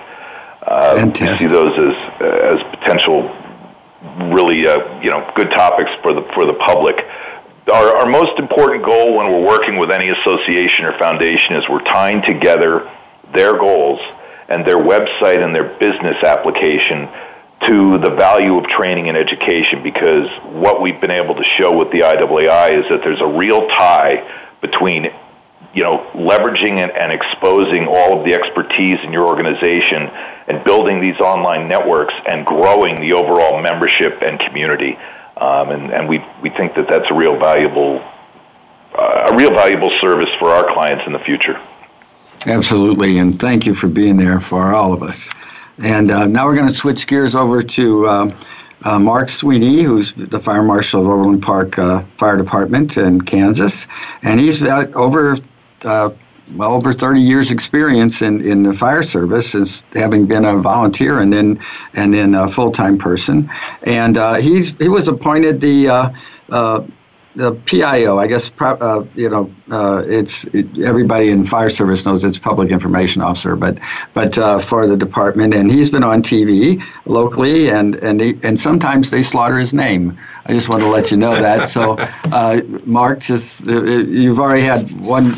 Uh, 0.64 1.06
we 1.06 1.38
see 1.38 1.46
those 1.46 1.78
as 1.78 2.22
as 2.22 2.64
potential, 2.72 3.36
really, 4.34 4.66
uh, 4.66 5.02
you 5.02 5.12
know, 5.12 5.30
good 5.36 5.52
topics 5.52 5.92
for 6.02 6.14
the 6.14 6.22
for 6.34 6.46
the 6.46 6.54
public 6.54 7.06
our, 7.72 7.98
our 7.98 8.06
most 8.06 8.40
important 8.40 8.84
goal 8.84 9.16
when 9.16 9.32
we're 9.32 9.46
working 9.46 9.78
with 9.78 9.92
any 9.92 10.10
association 10.10 10.86
or 10.86 10.98
foundation 10.98 11.56
is 11.56 11.68
we're 11.70 11.84
tying 11.84 12.22
together 12.22 12.90
their 13.32 13.58
goals 13.58 14.00
and 14.50 14.66
their 14.66 14.78
website 14.78 15.44
and 15.44 15.56
their 15.56 15.64
business 15.64 16.22
application 16.24 17.08
to 17.68 17.98
the 17.98 18.10
value 18.10 18.58
of 18.58 18.68
training 18.68 19.10
and 19.10 19.18
education 19.18 19.84
because 19.84 20.30
what 20.44 20.82
we've 20.82 21.00
been 21.00 21.12
able 21.12 21.36
to 21.36 21.44
show 21.44 21.78
with 21.78 21.92
the 21.92 22.02
IAAI 22.02 22.84
is 22.84 22.90
that 22.90 23.04
there's 23.04 23.22
a 23.22 23.28
real 23.28 23.68
tie 23.68 24.30
between 24.62 25.12
you 25.74 25.84
know 25.84 26.06
leveraging 26.14 26.78
and, 26.78 27.12
exposing 27.12 27.88
all 27.88 28.18
of 28.18 28.26
the 28.26 28.34
expertise 28.34 29.00
in 29.04 29.12
your 29.12 29.26
organization 29.26 30.10
and 30.48 30.64
building 30.64 31.00
these 31.00 31.20
online 31.20 31.68
networks 31.68 32.14
and 32.28 32.46
growing 32.46 33.00
the 33.00 33.14
overall 33.14 33.62
membership 33.62 34.22
and 34.22 34.40
community 34.40 34.98
um, 35.38 35.70
and, 35.72 35.92
and 35.92 36.08
we, 36.08 36.24
we 36.42 36.50
think 36.50 36.76
that 36.76 36.88
that's 36.88 37.10
a 37.10 37.14
real 37.14 37.38
valuable 37.38 38.04
uh, 38.96 39.30
a 39.32 39.36
real 39.36 39.52
valuable 39.52 39.90
service 40.00 40.30
for 40.38 40.50
our 40.50 40.72
clients 40.72 41.06
in 41.08 41.14
the 41.14 41.20
future. 41.20 41.60
Absolutely, 42.46 43.18
and 43.18 43.40
thank 43.40 43.66
you 43.66 43.74
for 43.74 43.88
being 43.88 44.18
there 44.18 44.40
for 44.40 44.74
all 44.74 44.94
of 44.94 45.02
us. 45.02 45.32
And 45.80 46.12
uh, 46.12 46.28
now 46.28 46.46
we're 46.46 46.56
going 46.56 46.68
to 46.68 46.74
switch 46.74 47.08
gears 47.08 47.36
over 47.36 47.64
to 47.64 48.08
uh, 48.08 48.36
uh, 48.84 49.00
Mark 49.00 49.30
Sweeney, 49.30 49.82
who's 49.82 50.14
the 50.14 50.40
fire 50.40 50.64
marshal 50.64 51.02
of 51.02 51.08
Overland 51.08 51.42
Park 51.42 51.80
uh, 51.80 52.02
Fire 52.18 52.38
Department 52.38 52.98
in 52.98 53.22
Kansas, 53.22 53.88
and 54.22 54.40
he's 54.40 54.62
uh, 54.62 54.92
over 54.94 55.38
well 56.56 56.74
over 56.74 56.94
30 56.94 57.22
years 57.22 57.52
experience 57.52 58.22
in, 58.22 58.42
in 58.46 58.64
the 58.64 58.74
fire 58.74 59.04
service 59.04 59.56
as 59.56 59.84
having 59.94 60.26
been 60.26 60.46
a 60.46 60.58
volunteer 60.58 61.20
and 61.20 61.32
then 61.32 61.60
and 61.94 62.14
then 62.14 62.36
a 62.36 62.48
full-time 62.48 62.98
person. 62.98 63.50
And 63.84 64.18
uh, 64.18 64.36
he's 64.36 64.78
he 64.78 64.90
was 64.90 65.08
appointed 65.08 65.62
the 65.62 65.90
uh, 65.90 66.10
uh, 66.50 66.84
the 67.36 67.54
PIO, 67.54 68.20
I 68.20 68.28
guess, 68.28 68.52
uh, 68.60 69.04
you 69.16 69.30
know, 69.30 69.52
uh, 69.72 70.04
it's 70.06 70.44
it, 70.46 70.78
everybody 70.80 71.30
in 71.30 71.44
fire 71.44 71.70
service 71.70 72.06
knows 72.06 72.24
it's 72.24 72.38
public 72.38 72.70
information 72.72 73.22
officer, 73.22 73.56
but 73.56 73.78
but 74.14 74.38
uh, 74.38 74.60
for 74.60 74.88
the 74.88 74.96
department, 74.96 75.54
and 75.54 75.72
he's 75.72 75.90
been 75.90 76.04
on 76.04 76.22
TV 76.22 76.84
locally, 77.06 77.70
and 77.70 77.96
and 77.96 78.22
he, 78.22 78.38
and 78.44 78.60
sometimes 78.60 79.10
they 79.10 79.24
slaughter 79.24 79.58
his 79.58 79.74
name. 79.74 80.18
I 80.46 80.54
just 80.54 80.70
want 80.70 80.82
to 80.82 80.90
let 80.90 81.10
you 81.12 81.18
know 81.18 81.34
that. 81.34 81.70
So, 81.70 81.96
uh, 82.26 82.62
Mark, 82.86 83.22
just 83.22 83.68
uh, 83.68 83.82
you've 83.82 84.40
already 84.40 84.64
had 84.64 84.92
one 85.02 85.32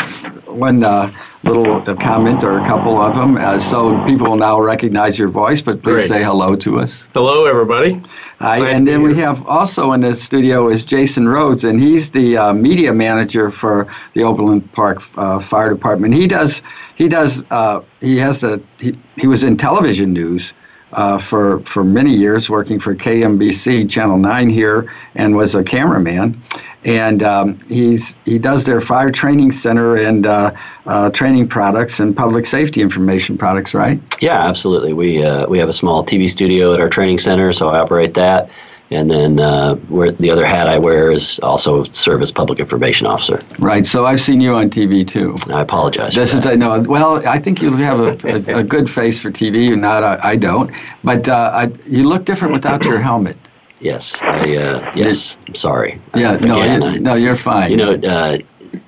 one 0.47 0.83
uh, 0.83 1.11
little 1.45 1.81
comment 1.95 2.43
or 2.43 2.59
a 2.59 2.65
couple 2.65 2.99
of 2.99 3.15
them. 3.15 3.37
Uh, 3.37 3.57
so 3.59 4.03
people 4.05 4.29
will 4.29 4.37
now 4.37 4.59
recognize 4.59 5.17
your 5.17 5.27
voice, 5.27 5.61
but 5.61 5.81
please 5.81 6.07
Great. 6.07 6.07
say 6.07 6.23
hello 6.23 6.55
to 6.55 6.79
us. 6.79 7.07
Hello, 7.13 7.45
everybody. 7.45 8.01
Hi, 8.39 8.59
Glad 8.59 8.75
and 8.75 8.87
then 8.87 9.01
we 9.01 9.15
have 9.15 9.47
also 9.47 9.93
in 9.93 10.01
the 10.01 10.15
studio 10.15 10.67
is 10.67 10.83
Jason 10.83 11.29
Rhodes, 11.29 11.63
and 11.63 11.79
he's 11.79 12.11
the 12.11 12.37
uh, 12.37 12.53
media 12.53 12.91
manager 12.91 13.49
for 13.49 13.87
the 14.13 14.23
Overland 14.23 14.71
Park 14.73 15.01
uh, 15.17 15.39
Fire 15.39 15.69
Department. 15.69 16.13
He 16.13 16.27
does 16.27 16.61
he 16.95 17.07
does 17.07 17.45
uh, 17.51 17.81
he 18.01 18.17
has 18.17 18.43
a 18.43 18.59
he, 18.79 18.93
he 19.15 19.27
was 19.27 19.43
in 19.43 19.57
television 19.57 20.13
news. 20.13 20.53
Uh, 20.93 21.17
for 21.17 21.59
for 21.61 21.83
many 21.83 22.13
years, 22.13 22.49
working 22.49 22.79
for 22.79 22.95
KMBC 22.95 23.89
Channel 23.89 24.17
Nine 24.17 24.49
here, 24.49 24.93
and 25.15 25.35
was 25.35 25.53
a 25.53 25.61
cameraman, 25.61 26.41
and 26.85 27.23
um, 27.23 27.59
he's 27.67 28.15
he 28.25 28.37
does 28.37 28.65
their 28.65 28.79
fire 28.79 29.11
training 29.11 29.51
center 29.51 29.95
and 29.95 30.25
uh, 30.25 30.51
uh, 30.85 31.09
training 31.09 31.47
products 31.47 31.99
and 31.99 32.15
public 32.15 32.45
safety 32.45 32.81
information 32.81 33.37
products, 33.37 33.73
right? 33.73 33.99
Yeah, 34.21 34.47
absolutely. 34.47 34.93
We 34.93 35.23
uh, 35.23 35.47
we 35.49 35.57
have 35.57 35.69
a 35.69 35.73
small 35.73 36.05
TV 36.05 36.29
studio 36.29 36.73
at 36.73 36.79
our 36.79 36.89
training 36.89 37.17
center, 37.19 37.51
so 37.51 37.69
I 37.69 37.79
operate 37.79 38.13
that. 38.13 38.49
And 38.91 39.09
then 39.09 39.39
uh, 39.39 39.75
where 39.89 40.11
the 40.11 40.29
other 40.29 40.45
hat 40.45 40.69
I 40.69 40.77
wear 40.77 41.11
is 41.11 41.39
also 41.39 41.83
serve 41.85 42.21
as 42.21 42.31
public 42.31 42.59
information 42.59 43.07
officer. 43.07 43.39
Right. 43.57 43.83
So 43.83 44.05
I've 44.05 44.21
seen 44.21 44.39
you 44.39 44.53
on 44.53 44.69
TV 44.69 45.07
too. 45.07 45.35
I 45.51 45.61
apologize. 45.61 46.13
This 46.13 46.35
is 46.35 46.45
I 46.45 46.53
know. 46.53 46.83
Well, 46.87 47.27
I 47.27 47.39
think 47.39 47.63
you 47.63 47.75
have 47.77 47.99
a, 47.99 48.53
a, 48.53 48.59
a 48.59 48.63
good 48.63 48.87
face 48.87 49.19
for 49.19 49.31
TV, 49.31 49.73
and 49.73 49.81
not 49.81 50.03
I, 50.03 50.19
I 50.21 50.35
don't. 50.35 50.71
But 51.03 51.27
uh, 51.27 51.51
I, 51.51 51.71
you 51.87 52.07
look 52.07 52.25
different 52.25 52.53
without 52.53 52.85
your 52.85 52.99
helmet. 52.99 53.37
Yes, 53.85 54.21
I 54.21 54.55
uh, 54.57 54.91
yes. 54.95 55.37
I'm 55.47 55.55
sorry. 55.55 55.99
Yeah, 56.15 56.31
Uh, 56.31 56.45
no, 56.51 56.61
again, 56.61 56.83
I- 56.83 56.97
no, 56.97 57.13
you're 57.15 57.37
fine. 57.37 57.69
You 57.71 57.77
know, 57.77 57.91
uh, 57.93 58.37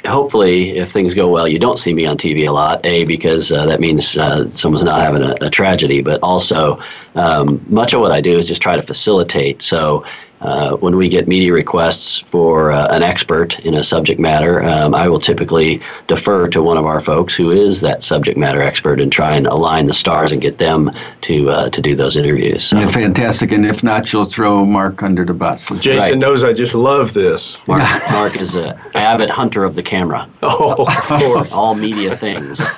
hopefully, 0.05 0.77
if 0.77 0.91
things 0.91 1.13
go 1.13 1.27
well, 1.29 1.47
you 1.47 1.59
don't 1.59 1.79
see 1.79 1.93
me 1.93 2.05
on 2.05 2.17
TV 2.17 2.47
a 2.47 2.51
lot. 2.51 2.85
A 2.85 3.05
because 3.05 3.51
uh, 3.51 3.65
that 3.67 3.79
means 3.79 4.17
uh, 4.17 4.49
someone's 4.51 4.83
not 4.83 4.99
having 5.01 5.23
a, 5.23 5.35
a 5.41 5.49
tragedy, 5.49 6.01
but 6.01 6.19
also 6.21 6.79
um, 7.15 7.63
much 7.69 7.93
of 7.93 8.01
what 8.01 8.11
I 8.11 8.21
do 8.21 8.37
is 8.37 8.47
just 8.47 8.61
try 8.61 8.75
to 8.75 8.83
facilitate. 8.83 9.63
So. 9.63 10.03
Uh, 10.39 10.75
when 10.77 10.95
we 10.95 11.09
get 11.09 11.27
media 11.27 11.51
requests 11.51 12.19
for 12.19 12.71
uh, 12.71 12.87
an 12.95 13.01
expert 13.01 13.59
in 13.61 13.73
a 13.73 13.83
subject 13.83 14.19
matter, 14.19 14.61
um, 14.63 14.93
I 14.93 15.07
will 15.09 15.19
typically 15.19 15.81
defer 16.05 16.47
to 16.49 16.61
one 16.61 16.77
of 16.77 16.85
our 16.85 16.99
folks 16.99 17.33
who 17.35 17.49
is 17.49 17.81
that 17.81 18.03
subject 18.03 18.37
matter 18.37 18.61
expert 18.61 19.01
and 19.01 19.11
try 19.11 19.35
and 19.35 19.47
align 19.47 19.87
the 19.87 19.93
stars 19.95 20.31
and 20.31 20.39
get 20.39 20.59
them 20.59 20.91
to 21.21 21.49
uh, 21.49 21.69
to 21.71 21.81
do 21.81 21.95
those 21.95 22.15
interviews. 22.17 22.65
So, 22.65 22.77
Yeah, 22.79 22.85
fantastic. 22.85 23.51
And 23.51 23.65
if 23.65 23.83
not, 23.83 24.13
you'll 24.13 24.25
throw 24.25 24.63
Mark 24.63 25.01
under 25.01 25.25
the 25.25 25.33
bus. 25.33 25.69
Jason 25.79 25.97
Right. 25.97 26.17
knows 26.17 26.43
I 26.43 26.53
just 26.53 26.75
love 26.75 27.13
this. 27.13 27.57
Mark, 27.67 27.81
Mark 28.11 28.39
is 28.39 28.53
an 28.53 28.77
avid 28.93 29.31
hunter 29.31 29.63
of 29.63 29.73
the 29.75 29.81
camera, 29.83 30.29
Oh, 30.43 30.85
of 30.85 30.93
course. 30.93 31.51
all 31.51 31.73
media 31.73 32.15
things. 32.15 32.61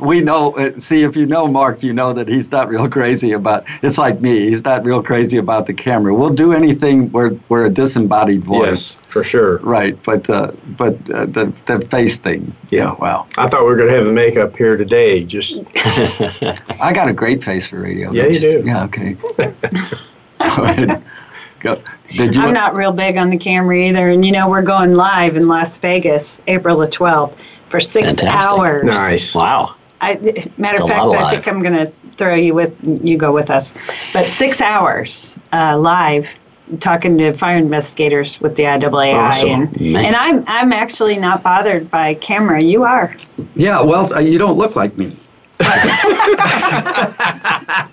We 0.00 0.20
know. 0.20 0.56
Uh, 0.56 0.78
see, 0.78 1.02
if 1.02 1.16
you 1.16 1.26
know 1.26 1.46
Mark, 1.48 1.82
you 1.82 1.92
know 1.92 2.12
that 2.12 2.28
he's 2.28 2.50
not 2.50 2.68
real 2.68 2.88
crazy 2.88 3.32
about. 3.32 3.64
It's 3.82 3.98
like 3.98 4.20
me. 4.20 4.40
He's 4.48 4.64
not 4.64 4.84
real 4.84 5.02
crazy 5.02 5.36
about 5.38 5.66
the 5.66 5.74
camera. 5.74 6.14
We'll 6.14 6.30
do 6.34 6.52
anything 6.62 7.10
where 7.12 7.30
we're 7.48 7.66
a 7.66 7.70
disembodied 7.70 8.42
voice. 8.42 8.96
yes, 8.96 8.96
for 9.08 9.24
sure. 9.24 9.58
Right. 9.58 10.00
But 10.02 10.28
uh, 10.30 10.52
but 10.76 10.94
uh, 11.10 11.26
the 11.26 11.52
the 11.66 11.80
face 11.90 12.18
thing. 12.18 12.52
Yeah. 12.70 12.94
Wow. 12.94 13.26
I 13.36 13.48
thought 13.48 13.62
we 13.62 13.68
were 13.68 13.76
going 13.76 13.88
to 13.88 13.94
have 13.94 14.06
the 14.06 14.12
makeup 14.12 14.56
here 14.56 14.76
today. 14.76 15.24
Just 15.24 15.58
I 16.80 16.92
got 16.94 17.08
a 17.08 17.12
great 17.12 17.42
face 17.42 17.66
for 17.66 17.80
radio. 17.80 18.12
Yeah, 18.12 18.22
don't 18.24 18.34
you 18.34 18.40
do. 18.40 18.62
Yeah. 18.64 18.84
Okay. 18.84 19.14
Go 20.56 20.62
ahead. 20.64 21.02
Go. 21.60 21.80
Did 22.08 22.34
you? 22.34 22.42
I'm 22.42 22.52
not 22.52 22.74
real 22.74 22.92
big 22.92 23.16
on 23.16 23.30
the 23.30 23.38
camera 23.38 23.76
either. 23.76 24.10
And 24.10 24.24
you 24.24 24.32
know, 24.32 24.48
we're 24.48 24.62
going 24.62 24.94
live 24.94 25.36
in 25.36 25.48
Las 25.48 25.76
Vegas 25.78 26.42
April 26.46 26.78
the 26.78 26.88
12th 26.88 27.36
for 27.68 27.80
six 27.80 28.14
Fantastic. 28.16 28.50
hours. 28.50 28.84
nice. 28.84 29.34
Wow. 29.34 29.76
I, 30.00 30.14
matter 30.56 30.74
It's 30.74 30.82
of 30.82 30.88
fact, 30.88 31.06
of 31.06 31.14
I 31.14 31.30
think. 31.30 31.46
I'm 31.48 31.62
going 31.62 31.86
to 31.86 31.92
throw 32.16 32.34
you 32.34 32.54
with 32.54 32.76
you 32.82 33.16
go 33.16 33.32
with 33.32 33.50
us, 33.50 33.72
but 34.12 34.28
six 34.30 34.60
hours 34.60 35.32
uh, 35.52 35.78
live 35.78 36.34
talking 36.80 37.18
to 37.18 37.32
fire 37.32 37.56
investigators 37.56 38.40
with 38.40 38.56
the 38.56 38.64
IAAI, 38.64 39.14
Awesome. 39.14 39.50
and 39.50 39.80
Man. 39.80 40.04
and 40.06 40.16
I'm 40.16 40.44
I'm 40.46 40.72
actually 40.72 41.16
not 41.18 41.42
bothered 41.42 41.90
by 41.90 42.14
camera. 42.14 42.60
You 42.62 42.84
are. 42.84 43.14
Yeah. 43.54 43.82
Well, 43.82 44.12
uh, 44.14 44.20
you 44.20 44.38
don't 44.38 44.56
look 44.58 44.76
like 44.76 44.96
me. 44.96 45.16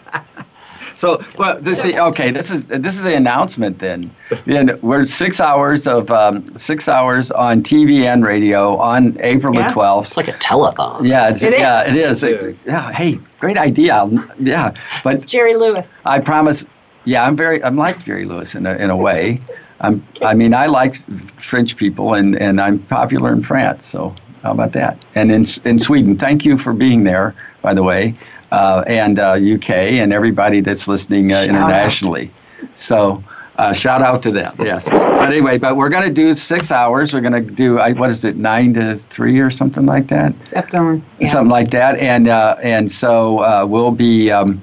So, 0.96 1.24
well, 1.38 1.58
this 1.62 1.86
is, 1.86 1.96
okay. 1.96 2.30
This 2.30 2.52
is 2.52 2.66
this 2.66 2.98
is 2.98 3.04
the 3.04 3.16
announcement. 3.16 3.80
Then, 3.80 4.12
then 4.44 4.78
we're 4.82 5.06
six 5.06 5.40
hours 5.40 5.88
of 5.88 6.12
um, 6.12 6.46
six 6.58 6.90
hours 6.90 7.32
on 7.32 7.64
TV 7.64 8.02
and 8.04 8.26
radio 8.26 8.76
on 8.76 9.16
April 9.22 9.56
Yeah. 9.56 9.70
the 9.70 9.74
twelfth. 9.74 10.08
It's 10.10 10.18
like 10.18 10.28
a 10.28 10.34
telethon. 10.34 11.08
Yeah, 11.08 11.30
it's, 11.30 11.42
It 11.42 11.54
yeah, 11.58 11.86
is. 11.86 12.22
it 12.22 12.44
is. 12.44 12.58
Yeah. 12.66 12.92
Hey, 12.92 13.18
great 13.40 13.58
idea. 13.58 14.10
Yeah, 14.42 14.74
but 15.06 15.26
Jerry 15.26 15.56
Lewis. 15.56 15.90
I 16.04 16.20
promise. 16.20 16.66
Yeah, 17.06 17.26
I'm 17.26 17.36
very. 17.36 17.64
I'm 17.64 17.76
like 17.76 18.04
Jerry 18.04 18.26
Lewis 18.26 18.56
in 18.56 18.66
a 18.66 18.76
in 18.76 18.90
a 18.90 18.98
way. 18.98 19.42
I'm. 19.82 20.04
I 20.22 20.34
mean, 20.34 20.54
I 20.54 20.68
like 20.68 20.96
French 21.40 21.78
people, 21.78 22.14
and 22.14 22.36
and 22.36 22.60
I'm 22.60 22.80
popular 22.80 23.32
in 23.32 23.42
France. 23.42 23.86
So 23.86 24.14
how 24.44 24.52
about 24.52 24.74
that? 24.74 24.98
And 25.16 25.32
in 25.32 25.46
in 25.66 25.80
Sweden. 25.80 26.18
Thank 26.18 26.46
you 26.46 26.58
for 26.58 26.74
being 26.74 27.04
there, 27.04 27.36
by 27.62 27.74
the 27.74 27.84
way, 27.84 28.16
uh, 28.52 28.84
and 28.88 29.20
uh, 29.20 29.34
UK 29.34 29.70
and 29.70 30.14
everybody 30.14 30.62
that's 30.62 30.88
listening 30.88 31.34
uh, 31.34 31.44
internationally. 31.44 32.32
So. 32.76 33.24
Uh, 33.58 33.74
shout 33.74 34.02
out 34.02 34.24
to 34.24 34.32
them, 34.32 34.56
yes. 34.58 34.90
But 34.90 35.34
anyway, 35.34 35.58
but 35.58 35.76
we're 35.76 35.90
going 35.90 36.08
to 36.08 36.14
do 36.14 36.34
six 36.34 36.72
hours. 36.72 37.14
We're 37.14 37.20
going 37.20 37.46
to 37.46 37.52
do, 37.52 37.78
I, 37.78 37.92
what 37.92 38.10
is 38.10 38.24
it, 38.24 38.38
nine 38.38 38.74
to 38.76 38.96
three 38.96 39.38
or 39.42 39.50
something 39.50 39.86
like 39.86 40.08
that? 40.08 40.34
September. 40.42 41.02
Yeah. 41.20 41.28
something 41.28 41.52
like 41.52 41.70
that. 41.72 42.00
And 42.00 42.30
uh, 42.30 42.56
and 42.64 42.90
so 42.90 43.40
uh, 43.40 43.66
we'll 43.68 43.92
be 43.92 44.32
um, 44.32 44.62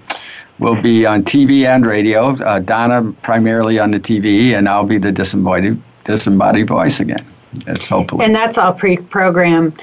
we'll 0.59 0.81
be 0.81 1.07
on 1.07 1.23
TV 1.23 1.67
and 1.67 1.85
radio. 1.87 2.35
Uh, 2.37 2.59
Donna 2.61 3.13
primarily 3.23 3.79
on 3.79 3.91
the 3.91 4.01
TV, 4.01 4.53
and 4.57 4.69
I'll 4.69 4.87
be 4.87 4.99
the 4.99 5.13
disembodied 5.13 5.81
disembodied 6.05 6.69
voice 6.69 7.01
again. 7.01 7.25
That's 7.65 7.89
hopefully. 7.89 8.25
And 8.25 8.35
that's 8.35 8.59
all 8.59 8.73
pre-programmed. 8.73 9.83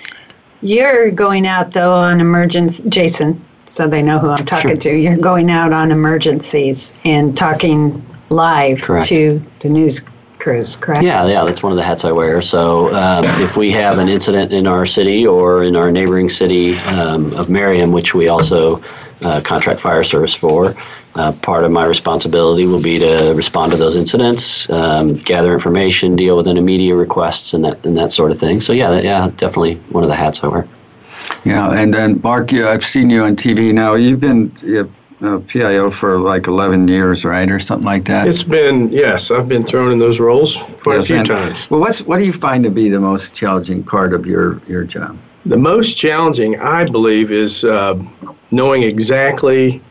You're 0.62 1.12
going 1.12 1.46
out 1.46 1.72
though 1.72 1.94
on 1.94 2.22
emergency, 2.22 2.88
Jason, 2.90 3.42
so 3.68 3.88
they 3.88 4.02
know 4.02 4.20
who 4.20 4.30
I'm 4.30 4.38
talking 4.38 4.72
Sure. 4.72 4.94
to. 4.94 4.98
You're 4.98 5.18
going 5.18 5.50
out 5.50 5.74
on 5.74 5.92
emergencies 5.92 6.94
and 7.04 7.36
talking 7.36 8.02
live 8.30 8.82
Correct. 8.82 9.08
to 9.08 9.44
the 9.60 9.70
news 9.70 10.02
crews, 10.40 10.76
correct? 10.76 11.04
Yeah, 11.04 11.26
yeah, 11.26 11.44
that's 11.46 11.64
one 11.64 11.72
of 11.72 11.78
the 11.78 11.84
hats 11.84 12.04
I 12.04 12.12
wear. 12.12 12.42
So 12.42 12.94
um, 12.96 13.24
if 13.42 13.56
we 13.58 13.72
have 13.72 13.98
an 13.98 14.10
incident 14.10 14.52
in 14.52 14.68
our 14.68 14.86
city 14.86 15.26
or 15.26 15.64
in 15.64 15.76
our 15.76 15.90
neighboring 15.92 16.30
city 16.30 16.76
um, 16.80 17.34
of 17.34 17.50
Merriam, 17.50 17.92
which 17.92 18.14
we 18.14 18.28
also 18.28 18.82
uh, 19.21 19.41
contract 19.41 19.80
fire 19.80 20.04
service 20.04 20.34
for, 20.34 20.76
uh, 21.15 21.32
part 21.32 21.63
of 21.63 21.71
my 21.71 21.86
responsibility 21.86 22.65
will 22.65 22.82
be 22.82 22.97
to 22.99 23.34
respond 23.36 23.71
to 23.71 23.78
those 23.78 23.95
incidents, 23.95 24.69
um, 24.69 25.13
gather 25.13 25.54
information, 25.54 26.15
deal 26.15 26.36
with 26.36 26.47
any 26.47 26.62
media 26.62 26.95
requests, 26.95 27.54
and 27.54 27.63
that 27.63 27.86
and 27.86 27.95
that 27.95 28.12
sort 28.12 28.32
of 28.32 28.39
thing. 28.39 28.60
So 28.62 28.73
yeah, 28.73 28.89
that- 28.89 29.04
yeah, 29.04 29.30
definitely 29.38 29.76
one 29.89 30.04
of 30.04 30.10
the 30.10 30.15
hats 30.15 30.43
I 30.43 30.47
wear. 30.47 30.65
yeah, 31.45 31.71
and 31.71 31.93
then 31.93 32.19
Mark, 32.23 32.52
you, 32.52 32.67
I've 32.67 32.84
seen 32.84 33.10
you 33.10 33.23
on 33.23 33.36
TV 33.36 33.71
now. 33.73 33.93
You've 33.93 34.19
been 34.19 34.52
you, 34.63 34.89
uh, 35.21 35.39
PIO 35.47 35.89
for 35.89 36.17
like 36.17 36.47
11 36.47 36.88
years, 36.88 37.23
right, 37.23 37.49
or 37.49 37.60
something 37.60 37.86
like 37.86 38.06
that. 38.06 38.28
It's 38.28 38.43
been 38.43 38.91
yes, 38.91 39.30
I've 39.32 39.47
been 39.47 39.63
thrown 39.63 39.91
in 39.91 39.99
those 39.99 40.19
roles 40.19 40.58
quite 40.82 40.99
a 40.99 41.04
few 41.04 41.17
and- 41.17 41.28
times. 41.28 41.69
Well, 41.69 41.80
what's 41.80 42.02
what 42.02 42.17
do 42.17 42.23
you 42.26 42.34
find 42.34 42.63
to 42.63 42.71
be 42.71 42.89
the 42.89 42.99
most 42.99 43.34
challenging 43.36 43.84
part 43.84 44.13
of 44.13 44.26
your 44.26 44.60
your 44.67 44.84
job? 44.84 45.17
The 45.45 45.58
most 45.58 45.95
challenging, 45.95 46.60
I 46.60 46.86
believe, 46.86 47.32
is 47.32 47.63
uh, 47.65 48.02
knowing 48.54 48.84
exactly 48.84 49.82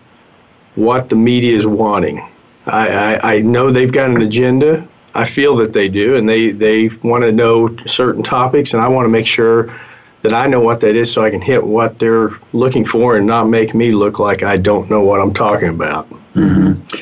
what 0.74 1.10
the 1.10 1.16
media 1.16 1.56
is 1.56 1.66
wanting. 1.66 2.26
I, 2.66 2.88
I, 3.16 3.34
I 3.34 3.42
know 3.42 3.70
they've 3.70 3.92
got 3.92 4.10
an 4.10 4.22
agenda. 4.22 4.86
I 5.14 5.24
feel 5.26 5.56
that 5.56 5.72
they 5.72 5.88
do, 5.88 6.16
and 6.16 6.28
they, 6.28 6.50
they 6.50 6.88
want 7.02 7.24
to 7.24 7.32
know 7.32 7.76
certain 7.86 8.22
topics, 8.22 8.72
and 8.72 8.82
I 8.82 8.88
want 8.88 9.04
to 9.04 9.10
make 9.10 9.26
sure 9.26 9.78
that 10.22 10.32
I 10.32 10.46
know 10.46 10.60
what 10.60 10.80
that 10.80 10.94
is 10.94 11.12
so 11.12 11.22
I 11.22 11.30
can 11.30 11.40
hit 11.40 11.62
what 11.62 11.98
they're 11.98 12.30
looking 12.52 12.84
for 12.84 13.16
and 13.16 13.26
not 13.26 13.48
make 13.48 13.74
me 13.74 13.90
look 13.90 14.18
like 14.20 14.42
I 14.44 14.56
don't 14.56 14.88
know 14.88 15.02
what 15.02 15.20
I'm 15.20 15.34
talking 15.34 15.68
about. 15.68 16.08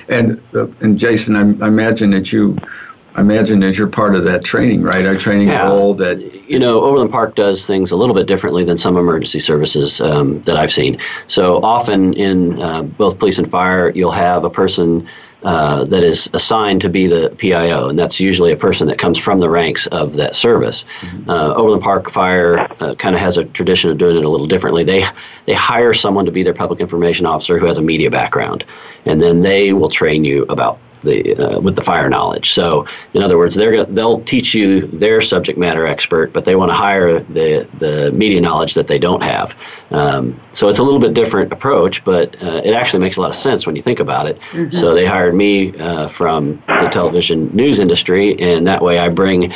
And 0.08 0.42
uh, 0.54 0.66
and 0.80 0.98
Jason, 0.98 1.36
I, 1.36 1.64
I 1.64 1.68
imagine 1.68 2.10
that 2.10 2.32
you, 2.32 2.56
I 3.20 3.22
imagine 3.22 3.60
that 3.60 3.76
you're 3.76 3.86
part 3.86 4.14
of 4.14 4.24
that 4.24 4.44
training, 4.44 4.82
right? 4.82 5.04
Our 5.04 5.14
training 5.14 5.48
Yeah. 5.48 5.68
role 5.68 5.92
that 5.94 6.48
you 6.48 6.58
know, 6.58 6.80
Overland 6.80 7.12
Park 7.12 7.34
does 7.34 7.66
things 7.66 7.90
a 7.90 7.96
little 7.96 8.14
bit 8.14 8.26
differently 8.26 8.64
than 8.64 8.78
some 8.78 8.96
emergency 8.96 9.40
services 9.40 10.00
um, 10.00 10.40
that 10.44 10.56
I've 10.56 10.72
seen. 10.72 10.96
So 11.26 11.62
often 11.62 12.14
in 12.14 12.58
uh, 12.58 12.82
both 12.82 13.18
police 13.18 13.36
and 13.38 13.48
fire, 13.50 13.90
you'll 13.94 14.10
have 14.10 14.44
a 14.44 14.50
person 14.50 15.06
uh, 15.42 15.84
that 15.84 16.02
is 16.02 16.30
assigned 16.32 16.80
to 16.80 16.88
be 16.88 17.06
the 17.06 17.28
PIO, 17.36 17.90
and 17.90 17.98
that's 17.98 18.20
usually 18.20 18.52
a 18.52 18.56
person 18.56 18.88
that 18.88 18.98
comes 18.98 19.18
from 19.18 19.38
the 19.40 19.50
ranks 19.50 19.86
of 19.88 20.14
that 20.14 20.34
service. 20.34 20.84
Uh, 21.28 21.54
Overland 21.54 21.82
Park 21.82 22.10
Fire 22.10 22.66
uh, 22.80 22.94
kind 22.94 23.14
of 23.14 23.20
has 23.20 23.36
a 23.36 23.44
tradition 23.44 23.90
of 23.90 23.98
doing 23.98 24.16
it 24.16 24.24
a 24.24 24.28
little 24.28 24.46
differently. 24.46 24.82
They 24.82 25.04
they 25.46 25.54
hire 25.54 25.92
someone 25.94 26.24
to 26.24 26.32
be 26.32 26.42
their 26.42 26.54
public 26.54 26.80
information 26.80 27.26
officer 27.26 27.58
who 27.58 27.66
has 27.66 27.76
a 27.78 27.82
media 27.82 28.10
background, 28.10 28.64
and 29.04 29.20
then 29.20 29.42
they 29.42 29.72
will 29.74 29.90
train 29.90 30.24
you 30.24 30.44
about 30.48 30.78
the 31.02 31.34
uh, 31.36 31.60
with 31.60 31.76
the 31.76 31.82
fire 31.82 32.08
knowledge. 32.08 32.52
So, 32.52 32.86
in 33.14 33.22
other 33.22 33.38
words, 33.38 33.54
they're 33.54 33.72
gonna, 33.72 33.86
they'll 33.86 34.20
teach 34.22 34.54
you 34.54 34.82
their 34.86 35.20
subject 35.20 35.58
matter 35.58 35.86
expert, 35.86 36.32
but 36.32 36.44
they 36.44 36.56
want 36.56 36.70
to 36.70 36.74
hire 36.74 37.20
the 37.20 37.68
the 37.78 38.10
media 38.12 38.40
knowledge 38.40 38.74
that 38.74 38.86
they 38.86 38.98
don't 38.98 39.22
have. 39.22 39.56
Um, 39.90 40.38
so 40.52 40.68
it's 40.68 40.78
a 40.78 40.82
little 40.82 41.00
bit 41.00 41.14
different 41.14 41.52
approach, 41.52 42.04
but 42.04 42.40
uh, 42.42 42.62
it 42.64 42.74
actually 42.74 43.00
makes 43.00 43.16
a 43.16 43.20
lot 43.20 43.30
of 43.30 43.36
sense 43.36 43.66
when 43.66 43.76
you 43.76 43.82
think 43.82 44.00
about 44.00 44.26
it. 44.26 44.38
So 44.72 44.94
they 44.94 45.06
hired 45.06 45.34
me 45.34 45.76
uh, 45.78 46.08
from 46.08 46.62
the 46.66 46.88
television 46.92 47.50
news 47.54 47.78
industry, 47.78 48.38
and 48.40 48.66
that 48.66 48.82
way 48.82 48.98
I 48.98 49.08
bring 49.08 49.52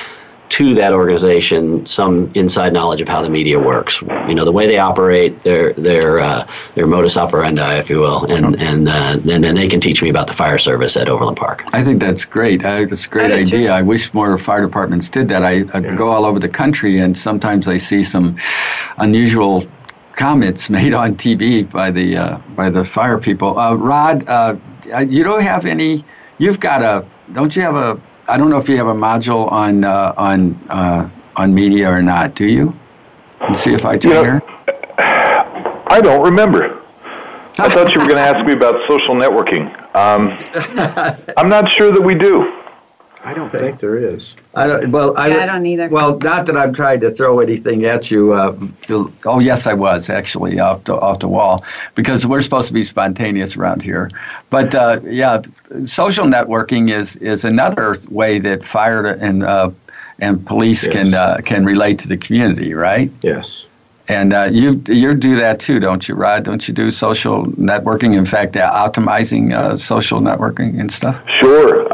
to 0.51 0.75
that 0.75 0.93
organization 0.93 1.85
some 1.87 2.31
inside 2.35 2.73
knowledge 2.73 3.01
of 3.01 3.09
how 3.09 3.23
the 3.23 3.29
media 3.31 3.59
works. 3.59 4.01
You 4.03 4.35
know, 4.35 4.45
the 4.45 4.53
way 4.53 4.67
they 4.67 4.79
operate, 4.79 5.43
their 5.43 5.73
their 5.73 6.21
uh, 6.21 6.47
their 6.75 6.87
modus 6.87 7.17
operandi, 7.17 7.79
if 7.79 7.89
you 7.91 7.99
will, 8.01 8.25
and 8.27 8.61
and 8.61 8.89
uh, 8.89 9.19
and 9.31 9.43
then 9.45 9.55
they 9.55 9.69
can 9.69 9.81
teach 9.81 10.03
me 10.03 10.11
about 10.11 10.27
the 10.27 10.35
fire 10.35 10.59
service 10.59 10.97
at 10.97 11.09
Overland 11.09 11.37
Park. 11.37 11.65
I 11.73 11.83
think 11.83 12.01
that's 12.01 12.25
great. 12.25 12.65
Uh, 12.65 12.85
that's 12.85 13.07
a 13.07 13.09
great 13.09 13.33
I 13.33 13.39
do 13.39 13.47
too. 13.47 13.57
idea. 13.57 13.73
I 13.73 13.83
wish 13.83 14.13
more 14.15 14.37
fire 14.39 14.65
departments 14.65 15.09
did 15.09 15.29
that. 15.29 15.43
I, 15.43 15.65
I 15.73 15.81
go 15.81 16.09
all 16.09 16.25
over 16.25 16.39
the 16.39 16.49
country, 16.49 16.99
and 16.99 17.17
sometimes 17.17 17.67
I 17.67 17.79
see 17.79 18.03
some 18.05 18.37
unusual 18.99 19.65
comments 20.13 20.71
made 20.79 20.95
on 20.95 21.15
TV 21.15 21.71
by 21.71 21.91
the 21.91 22.17
uh, 22.17 22.39
by 22.55 22.71
the 22.71 22.85
fire 22.85 23.19
people. 23.19 23.59
Uh, 23.59 23.75
Rod, 23.75 24.25
uh, 24.29 24.57
you 25.09 25.25
don't 25.25 25.43
have 25.43 25.65
any. 25.67 26.05
You've 26.39 26.61
got 26.61 26.83
a. 26.83 27.05
Don't 27.33 27.55
you 27.57 27.63
have 27.63 27.77
a? 27.77 28.01
I 28.27 28.37
don't 28.37 28.51
know 28.51 28.59
if 28.59 28.69
you 28.69 28.77
have 28.79 28.87
a 28.87 28.95
module 28.95 29.51
on 29.53 29.85
uh, 29.85 30.15
on 30.17 30.59
uh, 30.71 31.09
on 31.37 31.55
media 31.55 31.91
or 31.91 32.03
not. 32.03 32.35
Do 32.35 32.47
you? 32.47 32.75
Let's 33.41 33.61
see 33.63 33.75
if 33.75 33.85
I 33.85 33.99
turn 33.99 34.13
Yeah. 34.13 34.23
here. 34.23 34.43
I 35.87 36.01
don't 36.03 36.23
remember. 36.25 36.81
I 37.59 37.69
thought 37.69 37.95
you 37.95 38.01
were 38.01 38.07
going 38.07 38.17
to 38.17 38.21
ask 38.23 38.45
me 38.45 38.53
about 38.53 38.85
social 38.89 39.15
networking. 39.15 39.69
Um, 39.95 40.37
I'm 41.37 41.49
not 41.49 41.71
sure 41.71 41.93
that 41.93 42.01
we 42.03 42.15
do. 42.15 42.61
I 43.23 43.33
don't 43.33 43.51
think 43.51 43.79
there 43.79 43.97
is. 43.97 44.35
I 44.57 44.67
don't, 44.67 44.93
well, 44.93 45.17
I, 45.17 45.29
Yeah, 45.29 45.43
I 45.43 45.47
don't 45.47 45.67
either. 45.67 45.89
Well, 45.89 46.19
not 46.19 46.47
that 46.47 46.57
I'm 46.57 46.73
trying 46.73 47.01
to 47.01 47.11
throw 47.11 47.41
anything 47.41 47.85
at 47.85 48.11
you. 48.11 48.33
Uh, 48.33 48.57
oh, 49.27 49.41
yes, 49.41 49.67
I 49.67 49.75
was 49.75 50.09
actually 50.09 50.61
off 50.61 50.85
the 50.85 50.95
off 50.95 51.19
the 51.19 51.29
wall 51.29 51.65
because 51.95 52.27
we're 52.27 52.41
supposed 52.41 52.69
to 52.69 52.75
be 52.75 52.85
spontaneous 52.85 53.57
around 53.57 53.83
here. 53.83 54.11
But 54.51 54.75
uh, 54.75 55.01
yeah, 55.05 55.43
social 55.85 56.27
networking 56.27 56.91
is 56.91 57.17
is 57.17 57.45
another 57.45 57.97
way 58.11 58.39
that 58.39 58.65
fire 58.65 59.07
and 59.07 59.43
uh, 59.43 59.71
and 60.21 60.47
police 60.47 60.85
Yes. 60.85 60.93
can 60.93 61.15
uh, 61.15 61.39
can 61.45 61.65
relate 61.65 61.99
to 62.01 62.09
the 62.09 62.17
community, 62.17 62.75
right? 62.75 63.11
Yes. 63.23 63.67
And 64.07 64.35
uh, 64.35 64.49
you 64.53 64.83
you 64.87 65.15
do 65.15 65.35
that 65.37 65.59
too, 65.59 65.81
don't 65.81 66.07
you, 66.07 66.15
Rod? 66.15 66.45
Don't 66.45 66.69
you 66.69 66.75
do 66.75 66.91
social 66.91 67.47
networking? 67.57 68.15
In 68.17 68.27
fact, 68.27 68.55
uh, 68.57 68.71
optimizing 68.71 69.53
uh, 69.53 69.77
social 69.79 70.21
networking 70.21 70.79
and 70.79 70.93
stuff. 70.93 71.19
Sure. 71.41 71.93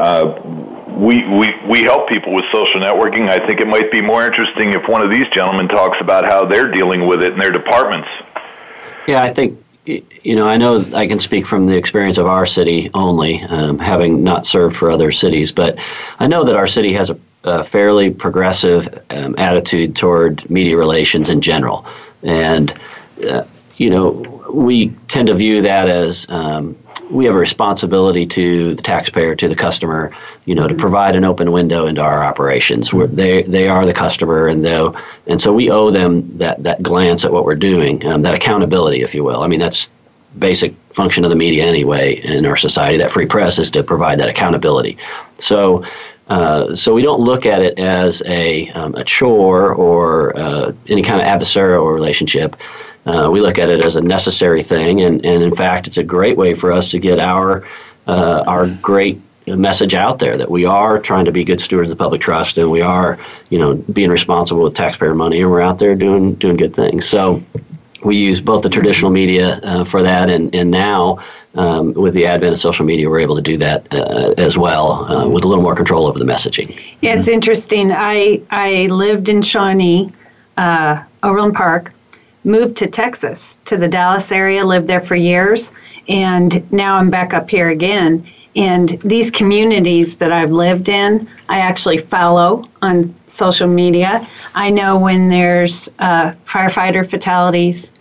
We, 0.91 1.27
we, 1.27 1.55
we 1.65 1.81
help 1.83 2.09
people 2.09 2.33
with 2.33 2.45
social 2.51 2.81
networking. 2.81 3.29
I 3.29 3.45
think 3.45 3.59
it 3.59 3.67
might 3.67 3.91
be 3.91 4.01
more 4.01 4.25
interesting 4.25 4.73
if 4.73 4.87
one 4.87 5.01
of 5.01 5.09
these 5.09 5.27
gentlemen 5.29 5.67
talks 5.67 5.99
about 6.01 6.25
how 6.25 6.45
they're 6.45 6.69
dealing 6.69 7.07
with 7.07 7.23
it 7.23 7.33
in 7.33 7.39
their 7.39 7.51
departments. 7.51 8.09
Yeah, 9.07 9.23
I 9.23 9.33
think 9.33 9.57
you 9.85 10.35
know. 10.35 10.47
I 10.47 10.57
know 10.57 10.83
I 10.95 11.07
can 11.07 11.19
speak 11.19 11.45
from 11.45 11.65
the 11.65 11.75
experience 11.75 12.17
of 12.17 12.27
our 12.27 12.45
city 12.45 12.91
only, 12.93 13.41
um, 13.43 13.79
having 13.79 14.23
not 14.23 14.45
served 14.45 14.75
for 14.75 14.91
other 14.91 15.11
cities, 15.11 15.51
but 15.51 15.79
I 16.19 16.27
know 16.27 16.43
that 16.43 16.55
our 16.55 16.67
city 16.67 16.93
has 16.93 17.09
a, 17.09 17.17
a 17.43 17.63
fairly 17.63 18.11
progressive 18.11 19.03
um, 19.09 19.35
attitude 19.37 19.95
toward 19.95 20.47
media 20.49 20.77
relations 20.77 21.29
in 21.29 21.41
general, 21.41 21.85
and 22.21 22.79
uh, 23.27 23.43
you 23.77 23.89
know 23.89 24.41
we 24.53 24.89
tend 25.07 25.27
to 25.29 25.33
view 25.33 25.63
that 25.63 25.87
as 25.87 26.27
um, 26.29 26.77
we 27.11 27.25
have 27.25 27.35
a 27.35 27.37
responsibility 27.37 28.25
to 28.25 28.75
the 28.75 28.81
taxpayer, 28.81 29.35
to 29.35 29.47
the 29.47 29.55
customer, 29.55 30.15
you 30.45 30.55
know, 30.55 30.67
to 30.67 30.75
provide 30.75 31.15
an 31.15 31.25
open 31.25 31.51
window 31.51 31.85
into 31.87 32.01
our 32.01 32.23
operations. 32.23 32.93
We're, 32.93 33.07
they 33.07 33.43
they 33.43 33.67
are 33.67 33.85
the 33.85 33.93
customer, 33.93 34.47
and 34.47 34.65
though, 34.65 34.95
and 35.27 35.41
so 35.41 35.53
we 35.53 35.69
owe 35.69 35.91
them 35.91 36.37
that 36.37 36.63
that 36.63 36.81
glance 36.81 37.25
at 37.25 37.31
what 37.31 37.45
we're 37.45 37.55
doing, 37.55 38.05
um, 38.05 38.21
that 38.23 38.33
accountability, 38.33 39.01
if 39.01 39.13
you 39.13 39.23
will. 39.23 39.41
I 39.41 39.47
mean, 39.47 39.59
that's 39.59 39.91
basic 40.39 40.73
function 40.93 41.23
of 41.25 41.29
the 41.29 41.35
media 41.35 41.65
anyway 41.65 42.15
in 42.15 42.45
our 42.45 42.57
society. 42.57 42.97
That 42.97 43.11
free 43.11 43.27
press 43.27 43.59
is 43.59 43.71
to 43.71 43.83
provide 43.83 44.19
that 44.19 44.29
accountability. 44.29 44.97
So. 45.37 45.85
Uh, 46.31 46.73
so 46.73 46.93
we 46.93 47.01
don't 47.01 47.19
look 47.19 47.45
at 47.45 47.61
it 47.61 47.77
as 47.77 48.23
a, 48.25 48.69
um, 48.69 48.95
a 48.95 49.03
chore 49.03 49.73
or 49.73 50.37
uh, 50.37 50.71
any 50.87 51.03
kind 51.03 51.19
of 51.19 51.27
adversarial 51.27 51.93
relationship. 51.93 52.55
Uh, 53.05 53.29
we 53.29 53.41
look 53.41 53.59
at 53.59 53.69
it 53.69 53.83
as 53.83 53.97
a 53.97 54.01
necessary 54.01 54.63
thing, 54.63 55.01
and, 55.01 55.25
and 55.25 55.43
in 55.43 55.53
fact, 55.53 55.87
it's 55.87 55.97
a 55.97 56.03
great 56.03 56.37
way 56.37 56.53
for 56.55 56.71
us 56.71 56.89
to 56.91 56.99
get 56.99 57.19
our 57.19 57.67
uh, 58.07 58.43
our 58.47 58.67
great 58.81 59.19
message 59.47 59.93
out 59.93 60.19
there 60.19 60.37
that 60.37 60.49
we 60.49 60.63
are 60.65 60.99
trying 60.99 61.25
to 61.25 61.31
be 61.31 61.43
good 61.43 61.59
stewards 61.59 61.91
of 61.91 61.97
the 61.97 62.01
public 62.01 62.21
trust, 62.21 62.57
and 62.57 62.71
we 62.71 62.81
are, 62.81 63.19
you 63.49 63.59
know, 63.59 63.75
being 63.91 64.09
responsible 64.09 64.63
with 64.63 64.73
taxpayer 64.73 65.13
money, 65.13 65.41
and 65.41 65.51
we're 65.51 65.61
out 65.61 65.79
there 65.79 65.95
doing 65.95 66.35
doing 66.35 66.55
good 66.55 66.73
things. 66.73 67.05
So 67.05 67.43
we 68.05 68.15
use 68.15 68.39
both 68.39 68.63
the 68.63 68.69
traditional 68.69 69.11
media 69.11 69.59
uh, 69.63 69.83
for 69.83 70.01
that, 70.03 70.29
and 70.29 70.55
and 70.55 70.71
now. 70.71 71.19
Um, 71.53 71.93
with 71.93 72.13
the 72.13 72.25
advent 72.25 72.53
of 72.53 72.59
social 72.59 72.85
media, 72.85 73.09
we're 73.09 73.19
able 73.19 73.35
to 73.35 73.41
do 73.41 73.57
that 73.57 73.85
uh, 73.91 74.33
as 74.37 74.57
well 74.57 75.03
uh, 75.05 75.27
with 75.27 75.43
a 75.43 75.47
little 75.47 75.63
more 75.63 75.75
control 75.75 76.07
over 76.07 76.17
the 76.17 76.23
messaging. 76.23 76.79
Yeah, 77.01 77.15
it's 77.15 77.27
interesting. 77.27 77.91
I 77.91 78.41
I 78.51 78.85
lived 78.85 79.27
in 79.27 79.41
Shawnee, 79.41 80.13
uh, 80.55 81.03
Overland 81.23 81.55
Park, 81.55 81.91
moved 82.45 82.77
to 82.77 82.87
Texas 82.87 83.59
to 83.65 83.75
the 83.75 83.89
Dallas 83.89 84.31
area, 84.31 84.65
lived 84.65 84.87
there 84.87 85.01
for 85.01 85.15
years, 85.15 85.73
and 86.07 86.71
now 86.71 86.95
I'm 86.95 87.09
back 87.09 87.33
up 87.33 87.49
here 87.49 87.69
again. 87.69 88.25
And 88.55 88.89
these 89.03 89.31
communities 89.31 90.17
that 90.17 90.31
I've 90.31 90.51
lived 90.51 90.89
in, 90.89 91.27
I 91.47 91.59
actually 91.59 91.97
follow 91.97 92.65
on 92.81 93.13
social 93.27 93.67
media. 93.67 94.27
I 94.55 94.69
know 94.69 94.97
when 94.97 95.29
there's 95.29 95.89
uh, 95.99 96.33
firefighter 96.45 97.09
fatalities, 97.09 97.93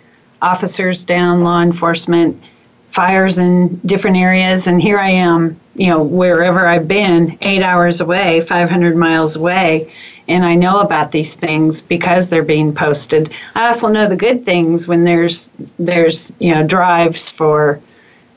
officers 0.42 1.04
down, 1.04 1.44
law 1.44 1.62
enforcement, 1.62 2.42
fires 2.90 3.38
in 3.38 3.76
different 3.86 4.16
areas, 4.16 4.66
and 4.66 4.82
here 4.82 4.98
I 4.98 5.10
am, 5.10 5.58
you 5.76 5.88
know, 5.88 6.02
wherever 6.02 6.66
I've 6.66 6.88
been, 6.88 7.38
eight 7.40 7.62
hours 7.62 8.00
away, 8.00 8.40
500 8.40 8.96
miles 8.96 9.36
away, 9.36 9.92
and 10.28 10.44
I 10.44 10.54
know 10.54 10.80
about 10.80 11.10
these 11.10 11.34
things 11.34 11.80
because 11.80 12.28
they're 12.28 12.42
being 12.42 12.74
posted. 12.74 13.32
I 13.54 13.66
also 13.66 13.88
know 13.88 14.06
the 14.06 14.16
good 14.16 14.44
things 14.44 14.86
when 14.86 15.04
there's 15.04 15.50
there's 15.78 16.32
you 16.38 16.54
know 16.54 16.66
drives 16.66 17.28
for 17.28 17.80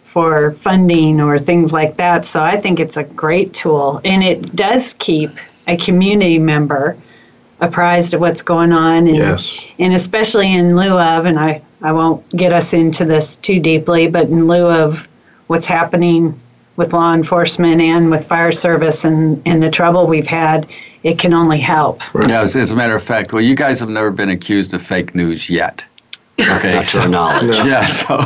for 0.04 0.52
funding 0.52 1.22
or 1.22 1.38
things 1.38 1.74
like 1.74 1.98
that. 1.98 2.26
So 2.26 2.44
I 2.44 2.60
think 2.60 2.80
it's 2.80 2.98
a 2.98 3.04
great 3.04 3.54
tool, 3.54 4.02
and 4.06 4.24
it 4.24 4.56
does 4.56 4.94
keep 5.00 5.32
a 5.68 5.78
community 5.78 6.40
member 6.40 6.98
apprised 7.64 8.14
of 8.14 8.22
what's 8.22 8.42
going 8.42 8.72
on, 8.72 9.08
and 9.08 9.16
Yes. 9.18 9.58
and 9.80 9.94
especially 9.94 10.54
in 10.54 10.76
lieu 10.76 11.00
of, 11.00 11.26
and 11.26 11.40
I 11.40 11.62
I 11.82 11.92
won't 11.92 12.28
get 12.36 12.54
us 12.54 12.74
into 12.74 13.06
this 13.06 13.36
too 13.38 13.60
deeply, 13.60 14.08
but 14.08 14.28
in 14.28 14.48
lieu 14.48 14.68
of 14.68 15.08
what's 15.48 15.66
happening 15.66 16.34
with 16.76 16.94
law 16.94 17.14
enforcement 17.14 17.82
and 17.82 18.10
with 18.10 18.26
fire 18.26 18.52
service 18.52 19.06
and, 19.06 19.40
and 19.46 19.62
the 19.62 19.70
trouble 19.70 20.08
we've 20.08 20.26
had, 20.26 20.66
it 21.04 21.20
can 21.20 21.34
only 21.34 21.60
help. 21.60 22.02
Yeah, 22.28 22.42
as, 22.42 22.56
as 22.56 22.72
a 22.72 22.76
matter 22.76 22.96
of 22.96 23.04
fact, 23.04 23.32
well, 23.34 23.44
you 23.44 23.54
guys 23.56 23.80
have 23.80 23.90
never 23.90 24.10
been 24.12 24.30
accused 24.30 24.74
of 24.74 24.82
fake 24.82 25.14
news 25.14 25.50
yet. 25.52 25.84
Okay, 26.40 26.74
Not 26.76 26.86
to 26.86 27.00
our 27.02 27.08
knowledge. 27.10 27.56
yeah, 27.68 27.86
so, 27.86 28.26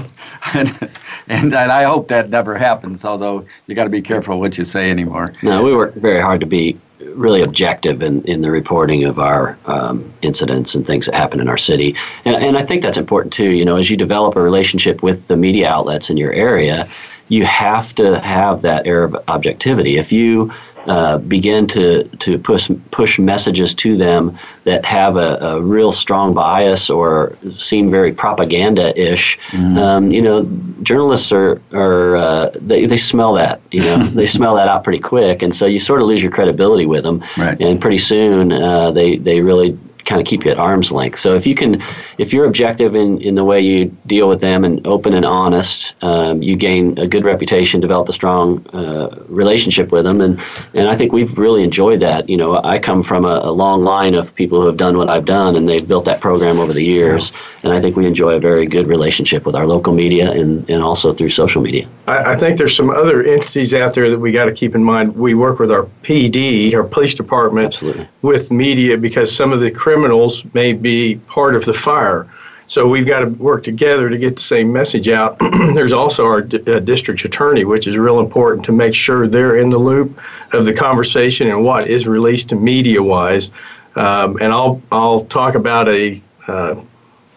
and, 0.54 0.90
and 1.28 1.54
I 1.56 1.84
hope 1.84 2.08
that 2.08 2.30
never 2.30 2.56
happens. 2.56 3.04
Although 3.04 3.46
you 3.66 3.76
got 3.76 3.84
to 3.84 3.90
be 3.90 4.02
careful 4.02 4.40
what 4.40 4.58
you 4.58 4.64
say 4.64 4.90
anymore. 4.92 5.34
No, 5.42 5.62
we 5.64 5.76
work 5.76 5.94
very 5.96 6.22
hard 6.22 6.40
to 6.40 6.46
be 6.46 6.78
really 7.00 7.42
objective 7.42 8.02
in, 8.02 8.24
in 8.24 8.42
the 8.42 8.52
reporting 8.52 9.04
of 9.04 9.20
our 9.20 9.58
um, 9.66 10.12
incidents 10.22 10.76
and 10.76 10.86
things 10.86 11.06
that 11.06 11.16
happen 11.16 11.40
in 11.40 11.48
our 11.48 11.58
city. 11.58 11.96
And, 12.26 12.36
and 12.36 12.58
I 12.58 12.66
think 12.66 12.82
that's 12.82 12.98
important 12.98 13.34
too. 13.34 13.52
You 13.52 13.66
know, 13.66 13.78
as 13.78 13.90
you 13.90 13.98
develop 13.98 14.36
a 14.36 14.42
relationship 14.42 15.04
with 15.04 15.28
the 15.28 15.36
media 15.36 15.70
outlets 15.70 16.10
in 16.10 16.18
your 16.18 16.32
area, 16.32 16.88
you 17.30 17.46
have 17.46 17.94
to 17.96 18.20
have 18.20 18.62
that 18.62 18.88
air 18.88 19.04
of 19.04 19.16
objectivity. 19.28 19.98
If 19.98 20.12
you 20.12 20.52
uh, 20.88 21.18
begin 21.18 21.68
to, 21.68 22.04
to 22.20 22.40
push 22.40 22.72
push 22.92 23.20
messages 23.20 23.76
to 23.76 23.98
them 23.98 24.38
that 24.64 24.86
have 24.86 25.18
a, 25.18 25.38
a 25.42 25.62
real 25.62 25.92
strong 25.92 26.34
bias 26.34 26.90
or 26.90 27.36
seem 27.52 27.92
very 27.92 28.14
propaganda 28.14 28.98
ish. 29.00 29.38
Um, 29.78 30.12
you 30.12 30.22
know, 30.22 30.46
journalists 30.84 31.32
are 31.32 31.62
are 31.74 32.16
uh, 32.16 32.50
they, 32.56 32.86
they 32.86 32.98
smell 32.98 33.34
that. 33.34 33.62
You 33.72 33.82
know, 33.82 33.98
they 34.04 34.28
smell 34.28 34.56
that 34.56 34.68
out 34.68 34.84
pretty 34.84 35.00
quick, 35.00 35.42
and 35.42 35.56
so 35.56 35.66
you 35.66 35.80
sort 35.80 36.02
of 36.02 36.08
lose 36.08 36.22
your 36.22 36.32
credibility 36.32 36.86
with 36.86 37.04
them. 37.04 37.24
Right. 37.38 37.60
And 37.60 37.82
pretty 37.82 37.98
soon, 37.98 38.52
uh, 38.52 38.92
they 38.92 39.18
they 39.18 39.42
really 39.42 39.78
kind 40.08 40.22
of 40.22 40.26
keep 40.26 40.46
you 40.46 40.52
at 40.52 40.58
arm's 40.58 40.92
length. 40.92 41.20
So 41.20 41.36
if 41.36 41.46
you 41.46 41.54
can, 41.54 41.84
if 42.18 42.34
you're 42.34 42.46
objective 42.46 42.96
in, 42.96 43.22
in 43.22 43.36
the 43.36 43.44
way 43.44 43.60
you 43.62 43.96
deal 44.08 44.28
with 44.28 44.40
them 44.40 44.64
and 44.64 44.86
open 44.88 45.14
and 45.14 45.26
honest, 45.26 45.94
um, 46.02 46.42
you 46.42 46.56
gain 46.56 46.98
a 46.98 47.06
good 47.06 47.24
reputation, 47.24 47.80
develop 47.82 48.10
a 48.10 48.14
strong 48.14 48.66
uh, 48.70 49.24
relationship 49.28 49.92
with 49.92 50.06
them, 50.06 50.22
and 50.22 50.42
and 50.74 50.88
I 50.90 50.96
think 50.96 51.12
we've 51.12 51.38
really 51.38 51.64
enjoyed 51.64 52.00
that. 52.00 52.30
You 52.30 52.38
know, 52.38 52.58
I 52.64 52.80
come 52.80 53.04
from 53.04 53.26
a, 53.26 53.42
a, 53.44 53.52
long 53.52 53.84
line 53.84 54.16
of 54.16 54.34
people 54.34 54.62
who 54.62 54.68
have 54.68 54.78
done 54.78 54.98
what 54.98 55.10
I've 55.10 55.26
done, 55.26 55.56
and 55.56 55.68
they've 55.68 55.88
built 55.88 56.06
that 56.06 56.22
program 56.22 56.60
over 56.60 56.74
the 56.74 56.84
years, 56.84 57.34
and 57.64 57.74
I 57.74 57.82
think 57.82 57.96
we 57.96 58.06
enjoy 58.06 58.36
a 58.36 58.40
very 58.40 58.66
good 58.66 58.88
relationship 58.88 59.46
with 59.46 59.56
our 59.56 59.68
local 59.68 59.94
media 59.94 60.32
and 60.32 60.68
and 60.70 60.82
also 60.82 61.14
through 61.14 61.30
social 61.30 61.62
media. 61.62 61.88
I, 62.08 62.34
I 62.34 62.36
think 62.38 62.58
there's 62.58 62.76
some 62.76 62.90
other 62.90 63.24
entities 63.24 63.74
out 63.74 63.94
there 63.94 64.10
that 64.10 64.20
we 64.20 64.32
got 64.32 64.46
to 64.46 64.54
keep 64.54 64.74
in 64.74 64.84
mind. 64.84 65.16
We 65.16 65.34
work 65.34 65.60
with 65.60 65.72
our 65.72 65.84
PD, 66.04 66.74
our 66.74 66.84
police 66.84 67.14
department, 67.14 67.76
Absolutely. 67.76 68.08
with 68.22 68.52
media 68.52 68.98
because 68.98 69.36
some 69.36 69.52
of 69.52 69.60
the 69.60 69.72
criminals 69.98 70.44
may 70.54 70.74
be 70.74 71.16
part 71.26 71.56
of 71.56 71.66
the 71.66 71.74
fire. 71.74 72.28
So 72.68 72.88
we've 72.88 73.08
got 73.08 73.22
to 73.22 73.30
work 73.30 73.64
together 73.64 74.10
to 74.10 74.18
get 74.20 74.36
the 74.36 74.42
same 74.44 74.72
message 74.72 75.10
out. 75.10 75.40
There's 75.74 75.92
also 75.92 76.24
our 76.24 76.48
uh, 76.68 76.80
district 76.80 77.26
attorney, 77.26 77.66
which 77.66 77.88
is 77.88 77.98
real 77.98 78.20
important 78.20 78.64
to 78.66 78.72
make 78.72 78.94
sure 78.94 79.28
they're 79.28 79.58
in 79.58 79.72
the 79.72 79.80
loop 79.80 80.22
of 80.54 80.66
the 80.66 80.74
conversation 80.74 81.48
and 81.48 81.64
what 81.64 81.88
is 81.88 82.06
released 82.06 82.50
to 82.50 82.56
media 82.56 83.02
wise. 83.02 83.50
Um, 83.96 84.38
and 84.40 84.54
I'll 84.54 84.80
I'll 84.92 85.22
talk 85.26 85.56
about 85.56 85.90
a 85.90 86.22
uh, 86.48 86.76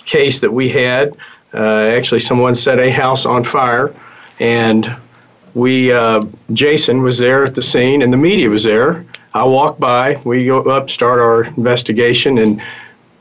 case 0.04 0.40
that 0.40 0.52
we 0.52 0.68
had. 0.68 1.14
Uh, 1.54 1.96
actually, 1.96 2.20
someone 2.20 2.54
set 2.54 2.78
a 2.78 2.90
house 2.90 3.24
on 3.24 3.42
fire, 3.42 3.94
and 4.38 4.94
we 5.54 5.92
uh, 5.92 6.26
Jason 6.52 7.00
was 7.00 7.16
there 7.16 7.46
at 7.46 7.54
the 7.54 7.62
scene, 7.62 8.02
and 8.02 8.12
the 8.12 8.18
media 8.18 8.50
was 8.50 8.64
there. 8.64 9.06
I 9.32 9.44
walk 9.44 9.78
by, 9.78 10.20
we 10.24 10.46
go 10.46 10.62
up, 10.62 10.90
start 10.90 11.20
our 11.20 11.44
investigation, 11.44 12.38
and 12.38 12.62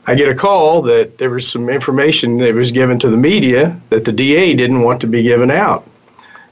I 0.06 0.14
get 0.14 0.28
a 0.28 0.34
call 0.34 0.82
that 0.82 1.18
there 1.18 1.30
was 1.30 1.46
some 1.46 1.68
information 1.68 2.38
that 2.38 2.54
was 2.54 2.72
given 2.72 2.98
to 3.00 3.10
the 3.10 3.16
media 3.16 3.78
that 3.90 4.04
the 4.04 4.12
DA 4.12 4.54
didn't 4.54 4.80
want 4.80 5.00
to 5.02 5.06
be 5.06 5.22
given 5.22 5.50
out. 5.50 5.88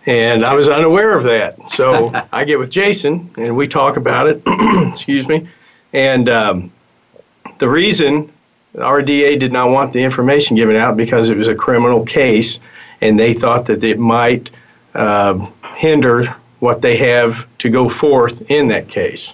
And 0.07 0.43
I 0.43 0.55
was 0.55 0.69
unaware 0.69 1.17
of 1.17 1.25
that. 1.25 1.69
So 1.69 2.13
I 2.33 2.45
get 2.45 2.59
with 2.59 2.71
Jason 2.71 3.31
and 3.37 3.57
we 3.57 3.67
talk 3.67 3.97
about 3.97 4.29
it. 4.29 4.43
Excuse 4.91 5.29
me. 5.29 5.49
And 5.93 6.29
um, 6.29 6.71
the 7.59 7.69
reason 7.69 8.31
our 8.79 9.03
DA 9.03 9.37
did 9.37 9.53
not 9.53 9.71
want 9.71 9.93
the 9.93 10.03
information 10.03 10.57
given 10.57 10.77
out 10.77 10.97
because 10.97 11.31
it 11.31 11.37
was 11.37 11.49
a 11.49 11.55
criminal 11.55 12.05
case 12.05 12.61
and 13.01 13.19
they 13.19 13.35
thought 13.35 13.67
that 13.67 13.83
it 13.83 13.99
might 13.99 14.51
uh, 14.95 15.47
hinder 15.77 16.27
what 16.61 16.83
they 16.83 16.97
have 16.97 17.47
to 17.59 17.71
go 17.71 17.89
forth 17.89 18.51
in 18.51 18.69
that 18.69 18.89
case. 18.89 19.33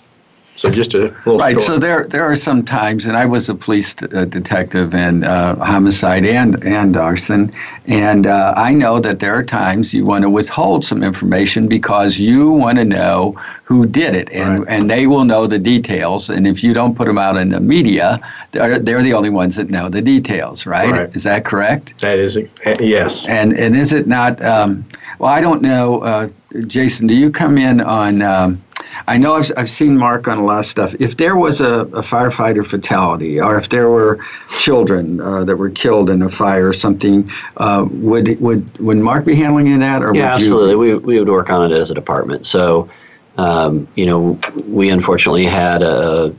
So 0.56 0.70
just 0.70 0.94
a 0.94 0.98
little 0.98 1.38
right. 1.38 1.60
Story. 1.60 1.76
So 1.76 1.78
there 1.78 2.06
there 2.06 2.22
are 2.22 2.36
some 2.36 2.64
times, 2.64 3.06
and 3.06 3.16
I 3.16 3.26
was 3.26 3.48
a 3.48 3.54
police 3.54 3.96
uh, 4.02 4.24
detective 4.24 4.94
and 4.94 5.24
uh, 5.24 5.56
homicide 5.56 6.24
and 6.24 6.62
and 6.64 6.96
arson, 6.96 7.52
and 7.86 8.26
uh, 8.26 8.54
I 8.56 8.72
know 8.72 9.00
that 9.00 9.18
there 9.18 9.34
are 9.34 9.42
times 9.42 9.92
you 9.92 10.06
want 10.06 10.22
to 10.22 10.30
withhold 10.30 10.84
some 10.84 11.02
information 11.02 11.68
because 11.68 12.18
you 12.18 12.50
want 12.50 12.78
to 12.78 12.84
know 12.84 13.32
who 13.64 13.84
did 13.84 14.14
it, 14.14 14.30
and 14.30 14.60
right. 14.60 14.68
and 14.68 14.88
they 14.88 15.08
will 15.08 15.24
know 15.24 15.48
the 15.48 15.58
details. 15.58 16.30
And 16.30 16.46
if 16.46 16.62
you 16.62 16.72
don't 16.72 16.94
put 16.94 17.08
them 17.08 17.18
out 17.18 17.36
in 17.36 17.48
the 17.48 17.60
media, 17.60 18.20
they're 18.52 18.78
they're 18.78 19.02
the 19.02 19.14
only 19.14 19.30
ones 19.30 19.56
that 19.56 19.70
know 19.70 19.88
the 19.88 20.02
details, 20.02 20.66
right? 20.66 20.90
right. 20.90 21.16
Is 21.16 21.24
that 21.24 21.44
correct? 21.44 21.98
That 21.98 22.20
is 22.20 22.38
yes. 22.78 23.26
And 23.26 23.54
and 23.54 23.76
is 23.76 23.92
it 23.92 24.06
not? 24.06 24.40
Um, 24.40 24.84
well, 25.18 25.32
I 25.32 25.40
don't 25.40 25.62
know, 25.62 26.00
uh, 26.02 26.28
Jason. 26.68 27.08
Do 27.08 27.14
you 27.14 27.32
come 27.32 27.58
in 27.58 27.80
on? 27.80 28.22
Um, 28.22 28.62
I 29.06 29.18
know 29.18 29.34
I've, 29.34 29.50
I've 29.56 29.70
seen 29.70 29.96
Mark 29.96 30.28
on 30.28 30.38
a 30.38 30.44
lot 30.44 30.60
of 30.60 30.66
stuff. 30.66 30.94
If 31.00 31.16
there 31.16 31.36
was 31.36 31.60
a, 31.60 31.80
a 31.80 32.02
firefighter 32.02 32.64
fatality, 32.66 33.40
or 33.40 33.58
if 33.58 33.68
there 33.68 33.88
were 33.88 34.24
children 34.58 35.20
uh, 35.20 35.44
that 35.44 35.56
were 35.56 35.70
killed 35.70 36.10
in 36.10 36.22
a 36.22 36.28
fire 36.28 36.68
or 36.68 36.72
something, 36.72 37.30
uh, 37.56 37.86
would 37.90 38.40
would 38.40 38.78
would 38.78 38.96
Mark 38.98 39.24
be 39.24 39.34
handling 39.34 39.78
that, 39.80 40.02
or 40.02 40.14
yeah, 40.14 40.32
would 40.32 40.42
absolutely. 40.42 40.70
You? 40.70 40.78
We 40.78 40.94
we 40.94 41.18
would 41.18 41.28
work 41.28 41.50
on 41.50 41.70
it 41.70 41.74
as 41.74 41.90
a 41.90 41.94
department. 41.94 42.46
So, 42.46 42.88
um, 43.36 43.88
you 43.94 44.06
know, 44.06 44.38
we 44.66 44.90
unfortunately 44.90 45.46
had 45.46 45.82
a 45.82 46.34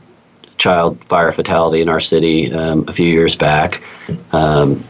child 0.58 0.98
fire 1.04 1.32
fatality 1.32 1.82
in 1.82 1.88
our 1.88 2.00
city 2.00 2.52
um, 2.52 2.84
a 2.88 2.92
few 2.92 3.08
years 3.08 3.36
back. 3.36 3.82
Um, 4.32 4.84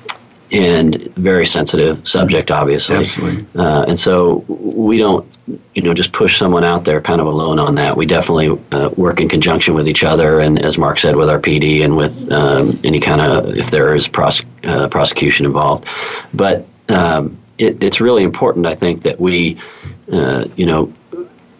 and 0.52 0.96
very 1.16 1.46
sensitive 1.46 2.06
subject, 2.06 2.50
obviously. 2.50 2.96
Absolutely. 2.96 3.60
Uh, 3.60 3.84
and 3.88 3.98
so 3.98 4.44
we 4.48 4.98
don't, 4.98 5.26
you 5.74 5.82
know, 5.82 5.94
just 5.94 6.12
push 6.12 6.38
someone 6.38 6.64
out 6.64 6.84
there 6.84 7.00
kind 7.00 7.20
of 7.20 7.26
alone 7.26 7.58
on 7.58 7.74
that. 7.76 7.96
We 7.96 8.06
definitely 8.06 8.58
uh, 8.72 8.90
work 8.96 9.20
in 9.20 9.28
conjunction 9.28 9.74
with 9.74 9.88
each 9.88 10.04
other, 10.04 10.40
and 10.40 10.58
as 10.58 10.78
Mark 10.78 10.98
said, 10.98 11.16
with 11.16 11.28
our 11.28 11.40
PD 11.40 11.84
and 11.84 11.96
with 11.96 12.30
um, 12.32 12.70
any 12.84 13.00
kind 13.00 13.20
of 13.20 13.56
if 13.56 13.70
there 13.70 13.94
is 13.94 14.08
pros- 14.08 14.42
uh, 14.64 14.88
prosecution 14.88 15.46
involved. 15.46 15.86
But 16.32 16.66
um, 16.88 17.38
it, 17.58 17.82
it's 17.82 18.00
really 18.00 18.22
important, 18.22 18.66
I 18.66 18.74
think, 18.74 19.02
that 19.02 19.20
we, 19.20 19.58
uh, 20.12 20.46
you 20.56 20.66
know, 20.66 20.92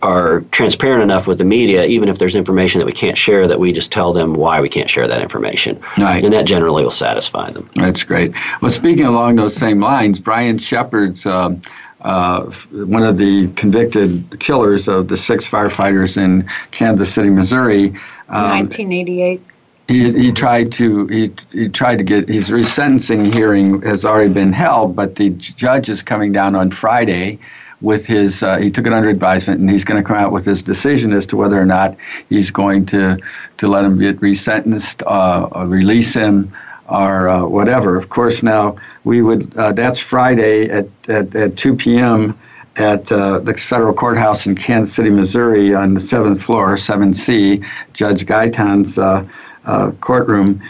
are 0.07 0.43
transparent 0.53 1.03
enough 1.03 1.27
with 1.27 1.39
the 1.39 1.45
media, 1.45 1.85
even 1.85 2.09
if 2.09 2.19
there's 2.19 2.37
information 2.37 2.79
that 2.79 2.87
we 2.87 2.93
can't 2.93 3.19
share, 3.19 3.49
that 3.49 3.59
we 3.59 3.73
just 3.73 3.91
tell 3.91 4.13
them 4.13 4.35
why 4.35 4.61
we 4.61 4.69
can't 4.69 4.89
share 4.89 5.09
that 5.09 5.21
information. 5.21 5.81
Right. 5.99 6.23
And 6.23 6.33
that 6.33 6.47
generally 6.47 6.85
will 6.85 6.93
satisfy 6.93 7.51
them. 7.51 7.69
That's 7.75 8.05
great. 8.05 8.33
Well, 8.63 8.71
speaking 8.71 9.05
along 9.05 9.37
those 9.37 9.57
same 9.57 9.81
lines, 9.81 10.19
Bryan 10.19 10.59
Sheppard's. 10.59 11.27
Um, 11.27 11.61
uh, 12.03 12.45
one 12.73 13.03
of 13.03 13.17
the 13.19 13.49
convicted 13.57 14.39
killers 14.39 14.87
of 14.87 15.09
the 15.09 15.17
six 15.17 15.49
firefighters 15.49 16.17
in 16.17 16.49
Kansas 16.71 17.13
City, 17.13 17.31
Missouri. 17.31 17.89
Um, 18.29 18.69
1988. 18.69 19.41
He, 19.89 20.13
he 20.13 20.31
tried 20.31 20.71
to 20.73 21.07
he, 21.07 21.33
he 21.51 21.69
tried 21.69 21.97
to 21.97 22.05
get 22.05 22.29
his 22.29 22.51
resentencing 22.51 23.33
hearing 23.33 23.83
has 23.83 24.05
already 24.05 24.33
been 24.33 24.53
held, 24.53 24.95
but 24.95 25.17
the 25.17 25.31
judge 25.31 25.89
is 25.89 26.03
coming 26.03 26.33
down 26.33 26.55
on 26.55 26.71
Friday 26.71 27.41
with 27.81 28.07
his 28.07 28.43
uh, 28.43 28.57
he 28.57 28.71
took 28.71 28.87
it 28.87 28.93
under 28.93 29.09
advisement 29.09 29.61
and 29.61 29.69
he's 29.69 29.85
going 29.85 30.03
to 30.03 30.07
come 30.07 30.17
out 30.17 30.33
with 30.33 30.45
his 30.45 30.63
decision 30.63 31.13
as 31.13 31.27
to 31.27 31.37
whether 31.37 31.61
or 31.61 31.67
not 31.67 31.97
he's 32.29 32.51
going 32.51 32.87
to 32.87 33.19
to 33.59 33.69
let 33.69 33.85
him 33.85 33.99
get 33.99 34.19
resentenced 34.21 35.03
uh, 35.07 35.67
release 35.67 36.15
him 36.15 36.51
or 36.89 37.29
uh, 37.29 37.45
whatever. 37.45 37.97
Of 37.97 38.09
course 38.09 38.43
now 38.43 38.77
we 39.05 39.21
would 39.21 39.55
uh, 39.57 39.73
that's 39.73 39.99
friday 39.99 40.71
at, 40.71 40.87
at, 41.09 41.35
at 41.35 41.57
2 41.57 41.77
p.m 41.77 42.39
at 42.77 43.11
uh, 43.11 43.39
the 43.41 43.55
federal 43.55 43.95
courthouse 43.95 44.47
in 44.47 44.55
kansas 44.55 44.95
city 44.95 45.11
missouri 45.11 45.75
on 45.75 45.95
the 45.95 46.01
seventh 46.01 46.43
floor 46.43 46.77
7c 46.77 47.65
judge 47.93 48.25
gaitan's 48.27 48.99
uh, 48.99 49.25
courtroom. 50.01 50.63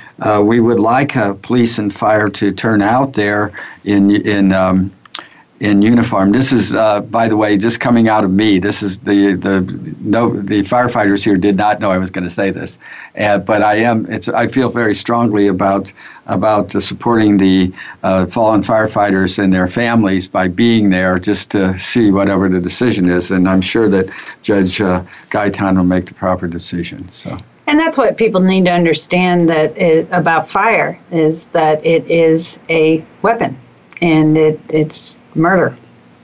We 0.42 0.58
would 0.58 0.80
like 0.80 1.12
police 1.42 1.78
and 1.78 1.92
fire 1.92 2.30
to 2.30 2.52
turn 2.52 2.80
out 2.80 3.12
there 3.12 3.52
in 3.84 4.10
in 4.10 4.52
um, 4.52 4.90
in 5.60 5.80
uniform. 5.80 6.32
This 6.32 6.52
is, 6.52 6.74
uh, 6.74 7.00
by 7.00 7.28
the 7.28 7.36
way, 7.36 7.56
just 7.56 7.80
coming 7.80 8.08
out 8.08 8.24
of 8.24 8.30
me. 8.30 8.58
This 8.58 8.82
is 8.82 8.98
the 8.98 9.34
the 9.34 9.60
no 10.00 10.30
the 10.34 10.60
firefighters 10.60 11.24
here 11.24 11.36
did 11.36 11.56
not 11.56 11.80
know 11.80 11.90
I 11.90 11.98
was 11.98 12.10
going 12.10 12.24
to 12.24 12.30
say 12.30 12.50
this, 12.50 12.78
uh, 13.18 13.38
but 13.38 13.62
I 13.62 13.76
am. 13.76 14.06
It's 14.06 14.28
I 14.28 14.46
feel 14.46 14.68
very 14.68 14.94
strongly 14.94 15.46
about 15.46 15.92
about 16.26 16.74
uh, 16.74 16.80
supporting 16.80 17.38
the 17.38 17.72
uh, 18.02 18.26
fallen 18.26 18.60
firefighters 18.60 19.38
and 19.42 19.52
their 19.52 19.68
families 19.68 20.28
by 20.28 20.48
being 20.48 20.90
there 20.90 21.18
just 21.18 21.50
to 21.52 21.78
see 21.78 22.10
whatever 22.10 22.48
the 22.48 22.60
decision 22.60 23.08
is, 23.08 23.30
and 23.30 23.48
I'm 23.48 23.62
sure 23.62 23.88
that 23.88 24.10
Judge 24.42 24.80
uh, 24.80 25.02
Gaitan 25.30 25.76
will 25.76 25.84
make 25.84 26.06
the 26.06 26.14
proper 26.14 26.46
decision. 26.46 27.10
So. 27.10 27.38
And 27.68 27.80
that's 27.80 27.98
what 27.98 28.16
people 28.16 28.40
need 28.40 28.66
to 28.66 28.70
understand 28.70 29.48
that 29.48 29.76
it, 29.76 30.06
about 30.12 30.48
fire 30.48 30.96
is 31.10 31.48
that 31.48 31.84
it 31.84 32.08
is 32.08 32.60
a 32.68 33.04
weapon 33.22 33.58
and 34.00 34.38
it, 34.38 34.60
it's 34.68 35.18
murder. 35.36 35.76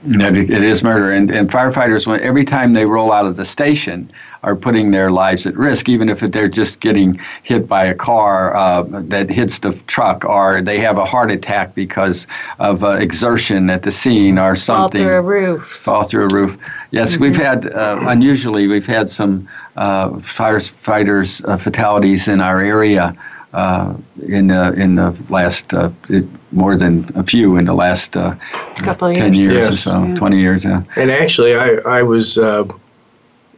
It 0.05 0.63
is 0.63 0.83
murder, 0.83 1.11
and, 1.11 1.31
and 1.31 1.49
firefighters, 1.49 2.05
when 2.05 2.19
every 2.19 2.43
time 2.43 2.73
they 2.73 2.85
roll 2.85 3.13
out 3.13 3.25
of 3.25 3.37
the 3.37 3.45
station, 3.45 4.11
are 4.43 4.55
putting 4.55 4.91
their 4.91 5.11
lives 5.11 5.45
at 5.45 5.55
risk, 5.55 5.87
even 5.87 6.09
if 6.09 6.19
they're 6.19 6.49
just 6.49 6.81
getting 6.81 7.17
hit 7.43 7.69
by 7.69 7.85
a 7.85 7.95
car 7.95 8.53
uh, 8.53 8.83
that 8.83 9.29
hits 9.29 9.59
the 9.59 9.71
truck, 9.87 10.25
or 10.25 10.61
they 10.61 10.77
have 10.79 10.97
a 10.97 11.05
heart 11.05 11.31
attack 11.31 11.73
because 11.73 12.27
of 12.59 12.83
uh, 12.83 12.89
exertion 12.91 13.69
at 13.69 13.83
the 13.83 13.91
scene, 13.91 14.37
or 14.37 14.55
something. 14.55 14.99
Fall 14.99 15.07
through 15.07 15.17
a 15.17 15.21
roof. 15.21 15.67
Fall 15.67 16.03
through 16.03 16.25
a 16.25 16.33
roof. 16.33 16.57
Yes, 16.91 17.13
mm-hmm. 17.13 17.23
we've 17.23 17.37
had 17.37 17.67
uh, 17.67 17.99
unusually 18.01 18.67
we've 18.67 18.85
had 18.85 19.09
some 19.09 19.47
uh, 19.77 20.09
firefighters 20.09 21.47
uh, 21.47 21.55
fatalities 21.55 22.27
in 22.27 22.41
our 22.41 22.59
area 22.59 23.15
uh, 23.53 23.95
in 24.27 24.47
the 24.47 24.73
in 24.73 24.95
the 24.95 25.17
last 25.29 25.73
uh, 25.73 25.91
it, 26.09 26.25
more 26.51 26.75
than 26.75 27.05
a 27.15 27.23
few 27.23 27.57
in 27.57 27.65
the 27.65 27.73
last 27.73 28.17
uh, 28.17 28.35
couple 28.77 29.13
ten 29.13 29.33
years, 29.33 29.51
years 29.51 29.63
yes. 29.63 29.73
or 29.73 29.77
so, 29.77 30.03
yeah. 30.03 30.15
twenty 30.15 30.39
years. 30.39 30.65
Yeah. 30.65 30.83
And 30.95 31.11
actually, 31.11 31.55
I 31.55 31.75
I 31.85 32.03
was 32.03 32.37
uh, 32.37 32.67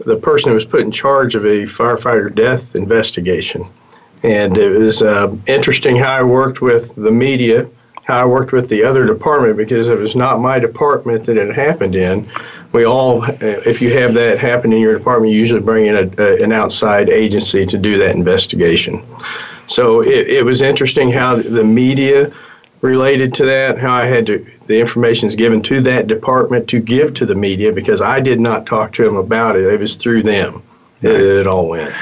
the 0.06 0.18
person 0.18 0.50
who 0.50 0.56
was 0.56 0.66
put 0.66 0.82
in 0.82 0.92
charge 0.92 1.36
of 1.36 1.46
a 1.46 1.64
firefighter 1.64 2.34
death 2.34 2.76
investigation, 2.76 3.66
and 4.24 4.58
it 4.58 4.78
was 4.78 5.02
uh, 5.02 5.36
interesting 5.48 5.96
how 5.96 6.14
I 6.14 6.24
worked 6.24 6.62
with 6.62 6.94
the 6.96 7.12
media, 7.12 7.68
how 8.04 8.22
I 8.22 8.26
worked 8.26 8.52
with 8.52 8.68
the 8.70 8.84
other 8.84 9.06
department 9.06 9.58
because 9.58 9.88
it 9.88 9.98
was 9.98 10.16
not 10.16 10.40
my 10.40 10.60
department 10.60 11.26
that 11.26 11.38
it 11.38 11.56
happened 11.56 11.96
in. 11.96 12.28
We 12.74 12.86
all, 12.86 13.24
uh, 13.24 13.30
if 13.40 13.82
you 13.82 13.94
have 13.98 14.14
that 14.16 14.38
happen 14.38 14.74
in 14.74 14.80
your 14.80 14.98
department, 14.98 15.32
you 15.32 15.40
usually 15.40 15.62
bring 15.62 15.86
in 15.86 15.96
a, 15.96 16.22
a, 16.22 16.44
an 16.44 16.52
outside 16.52 17.10
agency 17.10 17.66
to 17.66 17.78
do 17.78 17.98
that 18.00 18.14
investigation. 18.14 19.02
So 19.68 20.02
it, 20.02 20.28
it 20.28 20.46
was 20.46 20.62
interesting 20.62 21.12
how 21.12 21.36
the 21.36 21.64
media 21.64 22.32
related 22.82 23.34
to 23.36 23.46
that, 23.46 23.78
how 23.78 23.94
I 23.94 24.06
had 24.06 24.26
to, 24.28 24.46
the 24.68 24.80
information 24.80 25.28
is 25.28 25.36
given 25.36 25.62
to 25.64 25.82
that 25.82 26.08
department 26.08 26.70
to 26.70 26.80
give 26.80 27.14
to 27.16 27.26
the 27.26 27.36
media 27.36 27.72
because 27.72 28.02
I 28.02 28.20
did 28.20 28.40
not 28.40 28.68
talk 28.68 28.94
to 28.94 29.04
them 29.04 29.16
about 29.16 29.56
it. 29.56 29.66
It 29.66 29.80
was 29.80 29.96
through 29.96 30.24
them 30.24 30.62
that 31.02 31.16
it 31.16 31.48
all 31.48 31.68
went. 31.70 31.94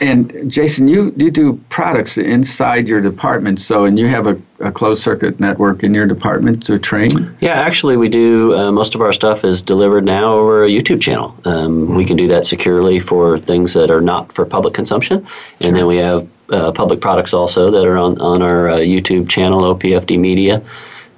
And 0.00 0.50
Jason, 0.50 0.88
you, 0.88 1.12
you 1.16 1.30
do 1.30 1.54
products 1.70 2.18
inside 2.18 2.86
your 2.86 3.00
department, 3.00 3.60
so 3.60 3.86
and 3.86 3.98
you 3.98 4.08
have 4.08 4.26
a, 4.26 4.38
a 4.60 4.70
closed 4.70 5.02
circuit 5.02 5.40
network 5.40 5.82
in 5.82 5.94
your 5.94 6.06
department 6.06 6.66
to 6.66 6.78
train. 6.78 7.34
Yeah, 7.40 7.54
actually, 7.54 7.96
we 7.96 8.10
do. 8.10 8.54
Uh, 8.54 8.70
most 8.72 8.94
of 8.94 9.00
our 9.00 9.14
stuff 9.14 9.42
is 9.42 9.62
delivered 9.62 10.04
now 10.04 10.34
over 10.34 10.64
a 10.64 10.68
YouTube 10.68 11.00
channel. 11.00 11.34
Um, 11.46 11.94
We 11.94 12.04
can 12.04 12.18
do 12.18 12.28
that 12.28 12.44
securely 12.44 13.00
for 13.00 13.38
things 13.38 13.72
that 13.72 13.90
are 13.90 14.02
not 14.02 14.32
for 14.32 14.44
public 14.44 14.74
consumption, 14.74 15.26
and 15.62 15.74
then 15.74 15.86
we 15.86 15.96
have 15.96 16.28
uh, 16.50 16.72
public 16.72 17.00
products 17.00 17.32
also 17.34 17.70
that 17.70 17.84
are 17.84 17.96
on 17.96 18.20
on 18.20 18.42
our 18.42 18.70
uh, 18.70 18.76
YouTube 18.76 19.28
channel, 19.28 19.74
OPFD 19.74 20.18
Media. 20.18 20.62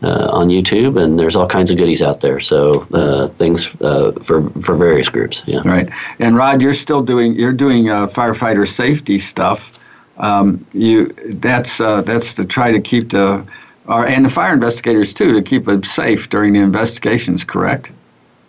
Uh, 0.00 0.28
on 0.30 0.46
YouTube, 0.46 1.02
and 1.02 1.18
there's 1.18 1.34
all 1.34 1.48
kinds 1.48 1.72
of 1.72 1.76
goodies 1.76 2.02
out 2.02 2.20
there. 2.20 2.38
So 2.38 2.86
uh, 2.92 3.26
things 3.30 3.74
uh, 3.80 4.12
for 4.22 4.48
for 4.50 4.76
various 4.76 5.08
groups. 5.08 5.42
Yeah. 5.44 5.60
Right. 5.64 5.88
And 6.20 6.36
Rod, 6.36 6.62
you're 6.62 6.72
still 6.72 7.02
doing 7.02 7.34
you're 7.34 7.52
doing 7.52 7.90
uh, 7.90 8.06
firefighter 8.06 8.68
safety 8.68 9.18
stuff. 9.18 9.76
Um, 10.18 10.64
you 10.72 11.06
that's 11.40 11.80
uh, 11.80 12.02
that's 12.02 12.32
to 12.34 12.44
try 12.44 12.70
to 12.70 12.80
keep 12.80 13.10
the 13.10 13.44
or, 13.88 14.06
and 14.06 14.24
the 14.24 14.30
fire 14.30 14.54
investigators 14.54 15.12
too 15.12 15.32
to 15.32 15.42
keep 15.42 15.64
them 15.64 15.82
safe 15.82 16.28
during 16.30 16.52
the 16.52 16.60
investigations. 16.60 17.42
Correct. 17.42 17.90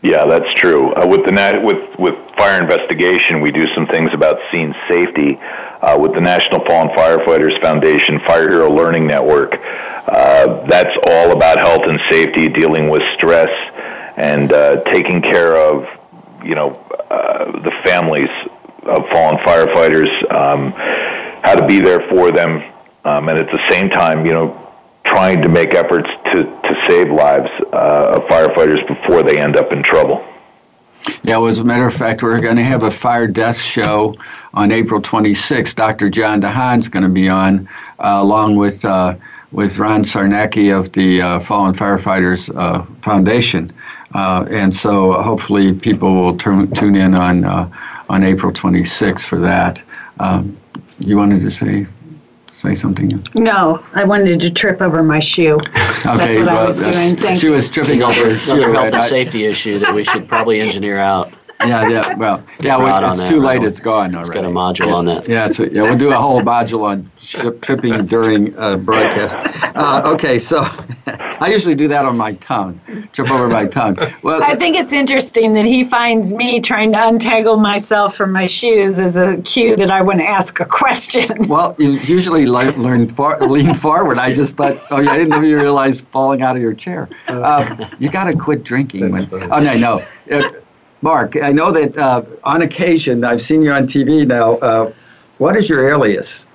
Yeah, 0.02 0.26
that's 0.26 0.54
true. 0.54 0.94
Uh, 0.94 1.08
with 1.08 1.26
the 1.26 1.32
nat- 1.32 1.64
with 1.64 1.98
with 1.98 2.16
fire 2.38 2.62
investigation, 2.62 3.42
we 3.42 3.52
do 3.52 3.68
some 3.74 3.86
things 3.88 4.14
about 4.14 4.40
scene 4.52 4.76
safety. 4.88 5.40
Uh, 5.82 5.98
with 6.00 6.14
the 6.14 6.20
National 6.20 6.60
Fallen 6.66 6.90
Firefighters 6.90 7.60
Foundation 7.62 8.20
Fire 8.20 8.50
Hero 8.50 8.70
Learning 8.70 9.08
Network, 9.08 9.54
uh, 9.54 10.66
that's 10.68 10.98
all 11.08 11.32
about 11.32 11.58
health 11.58 11.84
and 11.86 12.00
safety, 12.10 12.50
dealing 12.50 12.90
with 12.90 13.02
stress, 13.14 13.50
and 14.18 14.52
uh, 14.52 14.84
taking 14.84 15.22
care 15.22 15.56
of 15.56 15.88
you 16.44 16.56
know 16.56 16.72
uh, 17.10 17.52
the 17.62 17.72
families 17.84 18.30
of 18.84 19.08
fallen 19.10 19.38
firefighters, 19.38 20.10
um, 20.32 20.72
how 21.44 21.56
to 21.56 21.66
be 21.68 21.80
there 21.80 22.02
for 22.10 22.32
them, 22.32 22.64
um, 23.06 23.30
and 23.30 23.38
at 23.38 23.52
the 23.52 23.72
same 23.72 23.90
time, 23.90 24.26
you 24.26 24.34
know, 24.34 24.74
trying 25.04 25.42
to 25.42 25.50
make 25.50 25.74
efforts 25.74 26.10
to, 26.26 26.44
to 26.44 26.86
save 26.88 27.10
lives 27.10 27.50
uh, 27.74 28.16
of 28.18 28.24
firefighters 28.24 28.86
before 28.88 29.24
they 29.24 29.40
end 29.40 29.56
up 29.56 29.72
in 29.72 29.84
trouble. 29.84 30.26
Yeah, 31.24 31.38
well, 31.38 31.48
as 31.48 31.60
a 31.60 31.64
matter 31.64 31.86
of 31.86 31.94
fact, 31.94 32.24
we're 32.24 32.40
going 32.42 32.58
to 32.58 32.64
have 32.64 32.84
a 32.84 32.92
fire 32.92 33.28
death 33.28 33.60
show 33.60 34.16
on 34.54 34.72
April 34.72 35.02
26th. 35.02 35.76
Dr. 35.76 36.10
John 36.10 36.42
DeHaan's 36.42 36.88
going 36.88 37.04
to 37.04 37.10
be 37.10 37.30
on, 37.30 37.68
uh, 38.00 38.18
along 38.22 38.56
with 38.58 38.84
uh, 38.86 39.16
with 39.52 39.80
Ron 39.80 40.04
Siarnicki 40.04 40.78
of 40.78 40.92
the 40.92 41.22
uh, 41.22 41.40
Fallen 41.40 41.74
Firefighters 41.74 42.56
uh, 42.56 42.84
Foundation. 43.02 43.72
Uh, 44.14 44.46
and 44.50 44.76
so 44.76 45.14
hopefully 45.14 45.74
people 45.74 46.14
will 46.14 46.38
tune 46.38 46.96
in 46.96 47.14
on 47.14 47.44
uh, 47.44 47.70
on 48.10 48.24
April 48.24 48.52
26th 48.52 49.28
for 49.28 49.40
that. 49.40 49.82
Um, 50.20 50.58
you 51.00 51.16
wanted 51.16 51.42
to 51.42 51.52
say 51.52 51.86
say 52.60 52.76
something? 52.76 53.12
No, 53.36 53.84
I 53.94 54.04
wanted 54.04 54.40
to 54.42 54.50
trip 54.52 54.82
over 54.82 55.02
my 55.04 55.20
shoe. 55.20 55.58
That's 55.74 56.04
what 56.36 56.48
I 56.50 56.66
was 56.66 56.80
doing. 56.80 57.16
Thank 57.16 57.40
she 57.40 57.48
you. 57.48 57.54
was 57.54 57.70
tripping 57.70 58.04
over 58.04 58.14
her 58.32 58.38
shoe. 58.38 58.56
Another 58.64 58.74
health 58.74 58.94
and 58.96 59.04
safety 59.04 59.46
issue 59.46 59.80
that 59.80 59.94
we 59.94 60.04
should 60.04 60.28
probably 60.28 60.60
engineer 60.60 60.98
out. 60.98 61.32
yeah, 61.62 61.88
yeah. 61.88 62.16
Well, 62.16 62.44
yeah. 62.60 62.78
we- 62.78 62.90
on 62.90 63.04
It's 63.12 63.22
that. 63.22 63.28
too 63.30 63.40
late. 63.40 63.64
It's 63.64 63.80
gone 63.80 64.14
It's 64.16 64.30
already. 64.30 64.42
got 64.42 64.52
a 64.52 64.54
module 64.54 64.94
on 64.94 65.06
that. 65.06 65.28
Yeah, 65.28 65.46
it's 65.46 65.60
a, 65.60 65.70
yeah, 65.72 65.84
we'll 65.84 65.98
do 65.98 66.12
a 66.12 66.16
whole 66.16 66.42
module 66.42 66.84
on 66.84 67.10
ship 67.20 67.62
tripping 67.62 68.06
during 68.08 68.58
uh, 68.58 68.76
broadcast. 68.78 69.38
Uh, 69.76 70.02
okay, 70.14 70.38
so 70.40 70.62
I 71.42 71.48
usually 71.48 71.76
do 71.76 71.88
that 71.88 72.06
on 72.06 72.18
my 72.18 72.34
tongue, 72.36 72.80
trip 73.14 73.32
over 73.32 73.48
my 73.50 73.66
tongue. 73.66 73.98
Well, 74.22 74.44
I 74.44 74.56
think 74.56 74.78
it's 74.78 74.94
interesting 74.94 75.54
that 75.54 75.66
he 75.66 75.84
finds 75.84 76.34
me 76.34 76.60
trying 76.60 76.92
to 76.94 77.08
untangle 77.08 77.58
myself 77.58 78.16
from 78.16 78.32
my 78.32 78.46
shoes 78.46 79.00
as 79.00 79.18
a 79.18 79.42
cue 79.42 79.76
that 79.78 79.92
I 79.92 80.02
want 80.02 80.20
to 80.20 80.26
ask 80.26 80.60
a 80.60 80.66
question. 80.66 81.48
well, 81.48 81.76
you 81.80 81.94
usually 81.94 82.46
le- 82.46 82.72
learn 82.78 83.08
far, 83.08 83.40
lean 83.48 83.74
forward. 83.74 84.18
I 84.18 84.34
just 84.34 84.58
thought, 84.58 84.82
oh 84.92 85.00
yeah, 85.00 85.12
I 85.12 85.18
didn't 85.18 85.34
even 85.34 85.60
realize 85.60 86.02
falling 86.02 86.42
out 86.42 86.56
of 86.56 86.62
your 86.62 86.74
chair. 86.74 87.10
Um, 87.28 87.86
you 88.00 88.10
got 88.10 88.26
to 88.26 88.38
quit 88.38 88.64
drinking. 88.64 89.12
When, 89.12 89.30
oh 89.32 89.60
no, 89.60 89.78
no. 89.78 90.06
Uh, 90.32 90.50
Mark, 91.02 91.38
I 91.42 91.52
know 91.52 91.72
that 91.72 91.98
uh, 91.98 92.24
on 92.44 92.62
occasion 92.62 93.24
I've 93.24 93.42
seen 93.42 93.64
you 93.64 93.72
on 93.72 93.84
TV 93.84 94.28
now. 94.28 94.58
Uh, 94.58 94.92
what 95.38 95.56
is 95.56 95.70
your 95.70 95.90
alias? 95.90 96.46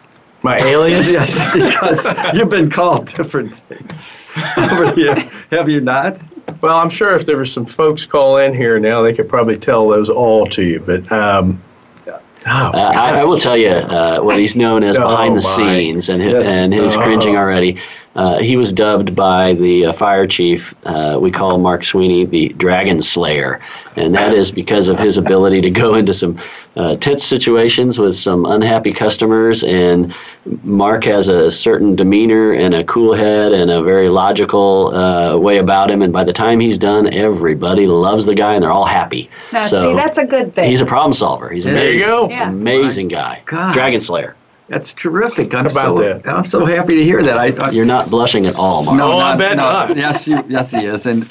My 0.42 0.58
alias? 0.58 1.10
Yes, 1.10 1.50
because 1.52 2.06
you've 2.34 2.50
been 2.50 2.68
called 2.70 3.06
different 3.06 3.54
things 3.54 4.06
over 4.06 4.06
the 4.06 4.06
year. 4.06 4.23
Have 4.34 5.68
you 5.68 5.80
not? 5.80 6.18
Well, 6.60 6.76
I'm 6.76 6.90
sure 6.90 7.14
if 7.14 7.26
there 7.26 7.36
were 7.36 7.46
some 7.46 7.66
folks 7.66 8.04
call 8.06 8.38
in 8.38 8.54
here 8.54 8.78
now, 8.78 9.02
they 9.02 9.14
could 9.14 9.28
probably 9.28 9.56
tell 9.56 9.88
those 9.88 10.10
all 10.10 10.46
to 10.48 10.62
you. 10.62 10.80
But 10.80 11.10
um, 11.12 11.60
oh, 12.06 12.12
Uh, 12.46 12.70
I, 12.94 13.20
I 13.20 13.24
will 13.24 13.38
tell 13.38 13.56
you 13.56 13.68
uh, 13.70 14.20
what 14.20 14.38
he's 14.38 14.56
known 14.56 14.82
as 14.82 14.96
Oh, 14.98 15.02
behind 15.02 15.36
the 15.36 15.42
my. 15.42 15.56
scenes, 15.56 16.08
and 16.08 16.22
hi- 16.22 16.30
Yes. 16.30 16.46
and 16.46 16.72
he's 16.74 16.94
Oh. 16.96 17.02
cringing 17.02 17.36
already. 17.36 17.78
Uh, 18.14 18.38
he 18.38 18.56
was 18.56 18.72
dubbed 18.72 19.16
by 19.16 19.54
the 19.54 19.86
uh, 19.86 19.92
fire 19.92 20.26
chief. 20.26 20.72
Uh, 20.86 21.18
we 21.20 21.30
call 21.32 21.58
Mark 21.58 21.84
Sweeney 21.84 22.24
the 22.24 22.50
Dragon 22.50 23.02
Slayer, 23.02 23.60
and 23.96 24.14
that 24.14 24.32
is 24.34 24.52
because 24.52 24.86
of 24.86 24.98
his 25.00 25.16
ability 25.16 25.60
to 25.62 25.70
go 25.70 25.96
into 25.96 26.14
some 26.14 26.38
uh, 26.76 26.94
tense 26.96 27.24
situations 27.24 27.98
with 27.98 28.14
some 28.14 28.44
unhappy 28.46 28.92
customers. 28.92 29.64
And 29.64 30.14
Mark 30.62 31.02
has 31.04 31.28
a 31.28 31.50
certain 31.50 31.96
demeanor 31.96 32.52
and 32.52 32.72
a 32.74 32.84
cool 32.84 33.14
head 33.14 33.52
and 33.52 33.68
a 33.70 33.82
very 33.82 34.08
logical 34.08 34.94
uh, 34.94 35.36
way 35.36 35.58
about 35.58 35.90
him. 35.90 36.00
And 36.00 36.12
by 36.12 36.22
the 36.22 36.32
time 36.32 36.60
he's 36.60 36.78
done, 36.78 37.12
everybody 37.12 37.84
loves 37.84 38.26
the 38.26 38.34
guy, 38.36 38.54
and 38.54 38.62
they're 38.62 38.70
all 38.72 38.86
happy. 38.86 39.28
Now, 39.52 39.62
so 39.62 39.90
see, 39.90 39.96
that's 39.96 40.18
a 40.18 40.24
good 40.24 40.54
thing. 40.54 40.70
he's 40.70 40.80
a 40.80 40.86
problem 40.86 41.12
solver. 41.12 41.50
He's 41.50 41.64
There 41.64 41.74
amazing. 41.74 41.98
you 41.98 42.06
go. 42.06 42.28
Yeah. 42.28 42.48
Amazing 42.48 43.08
guy. 43.08 43.42
God. 43.46 43.72
Dragon 43.74 44.00
Slayer. 44.00 44.36
That's 44.68 44.94
terrific. 44.94 45.54
I'm 45.54 45.66
about 45.66 45.72
so 45.72 45.98
that? 45.98 46.26
I'm 46.28 46.44
so 46.44 46.64
happy 46.64 46.94
to 46.96 47.04
hear 47.04 47.22
that. 47.22 47.36
I 47.36 47.50
thought 47.50 47.74
You're 47.74 47.84
not 47.84 48.08
blushing 48.10 48.46
at 48.46 48.56
all, 48.56 48.82
Mark. 48.84 48.96
No, 48.96 49.18
I 49.18 49.36
bet 49.36 49.56
not. 49.56 49.96
Yes, 49.96 50.26
you, 50.26 50.42
yes, 50.48 50.70
he 50.70 50.84
is. 50.84 51.04
And 51.06 51.30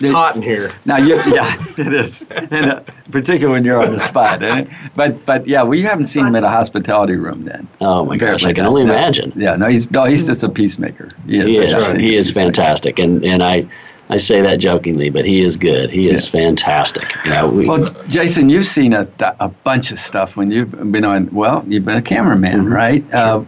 it's 0.00 0.12
hot 0.12 0.36
in 0.36 0.42
here. 0.42 0.70
now, 0.84 0.96
you, 0.98 1.14
yeah, 1.26 1.56
it 1.78 1.92
is, 1.94 2.22
and 2.30 2.66
uh, 2.66 2.80
particularly 3.12 3.52
when 3.58 3.64
you're 3.64 3.80
on 3.80 3.92
the 3.92 4.00
spot. 4.00 4.42
isn't? 4.42 4.68
But 4.96 5.24
but 5.24 5.46
yeah, 5.46 5.62
we 5.64 5.82
haven't 5.82 6.06
seen 6.06 6.26
him 6.26 6.34
in 6.34 6.42
a 6.44 6.48
hospitality 6.50 7.14
room 7.14 7.44
then. 7.44 7.68
Oh 7.80 8.04
my 8.04 8.16
gosh, 8.16 8.44
I 8.44 8.52
can 8.52 8.64
not. 8.64 8.70
only 8.70 8.84
No. 8.84 8.92
imagine. 8.92 9.32
Yeah, 9.36 9.54
no, 9.56 9.66
he's 9.68 9.90
no, 9.92 10.04
he's 10.04 10.26
just 10.26 10.42
a 10.42 10.48
peacemaker. 10.48 11.12
He 11.26 11.38
is. 11.38 11.44
He 11.46 11.50
is. 11.64 11.70
yes, 11.72 11.92
He 11.92 12.16
is 12.16 12.30
fantastic, 12.32 12.98
and 12.98 13.24
and 13.24 13.42
I. 13.42 13.66
I 14.10 14.18
say 14.18 14.42
that 14.42 14.58
jokingly, 14.58 15.08
but 15.10 15.24
he 15.24 15.42
is 15.42 15.56
good. 15.56 15.90
He 15.90 16.10
is 16.10 16.28
fantastic. 16.28 17.14
Yeah, 17.24 17.46
we, 17.46 17.66
Well, 17.66 17.84
Jason, 18.08 18.48
you've 18.50 18.66
seen 18.66 18.92
a, 18.92 19.08
a 19.40 19.48
bunch 19.48 19.92
of 19.92 19.98
stuff 19.98 20.36
when 20.36 20.50
you've 20.50 20.70
been 20.92 21.04
on. 21.04 21.28
Well, 21.32 21.64
you've 21.66 21.84
been 21.86 21.96
a 21.96 22.02
cameraman, 22.02 22.64
Mm-hmm. 22.64 22.72
right? 22.72 23.14
Uh, 23.14 23.44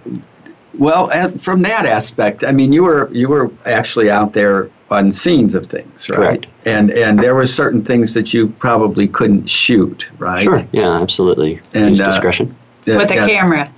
well, 0.78 1.11
and 1.11 1.40
from 1.40 1.62
that 1.62 1.86
aspect, 1.86 2.42
I 2.44 2.52
mean, 2.52 2.72
you 2.72 2.82
were 2.84 3.11
you 3.12 3.28
were 3.28 3.50
actually 3.66 4.11
out 4.11 4.32
there 4.34 4.68
on 4.90 5.11
scenes 5.12 5.54
of 5.54 5.66
things, 5.66 6.09
right? 6.09 6.16
Correct. 6.16 6.46
And 6.66 6.90
and 6.90 7.18
there 7.18 7.34
were 7.34 7.46
certain 7.46 7.82
things 7.84 8.14
that 8.14 8.32
you 8.34 8.48
probably 8.48 9.09
couldn't 9.09 9.48
shoot, 9.48 10.09
right? 10.18 10.42
sure. 10.44 10.66
Yeah, 10.72 11.00
absolutely. 11.02 11.61
And, 11.74 11.90
Use 11.90 12.00
uh, 12.00 12.11
discretion. 12.11 12.54
Yeah, 12.86 12.98
with 12.98 13.11
a 13.11 13.14
yeah, 13.16 13.26
camera. 13.26 13.72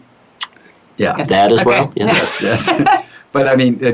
Yeah. 0.97 1.17
Yes. 1.19 1.29
That 1.29 1.53
as 1.53 1.61
Okay. 1.61 1.67
well. 1.71 1.93
Yeah. 1.97 2.07
Yes. 2.43 2.69
but 3.33 3.47
I 3.49 3.55
mean, 3.57 3.85
uh, 3.85 3.93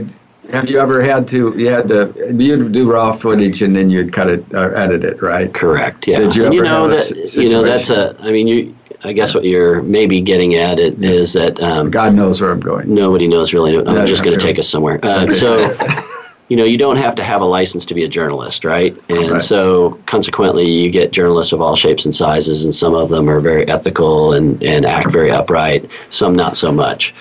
have 0.50 0.68
you 0.68 0.78
ever 0.80 1.02
had 1.02 1.26
to? 1.28 1.54
You 1.56 1.70
had 1.70 1.88
to. 1.88 2.12
You'd 2.36 2.72
do 2.72 2.90
raw 2.92 3.12
footage 3.12 3.62
and 3.62 3.74
then 3.74 3.90
you'd 3.90 4.12
cut 4.12 4.28
it 4.30 4.52
or 4.54 4.74
edit 4.76 5.04
it, 5.04 5.20
right? 5.22 5.52
Correct. 5.52 6.06
Yeah. 6.06 6.18
Did 6.20 6.36
you 6.36 6.44
and 6.46 6.54
you 6.54 6.60
ever 6.64 6.68
know 6.68 6.88
that 6.88 7.12
s- 7.12 7.36
you 7.36 7.48
know 7.48 7.62
that's 7.62 7.90
a. 7.90 8.16
I 8.20 8.30
mean, 8.30 8.46
you. 8.46 8.76
I 9.06 9.12
guess 9.12 9.34
what 9.34 9.44
you're 9.44 9.82
maybe 9.82 10.22
getting 10.22 10.54
at 10.54 10.78
it 10.78 11.02
is 11.02 11.34
that 11.34 11.60
um, 11.60 11.90
God 11.90 12.14
knows 12.14 12.40
where 12.40 12.50
I'm 12.50 12.60
going. 12.60 12.94
nobody 12.94 13.28
knows 13.28 13.52
really. 13.52 13.76
I'm 13.76 13.94
Yeah, 13.96 14.06
just 14.06 14.24
going 14.24 14.38
to 14.38 14.42
take 14.42 14.58
us 14.58 14.68
somewhere. 14.68 14.98
Uh, 15.02 15.32
so. 15.32 15.68
You 16.50 16.58
know, 16.58 16.64
you 16.64 16.76
don't 16.76 16.98
have 16.98 17.14
to 17.14 17.24
have 17.24 17.40
a 17.40 17.46
license 17.46 17.86
to 17.86 17.94
be 17.94 18.04
a 18.04 18.08
journalist, 18.08 18.66
right? 18.66 18.94
And 19.08 19.30
Right. 19.30 19.42
so, 19.42 19.98
consequently, 20.04 20.70
you 20.70 20.90
get 20.90 21.10
journalists 21.10 21.54
of 21.54 21.62
all 21.62 21.74
shapes 21.74 22.04
and 22.04 22.14
sizes, 22.14 22.66
and 22.66 22.74
some 22.74 22.94
of 22.94 23.08
them 23.08 23.30
are 23.30 23.40
very 23.40 23.66
ethical 23.66 24.34
and, 24.34 24.62
and 24.62 24.84
act 24.84 25.10
very 25.10 25.30
upright, 25.30 25.88
some 26.10 26.36
not 26.36 26.54
so 26.54 26.70
much. 26.70 27.14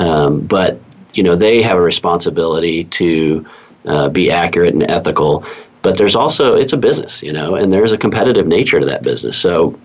Um, 0.00 0.40
but 0.40 0.80
you 1.14 1.22
know 1.22 1.36
they 1.36 1.62
have 1.62 1.76
a 1.76 1.80
responsibility 1.80 2.84
to 2.84 3.46
uh, 3.86 4.08
be 4.08 4.30
accurate 4.30 4.74
and 4.74 4.82
ethical. 4.82 5.44
But 5.82 5.98
there's 5.98 6.16
also 6.16 6.54
it's 6.54 6.72
a 6.72 6.78
business, 6.78 7.22
you 7.22 7.32
know, 7.32 7.56
and 7.56 7.72
there's 7.72 7.92
a 7.92 7.98
competitive 7.98 8.46
nature 8.46 8.80
to 8.80 8.86
that 8.86 9.02
business. 9.02 9.36
So 9.36 9.78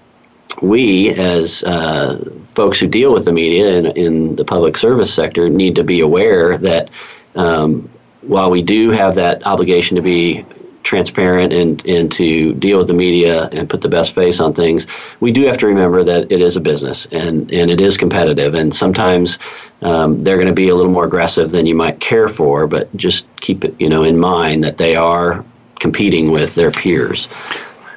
we, 0.62 1.10
as 1.10 1.64
uh, 1.64 2.24
folks 2.56 2.80
who 2.80 2.88
deal 2.88 3.14
with 3.14 3.26
the 3.26 3.32
media 3.32 3.76
in, 3.78 3.86
in 3.86 4.36
the 4.36 4.46
public 4.46 4.78
service 4.78 5.14
sector, 5.14 5.50
need 5.50 5.76
to 5.76 5.84
be 5.84 6.00
aware 6.00 6.58
that 6.58 6.90
um, 7.36 7.90
while 8.22 8.50
we 8.50 8.62
do 8.62 8.92
have 8.92 9.16
that 9.16 9.46
obligation 9.46 9.96
to 9.96 10.02
be 10.02 10.46
transparent 10.84 11.54
and, 11.54 11.86
and 11.86 12.12
to 12.14 12.54
deal 12.56 12.78
with 12.78 12.88
the 12.88 12.94
media 12.94 13.48
and 13.52 13.70
put 13.70 13.82
the 13.82 13.90
best 13.90 14.16
face 14.16 14.40
on 14.40 14.54
things, 14.54 14.88
we 15.20 15.32
do 15.32 15.46
have 15.46 15.58
to 15.58 15.68
remember 15.68 16.04
that 16.04 16.32
it 16.32 16.42
is 16.42 16.56
a 16.56 16.62
business 16.62 17.06
and, 17.08 17.52
and 17.52 17.70
it 17.70 17.80
is 17.80 17.98
competitive. 17.98 18.54
And 18.56 18.76
sometimes 18.76 19.38
um, 19.82 20.20
they're 20.20 20.38
going 20.38 20.48
to 20.48 20.54
be 20.54 20.70
a 20.70 20.76
little 20.76 20.92
more 20.92 21.06
aggressive 21.06 21.52
than 21.52 21.66
you 21.66 21.76
might 21.76 22.00
care 22.00 22.28
for. 22.28 22.68
But 22.68 22.96
just 22.96 23.26
keep 23.42 23.64
it, 23.64 23.80
you 23.80 23.90
know, 23.90 24.04
in 24.04 24.20
mind 24.20 24.64
that 24.64 24.78
they 24.78 24.96
are 24.96 25.44
competing 25.80 26.32
with 26.32 26.56
their 26.56 26.72
peers. 26.72 27.28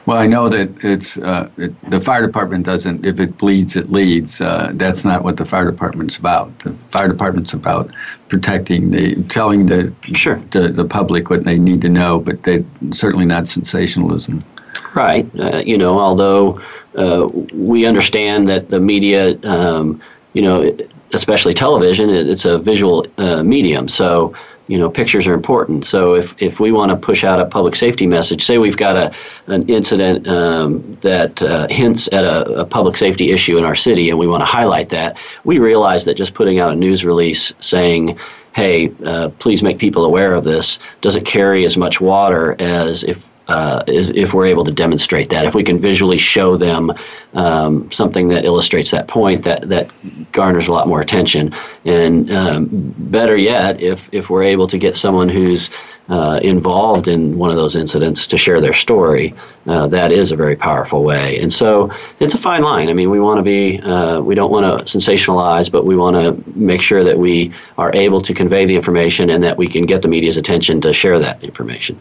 Well, 0.05 0.16
I 0.16 0.26
know 0.26 0.49
that 0.49 0.85
it's 0.85 1.16
uh, 1.16 1.49
it, 1.57 1.91
the 1.91 2.01
fire 2.01 2.26
department 2.26 2.66
doesn't. 2.66 3.05
If 3.05 3.20
it 3.20 3.39
bleeds, 3.39 3.76
it 3.76 3.91
leads. 3.91 4.41
Uh, 4.41 4.72
that's 4.74 5.05
not 5.05 5.22
what 5.22 5.37
the 5.37 5.45
fire 5.45 5.70
department's 5.70 6.16
about. 6.16 6.57
The 6.61 6.72
fire 6.91 7.07
department's 7.07 7.53
about 7.53 7.95
protecting 8.28 8.91
the, 8.91 9.22
telling 9.28 9.66
the 9.66 9.93
sure 10.14 10.37
the, 10.51 10.68
the 10.68 10.85
public 10.85 11.30
what 11.30 11.45
they 11.45 11.57
need 11.57 11.83
to 11.83 11.89
know, 11.89 12.18
but 12.18 12.43
they 12.43 12.64
certainly 12.93 13.26
not 13.26 13.47
sensationalism. 13.47 14.43
Right. 14.95 15.28
Uh, 15.39 15.59
you 15.59 15.78
know, 15.78 16.01
although 16.01 16.61
uh, 16.97 17.28
we 17.55 17.87
understand 17.87 18.49
that 18.49 18.70
the 18.70 18.80
media, 18.80 19.39
um, 19.45 20.03
you 20.33 20.43
know, 20.43 20.76
especially 21.13 21.55
television, 21.55 22.11
it's 22.11 22.45
a 22.45 22.59
visual 22.59 23.07
uh, 23.19 23.43
medium, 23.43 23.89
so 23.89 24.35
you 24.69 24.79
know 24.79 24.89
pictures 24.89 25.27
are 25.27 25.35
important. 25.35 25.85
So 25.85 26.15
if, 26.15 26.41
if 26.41 26.61
we 26.61 26.73
want 26.73 26.91
to 26.91 26.97
push 26.97 27.25
out 27.25 27.41
a 27.41 27.47
public 27.47 27.77
safety 27.77 28.07
message 28.07 28.45
say 28.45 28.59
we've 28.59 28.77
got 28.77 28.97
a 28.97 29.15
an 29.53 29.69
incident 29.69 30.27
um, 30.27 30.97
that 31.03 31.43
uh, 31.43 31.67
hints 31.69 32.09
at 32.13 32.25
a, 32.25 32.61
a, 32.61 32.65
public 32.65 32.97
safety 32.97 33.33
issue 33.33 33.59
in 33.59 33.65
our 33.65 33.75
city 33.75 34.09
and 34.11 34.19
we 34.19 34.27
want 34.27 34.41
to 34.41 34.47
highlight 34.47 34.91
that 34.91 35.17
we 35.45 35.59
realize 35.59 36.05
that 36.05 36.17
just 36.17 36.35
putting 36.35 36.59
out 36.59 36.73
a 36.73 36.77
news 36.77 37.05
release 37.05 37.53
saying 37.59 38.19
hey 38.55 38.93
uh, 39.05 39.29
please 39.41 39.63
make 39.63 39.79
people 39.79 40.05
aware 40.05 40.35
of 40.35 40.45
this 40.45 40.79
doesn't 41.01 41.27
carry 41.27 41.65
as 41.65 41.77
much 41.77 42.01
water 42.01 42.55
as 42.61 43.03
if 43.05 43.33
uh, 43.49 43.83
if 43.87 44.33
we're 44.33 44.47
able 44.47 44.65
to 44.65 44.73
demonstrate 44.73 45.31
that, 45.31 45.45
if 45.45 45.55
we 45.55 45.65
can 45.65 45.79
visually 45.79 46.17
show 46.17 46.57
them 46.57 46.93
um, 47.35 47.91
something 47.91 48.28
that 48.28 48.45
illustrates 48.45 48.91
that 48.91 49.09
point, 49.09 49.45
that 49.45 49.68
that 49.68 49.91
garners 50.33 50.68
a 50.68 50.72
lot 50.72 50.87
more 50.89 51.01
attention. 51.01 51.55
And 51.85 52.30
um, 52.30 52.68
better 52.99 53.37
yet, 53.37 53.80
if 53.80 54.09
if 54.12 54.30
we're 54.30 54.45
able 54.45 54.68
to 54.68 54.78
get 54.78 54.97
someone 54.97 55.28
who's 55.28 55.70
uh, 56.09 56.41
involved 56.43 57.09
in 57.09 57.39
one 57.39 57.51
of 57.51 57.57
those 57.57 57.76
incidents 57.76 58.26
to 58.26 58.37
share 58.37 58.61
their 58.61 58.74
story, 58.74 59.35
uh, 59.66 59.87
that 59.87 60.11
is 60.11 60.33
a 60.33 60.37
very 60.37 60.57
powerful 60.57 61.05
way. 61.05 61.39
And 61.41 61.53
so 61.53 61.93
it's 62.18 62.35
a 62.35 62.39
fine 62.39 62.62
line. 62.62 62.89
I 62.89 62.93
mean, 62.93 63.11
we 63.11 63.20
want 63.20 63.39
to 63.39 63.43
be, 63.43 63.80
uh, 63.80 64.20
we 64.20 64.35
don't 64.35 64.51
want 64.51 64.89
to 64.89 64.99
sensationalize, 64.99 65.70
but 65.70 65.87
we 65.87 65.97
want 65.97 66.16
to 66.16 66.59
make 66.59 66.83
sure 66.83 67.05
that 67.05 67.16
we 67.18 67.53
are 67.78 67.95
able 67.95 68.20
to 68.20 68.35
convey 68.35 68.66
the 68.66 68.74
information 68.74 69.30
and 69.30 69.43
that 69.45 69.57
we 69.57 69.68
can 69.68 69.87
get 69.87 70.03
the 70.03 70.09
media's 70.09 70.37
attention 70.37 70.80
to 70.80 70.93
share 70.93 71.18
that 71.20 71.43
information. 71.43 71.99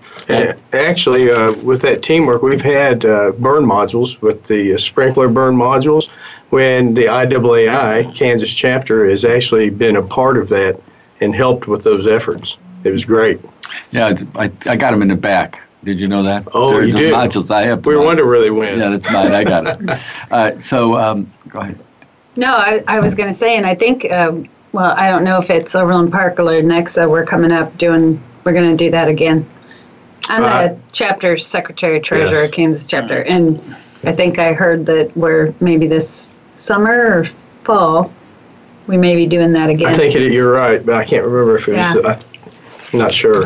Actually, 0.73 1.29
uh, 1.29 1.53
with 1.63 1.82
that 1.84 2.01
teamwork, 2.01 2.41
we've 2.41 2.61
had 2.61 3.05
uh, 3.05 3.32
burn 3.34 3.63
modules 3.63 4.19
with 4.21 4.43
the 4.45 4.77
sprinkler 4.77 5.20
burn 5.28 5.55
modules 5.55 6.09
when 6.49 6.93
the 6.93 7.05
IAAI 7.05 8.15
Kansas 8.15 8.53
chapter 8.53 9.09
has 9.09 9.24
actually 9.26 9.69
been 9.69 9.95
a 9.95 10.01
part 10.01 10.38
of 10.38 10.49
that 10.49 10.80
and 11.22 11.36
helped 11.36 11.67
with 11.67 11.84
those 11.84 12.07
efforts. 12.07 12.57
It 12.84 12.91
was 12.91 13.05
great. 13.05 13.39
Yeah, 13.91 14.13
I, 14.36 14.51
I 14.65 14.76
got 14.76 14.91
them 14.91 15.01
in 15.01 15.07
the 15.07 15.15
back. 15.15 15.61
Did 15.84 15.99
you 15.99 16.07
know 16.07 16.24
that? 16.24 16.47
Oh, 16.53 16.74
They're 16.74 16.84
you 16.84 16.93
the 16.93 16.99
did. 16.99 17.13
Modules. 17.13 17.51
I 17.51 17.63
have. 17.63 17.86
We 17.86 17.95
wonder 17.95 18.26
where 18.26 18.39
they 18.39 18.51
went. 18.51 18.78
Yeah, 18.78 18.89
that's 18.89 19.09
mine. 19.11 19.32
I 19.32 19.43
got 19.43 19.67
it. 19.67 19.99
uh, 20.32 20.57
so 20.59 20.95
um, 20.95 21.32
go 21.47 21.59
ahead. 21.59 21.80
No, 22.36 22.53
I, 22.53 22.84
I 22.88 22.99
was 22.99 23.15
going 23.15 23.30
to 23.30 23.34
say, 23.34 23.57
and 23.57 23.65
I 23.65 23.76
think, 23.76 24.09
um, 24.11 24.47
well, 24.72 24.91
I 24.91 25.09
don't 25.09 25.24
know 25.24 25.38
if 25.38 25.49
it's 25.49 25.76
Overland 25.76 26.11
Park 26.11 26.39
or 26.39 26.43
Lenexa. 26.43 27.09
We're 27.09 27.26
coming 27.26 27.51
up 27.51 27.78
doing. 27.78 28.22
We're 28.43 28.53
going 28.53 28.76
to 28.76 28.78
do 28.78 28.91
that 28.91 29.07
again. 29.07 29.45
I'm 30.30 30.43
Uh, 30.43 30.67
the 30.67 30.78
chapter 30.91 31.38
secretary 31.38 31.99
treasurer, 31.99 32.43
yes. 32.43 32.51
Kansas 32.51 32.88
chapter, 32.88 33.22
and 33.22 33.59
I 34.03 34.11
think 34.13 34.39
I 34.39 34.53
heard 34.53 34.85
that 34.87 35.15
we're 35.15 35.53
maybe 35.59 35.87
this 35.87 36.31
summer 36.55 37.19
or 37.19 37.25
fall. 37.63 38.11
We 38.87 38.97
may 38.97 39.15
be 39.15 39.25
doing 39.27 39.51
that 39.53 39.69
again. 39.69 39.87
I 39.87 39.93
think 39.93 40.15
it, 40.15 40.31
you're 40.31 40.51
right, 40.51 40.83
but 40.85 40.95
I 40.95 41.05
can't 41.05 41.23
remember 41.23 41.55
if 41.57 41.67
it 41.67 41.77
was. 41.77 41.95
Yeah. 41.95 42.19
I'm 42.93 42.99
not 42.99 43.13
sure. 43.13 43.43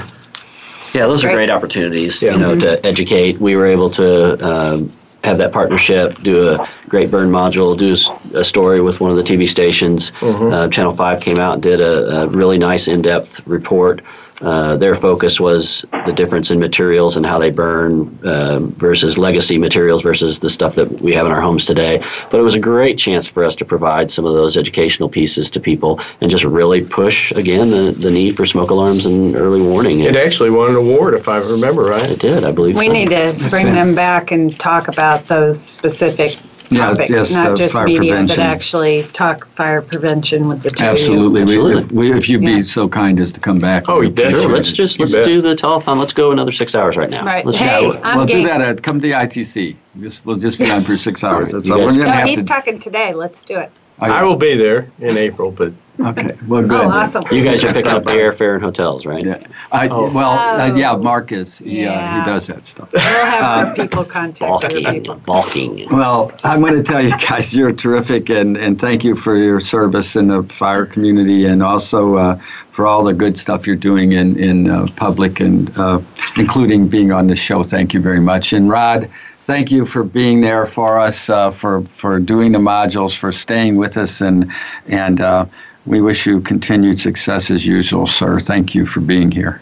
Yeah, 0.94 1.08
those 1.08 1.24
are 1.26 1.28
Great. 1.28 1.36
great 1.36 1.50
opportunities, 1.50 2.22
Yeah. 2.22 2.32
you 2.34 2.38
know, 2.38 2.56
to 2.58 2.84
educate. 2.86 3.40
We 3.40 3.58
were 3.58 3.66
able 3.66 3.90
to 3.92 4.46
um, 4.48 4.94
have 5.26 5.38
that 5.40 5.52
partnership, 5.52 6.22
do 6.22 6.50
a 6.52 6.70
great 6.88 7.12
burn 7.12 7.30
module, 7.30 7.78
do 7.78 7.98
a 8.38 8.44
story 8.46 8.80
with 8.80 9.02
one 9.02 9.12
of 9.12 9.18
the 9.18 9.24
TV 9.24 9.48
stations. 9.48 10.14
Uh, 10.22 10.70
Channel 10.70 10.96
5 10.96 11.20
came 11.20 11.40
out 11.40 11.56
and 11.56 11.64
did 11.64 11.82
a, 11.82 12.22
a 12.22 12.28
really 12.30 12.58
nice 12.58 12.88
in-depth 12.88 13.46
report. 13.46 14.02
Uh, 14.42 14.76
their 14.76 14.96
focus 14.96 15.40
was 15.40 15.86
the 16.06 16.12
difference 16.12 16.52
in 16.52 16.60
materials 16.60 17.16
and 17.16 17.26
how 17.26 17.40
they 17.40 17.50
burn 17.50 18.20
uh, 18.26 18.60
versus 18.60 19.18
legacy 19.18 19.58
materials 19.58 20.04
versus 20.04 20.40
the 20.40 20.50
stuff 20.50 20.76
that 20.76 20.92
we 21.02 21.14
have 21.14 21.26
in 21.26 21.32
our 21.32 21.40
homes 21.42 21.66
today. 21.66 22.04
But 22.30 22.40
it 22.40 22.44
was 22.44 22.56
a 22.56 22.60
great 22.60 22.98
chance 22.98 23.26
for 23.26 23.46
us 23.46 23.56
to 23.58 23.66
provide 23.66 24.12
some 24.12 24.26
of 24.26 24.34
those 24.34 24.58
educational 24.58 25.08
pieces 25.08 25.50
to 25.52 25.60
people 25.60 26.02
and 26.20 26.30
just 26.30 26.44
really 26.44 26.84
push, 26.84 27.32
again, 27.32 27.70
the, 27.70 27.92
the 27.92 28.12
need 28.12 28.36
for 28.36 28.46
smoke 28.46 28.72
alarms 28.72 29.06
and 29.06 29.36
early 29.36 29.62
warning. 29.62 30.02
It 30.02 30.18
actually 30.18 30.50
won 30.50 30.70
an 30.70 30.76
award, 30.76 31.14
if 31.14 31.30
I 31.30 31.38
remember 31.38 31.84
right. 31.84 32.10
It 32.10 32.20
did, 32.20 32.44
I 32.44 32.52
believe. 32.52 32.76
we 32.76 32.88
so. 32.88 32.94
need 32.94 33.10
to 33.10 33.36
bring 33.50 33.68
them 33.68 33.96
back 33.96 34.32
and 34.32 34.58
talk 34.60 34.90
about 34.90 35.28
those 35.28 35.62
specific 35.62 36.38
Yeah, 36.72 36.90
topics, 36.92 37.10
yes, 37.12 37.32
not 37.32 37.48
uh, 37.48 37.56
just 37.56 37.74
fire 37.74 37.86
media, 37.86 38.00
prevention. 38.12 38.38
but 38.38 38.40
actually 38.46 39.04
talk 39.14 39.48
fire 39.56 39.82
prevention 39.82 40.48
with 40.48 40.64
the 40.64 40.70
two 40.70 40.76
of 40.76 40.82
you. 40.82 40.92
Absolutely. 40.92 41.78
If, 41.78 41.92
we, 41.92 42.12
if 42.12 42.30
you'd 42.30 42.42
be 42.42 42.52
Yeah. 42.54 42.62
so 42.62 42.88
kind 42.90 43.20
as 43.20 43.32
to 43.34 43.40
come 43.40 43.60
back. 43.60 43.88
Oh, 43.88 44.00
we 44.00 44.10
definitely. 44.10 44.32
appreciate 44.32 44.42
Sure, 44.48 44.56
let's 44.56 44.72
just 44.72 45.00
let's 45.00 45.12
do 45.28 45.42
the 45.42 45.56
telethon. 45.56 45.98
Let's 45.98 46.14
go 46.14 46.32
another 46.32 46.52
six 46.52 46.76
hours 46.76 46.98
right 46.98 47.10
now. 47.10 47.26
Right. 47.26 47.46
Let's 47.46 47.58
Hey, 47.58 47.82
just, 47.82 48.06
I'm 48.06 48.18
we'll 48.18 48.26
game. 48.26 48.44
do 48.44 48.48
that. 48.50 48.62
At, 48.62 48.84
come 48.84 49.00
to 49.00 49.08
the 49.08 49.14
ITC. 49.14 49.76
Just, 50.00 50.26
we'll 50.26 50.38
just 50.38 50.60
be 50.60 50.70
on 50.72 50.84
for 50.84 50.98
six 50.98 51.24
hours. 51.24 51.52
That's 51.52 51.68
You 51.68 51.74
all. 51.74 51.80
We're 51.82 51.88
guys- 51.88 51.98
gonna 51.98 52.10
No, 52.10 52.14
have 52.16 52.28
he's 52.30 52.40
to. 52.40 52.46
talking 52.46 52.80
today. 52.80 53.14
Let's 53.14 53.44
do 53.44 53.58
it. 53.58 53.72
Oh, 54.02 54.06
I 54.06 54.24
will 54.24 54.36
be 54.36 54.56
there 54.56 54.90
in 55.00 55.18
April, 55.18 55.52
but 55.52 55.74
Okay. 55.98 56.36
Well, 56.46 56.62
good. 56.62 56.72
Oh, 56.82 56.90
awesome. 56.90 57.24
you 57.32 57.42
guys 57.46 57.64
are 57.64 57.72
picking 57.72 57.90
up 57.90 58.04
the 58.04 58.10
airfare 58.12 58.56
and 58.56 58.62
hotels, 58.62 59.06
right? 59.06 59.24
Yeah. 59.24 59.38
I, 59.72 59.88
Oh. 59.88 60.10
Well, 60.12 60.32
uh, 60.32 60.70
Oh. 60.70 60.76
yeah. 60.76 60.94
Mark 60.98 61.32
is. 61.32 61.60
He, 61.60 61.86
uh, 61.86 61.92
Yeah. 61.94 62.20
he 62.20 62.26
does 62.30 62.48
that 62.48 62.66
stuff. 62.66 62.92
We'll 62.92 63.02
have 63.02 63.68
Uh, 63.70 63.74
people 63.76 64.04
contact 64.04 64.42
other 64.66 64.82
Balking, 64.82 64.94
people. 65.04 65.22
balking. 65.26 65.88
Well, 65.90 66.34
I'm 66.44 66.60
going 66.60 66.74
to 66.76 66.84
tell 66.84 67.02
you 67.02 67.12
guys, 67.12 67.56
you're 67.56 67.72
terrific, 67.72 68.30
and, 68.30 68.58
and 68.58 68.78
thank 68.78 69.06
you 69.06 69.16
for 69.16 69.38
your 69.38 69.62
service 69.62 70.18
in 70.18 70.28
the 70.28 70.44
fire 70.44 70.86
community, 70.86 71.46
and 71.46 71.64
also 71.64 72.16
uh, 72.18 72.40
for 72.72 72.86
all 72.86 73.02
the 73.06 73.14
good 73.14 73.38
stuff 73.38 73.66
you're 73.66 73.78
doing 73.78 74.12
in 74.12 74.38
in 74.38 74.70
uh, 74.70 74.88
public, 74.98 75.40
and 75.40 75.72
uh, 75.78 76.02
including 76.36 76.90
being 76.90 77.14
on 77.14 77.28
this 77.28 77.40
show. 77.40 77.64
Thank 77.64 77.94
you 77.94 78.02
very 78.02 78.20
much. 78.20 78.52
And 78.52 78.70
Rod, 78.70 79.08
thank 79.46 79.72
you 79.72 79.86
for 79.86 80.04
being 80.04 80.42
there 80.42 80.66
for 80.66 81.00
us, 81.00 81.30
uh, 81.30 81.52
for 81.52 81.82
for 81.84 82.20
doing 82.20 82.52
the 82.52 82.60
modules, 82.60 83.16
for 83.16 83.32
staying 83.32 83.76
with 83.78 83.96
us, 83.98 84.22
and 84.22 84.52
and 84.88 85.22
uh, 85.22 85.46
we 85.86 86.02
wish 86.02 86.26
you 86.26 86.42
continued 86.42 87.00
success 87.00 87.52
as 87.52 87.66
usual, 87.66 88.08
sir. 88.08 88.40
Thank 88.40 88.74
you 88.74 88.86
for 88.86 89.00
being 89.00 89.32
here. 89.32 89.62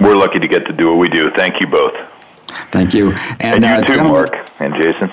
We're 0.00 0.16
lucky 0.16 0.38
to 0.38 0.48
get 0.48 0.66
to 0.66 0.72
do 0.72 0.90
what 0.90 0.98
we 0.98 1.08
do. 1.08 1.30
Thank 1.30 1.60
you 1.60 1.66
both. 1.66 1.96
Thank 2.70 2.92
you. 2.92 3.12
And, 3.40 3.64
uh, 3.64 3.84
you 3.86 3.96
too, 3.96 4.04
Mark 4.04 4.50
and 4.60 4.74
Jason. 4.74 5.10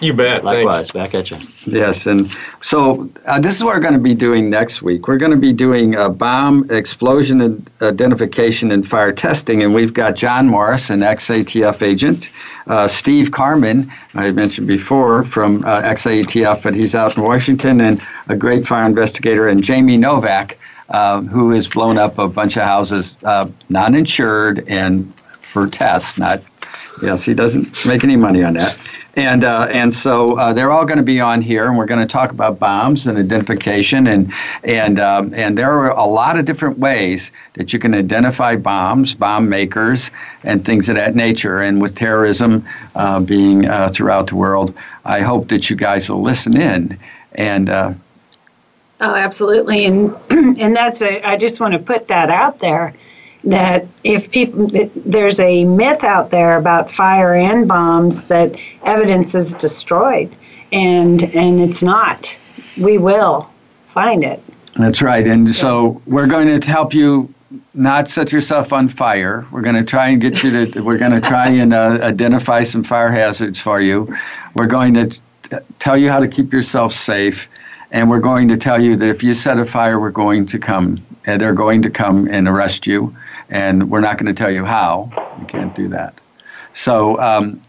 You 0.00 0.12
bet. 0.12 0.44
Likewise, 0.44 0.90
back 0.90 1.14
at 1.14 1.30
you. 1.30 1.38
Yes, 1.66 2.06
and 2.06 2.30
so 2.60 3.10
uh, 3.26 3.40
this 3.40 3.56
is 3.56 3.64
what 3.64 3.74
we're 3.74 3.80
going 3.80 3.94
to 3.94 4.00
be 4.00 4.14
doing 4.14 4.50
next 4.50 4.82
week. 4.82 5.08
We're 5.08 5.16
going 5.16 5.32
to 5.32 5.38
be 5.38 5.54
doing 5.54 5.96
uh, 5.96 6.10
bomb 6.10 6.70
explosion 6.70 7.40
ad- 7.40 7.70
identification 7.80 8.72
and 8.72 8.86
fire 8.86 9.12
testing, 9.12 9.62
and 9.62 9.74
we've 9.74 9.94
got 9.94 10.14
John 10.14 10.48
Morris, 10.48 10.90
an 10.90 11.02
ex-ATF 11.02 11.80
agent, 11.80 12.30
uh, 12.66 12.86
Steve 12.86 13.30
Carman, 13.30 13.90
I 14.14 14.30
mentioned 14.32 14.66
before 14.66 15.22
from 15.22 15.64
uh, 15.64 15.80
ex-ATF, 15.82 16.62
but 16.62 16.74
he's 16.74 16.94
out 16.94 17.16
in 17.16 17.22
Washington, 17.22 17.80
and 17.80 18.02
a 18.28 18.36
great 18.36 18.66
fire 18.66 18.84
investigator, 18.84 19.48
and 19.48 19.64
Jamie 19.64 19.96
Novak, 19.96 20.58
uh, 20.90 21.22
who 21.22 21.52
has 21.52 21.68
blown 21.68 21.96
up 21.96 22.18
a 22.18 22.28
bunch 22.28 22.56
of 22.56 22.64
houses, 22.64 23.16
uh, 23.24 23.48
non-insured 23.70 24.68
and 24.68 25.14
for 25.20 25.66
tests, 25.66 26.18
not 26.18 26.42
Yes, 27.02 27.24
he 27.24 27.34
doesn't 27.34 27.84
make 27.84 28.04
any 28.04 28.16
money 28.16 28.42
on 28.42 28.54
that. 28.54 28.76
And, 29.16 29.44
uh, 29.44 29.68
and 29.72 29.94
so 29.94 30.38
uh, 30.38 30.52
they're 30.52 30.70
all 30.70 30.84
going 30.84 30.98
to 30.98 31.02
be 31.04 31.20
on 31.20 31.40
here, 31.40 31.66
and 31.66 31.78
we're 31.78 31.86
going 31.86 32.00
to 32.00 32.06
talk 32.06 32.30
about 32.30 32.58
bombs 32.58 33.06
and 33.06 33.16
identification. 33.16 34.06
And, 34.06 34.30
and, 34.62 35.00
um, 35.00 35.32
and 35.32 35.56
there 35.56 35.70
are 35.72 35.90
a 35.90 36.04
lot 36.04 36.38
of 36.38 36.44
different 36.44 36.78
ways 36.78 37.32
that 37.54 37.72
you 37.72 37.78
can 37.78 37.94
identify 37.94 38.56
bombs, 38.56 39.14
bomb 39.14 39.48
makers, 39.48 40.10
and 40.44 40.62
things 40.62 40.90
of 40.90 40.96
that 40.96 41.14
nature. 41.14 41.60
And 41.60 41.80
with 41.80 41.94
terrorism 41.94 42.66
uh, 42.94 43.20
being 43.20 43.66
uh, 43.66 43.88
throughout 43.88 44.26
the 44.26 44.36
world, 44.36 44.74
I 45.06 45.20
hope 45.20 45.48
that 45.48 45.70
you 45.70 45.76
guys 45.76 46.10
will 46.10 46.22
listen 46.22 46.54
in. 46.54 46.98
And 47.32 47.70
uh, 47.70 47.94
Oh, 48.98 49.14
absolutely, 49.14 49.84
and 49.84 50.16
and 50.58 50.74
that's 50.74 51.02
a. 51.02 51.22
I 51.22 51.36
just 51.36 51.60
want 51.60 51.74
to 51.74 51.78
put 51.78 52.06
that 52.06 52.30
out 52.30 52.58
there 52.60 52.94
that 53.46 53.86
if 54.04 54.30
people 54.30 54.68
there's 54.94 55.40
a 55.40 55.64
myth 55.64 56.04
out 56.04 56.30
there 56.30 56.58
about 56.58 56.90
fire 56.90 57.34
and 57.34 57.66
bombs 57.66 58.24
that 58.24 58.56
evidence 58.84 59.34
is 59.34 59.54
destroyed, 59.54 60.34
and 60.72 61.24
and 61.34 61.60
it's 61.60 61.80
not. 61.82 62.36
We 62.76 62.98
will 62.98 63.48
find 63.86 64.22
it. 64.24 64.42
That's 64.74 65.00
right. 65.00 65.26
And 65.26 65.50
so 65.50 66.02
we're 66.06 66.26
going 66.26 66.60
to 66.60 66.70
help 66.70 66.92
you 66.92 67.32
not 67.72 68.08
set 68.08 68.32
yourself 68.32 68.72
on 68.72 68.88
fire. 68.88 69.46
We're 69.50 69.62
going 69.62 69.76
to 69.76 69.84
try 69.84 70.08
and 70.08 70.20
get 70.20 70.42
you 70.42 70.66
to, 70.66 70.80
we're 70.82 70.98
going 70.98 71.12
to 71.12 71.20
try 71.20 71.48
and 71.48 71.72
uh, 71.72 71.98
identify 72.02 72.62
some 72.64 72.84
fire 72.84 73.10
hazards 73.10 73.58
for 73.58 73.80
you. 73.80 74.14
We're 74.54 74.66
going 74.66 74.92
to 74.94 75.06
t- 75.08 75.20
tell 75.78 75.96
you 75.96 76.10
how 76.10 76.20
to 76.20 76.28
keep 76.28 76.52
yourself 76.52 76.92
safe. 76.92 77.48
and 77.90 78.10
we're 78.10 78.20
going 78.20 78.48
to 78.48 78.56
tell 78.56 78.80
you 78.82 78.96
that 78.96 79.08
if 79.08 79.22
you 79.22 79.34
set 79.34 79.58
a 79.58 79.64
fire, 79.64 80.00
we're 80.00 80.10
going 80.10 80.46
to 80.46 80.58
come, 80.58 80.98
and 81.24 81.40
they're 81.40 81.54
going 81.54 81.82
to 81.82 81.90
come 81.90 82.28
and 82.28 82.48
arrest 82.48 82.86
you, 82.86 83.14
and 83.48 83.90
we're 83.90 84.00
not 84.00 84.18
going 84.18 84.32
to 84.32 84.38
tell 84.38 84.50
you 84.50 84.64
how. 84.64 85.10
We 85.38 85.46
can't 85.46 85.74
do 85.74 85.88
that. 85.88 86.14
So 86.74 87.18
um, 87.20 87.60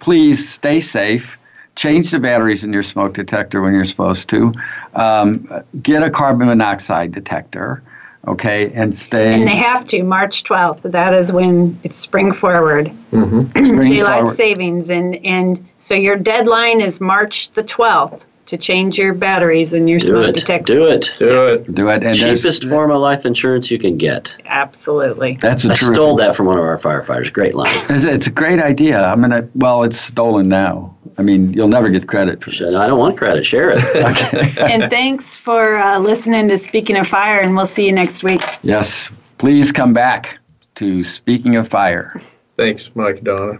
please 0.00 0.48
stay 0.48 0.80
safe. 0.80 1.38
Change 1.74 2.10
the 2.10 2.18
batteries 2.18 2.64
in 2.64 2.72
your 2.72 2.82
smoke 2.82 3.14
detector 3.14 3.62
when 3.62 3.72
you're 3.72 3.84
supposed 3.84 4.28
to. 4.30 4.52
Um, 4.94 5.48
get 5.82 6.02
a 6.02 6.10
carbon 6.10 6.48
monoxide 6.48 7.12
detector, 7.12 7.82
okay, 8.28 8.70
and 8.72 8.94
stay. 8.94 9.34
And 9.34 9.48
they 9.48 9.56
have 9.56 9.86
to, 9.86 10.02
March 10.02 10.44
12th. 10.44 10.82
That 10.82 11.14
is 11.14 11.32
when 11.32 11.80
it's 11.82 11.96
spring 11.96 12.30
forward. 12.32 12.92
spring 13.08 13.78
Daylight 13.78 14.18
forward. 14.18 14.28
savings. 14.28 14.90
And, 14.90 15.16
and 15.24 15.66
so 15.78 15.94
your 15.94 16.16
deadline 16.16 16.82
is 16.82 17.00
March 17.00 17.50
the 17.52 17.62
12th 17.62 18.26
to 18.52 18.56
change 18.58 18.98
your 18.98 19.12
batteries 19.12 19.74
in 19.74 19.88
your 19.88 19.98
Do 19.98 20.06
smoke 20.06 20.28
it. 20.28 20.34
detector. 20.34 20.74
Do 20.74 20.86
it. 20.86 21.10
Do 21.18 21.42
it. 21.48 21.66
Do 21.74 21.88
it. 21.88 22.04
And 22.04 22.16
there's- 22.18 22.42
Cheapest 22.42 22.64
form 22.68 22.90
of 22.92 23.00
life 23.00 23.26
insurance 23.26 23.70
you 23.70 23.78
can 23.78 23.96
get. 23.96 24.32
Absolutely. 24.46 25.38
That's 25.40 25.64
a 25.64 25.72
I 25.72 25.74
terrific. 25.74 25.94
stole 25.96 26.16
that 26.16 26.36
from 26.36 26.46
one 26.46 26.58
of 26.58 26.64
our 26.64 26.78
firefighters. 26.78 27.32
Great 27.32 27.54
line. 27.54 27.72
It's, 27.90 28.04
it's 28.04 28.26
a 28.26 28.30
great 28.30 28.60
idea. 28.60 29.04
I 29.04 29.16
mean, 29.16 29.30
gonna. 29.32 29.48
Well, 29.54 29.82
it's 29.82 29.96
stolen 29.98 30.48
now. 30.48 30.94
I 31.18 31.22
mean, 31.22 31.52
you'll 31.52 31.68
never 31.68 31.88
get 31.90 32.06
credit 32.06 32.42
for 32.42 32.52
Said, 32.52 32.68
this. 32.68 32.76
I 32.76 32.86
don't 32.86 32.98
want 32.98 33.16
credit. 33.18 33.44
Share 33.44 33.70
it. 33.70 33.78
and 34.58 34.90
thanks 34.90 35.36
for 35.36 35.76
uh, 35.76 35.98
listening 35.98 36.48
to 36.48 36.56
Speaking 36.56 36.96
of 36.96 37.06
Fire, 37.06 37.40
and 37.40 37.56
we'll 37.56 37.66
see 37.66 37.86
you 37.86 37.92
next 37.92 38.22
week. 38.22 38.42
Yes, 38.62 39.10
please 39.38 39.72
come 39.72 39.92
back 39.92 40.38
to 40.76 41.02
Speaking 41.04 41.56
of 41.56 41.68
Fire. 41.68 42.18
Thanks, 42.56 42.90
Mike 42.94 43.22
Donna. 43.24 43.58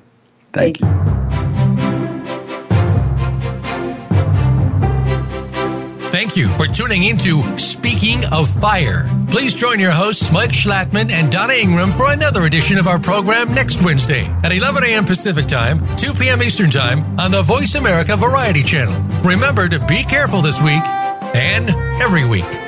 Thank 0.53 0.80
you. 0.80 1.12
Thank 6.23 6.37
you 6.37 6.51
for 6.51 6.68
tuning 6.68 7.03
into 7.03 7.59
Speaking 7.59 8.25
of 8.27 8.49
Fire. 8.49 9.11
Please 9.33 9.55
join 9.55 9.81
your 9.81 9.91
hosts, 9.91 10.31
Mike 10.31 10.53
Schlattman 10.53 11.11
and 11.11 11.33
Donna 11.33 11.55
Ingram, 11.55 11.91
for 11.91 12.12
another 12.12 12.43
edition 12.43 12.79
of 12.79 12.87
our 12.87 13.01
program 13.01 13.53
next 13.53 13.83
Wednesday 13.83 14.27
at 14.45 14.53
11 14.53 14.85
a.m. 14.85 15.05
Pacific 15.05 15.47
Time, 15.47 15.85
2 15.97 16.14
p.m. 16.14 16.41
Eastern 16.41 16.70
Time 16.70 17.18
on 17.18 17.33
the 17.33 17.43
Voice 17.43 17.75
America 17.75 18.16
Variety 18.16 18.62
Channel. 18.62 19.03
Remember 19.23 19.66
to 19.66 19.85
be 19.87 20.05
careful 20.05 20.43
this 20.43 20.62
week 20.62 20.85
and 21.35 21.70
every 22.01 22.25
week. 22.25 22.62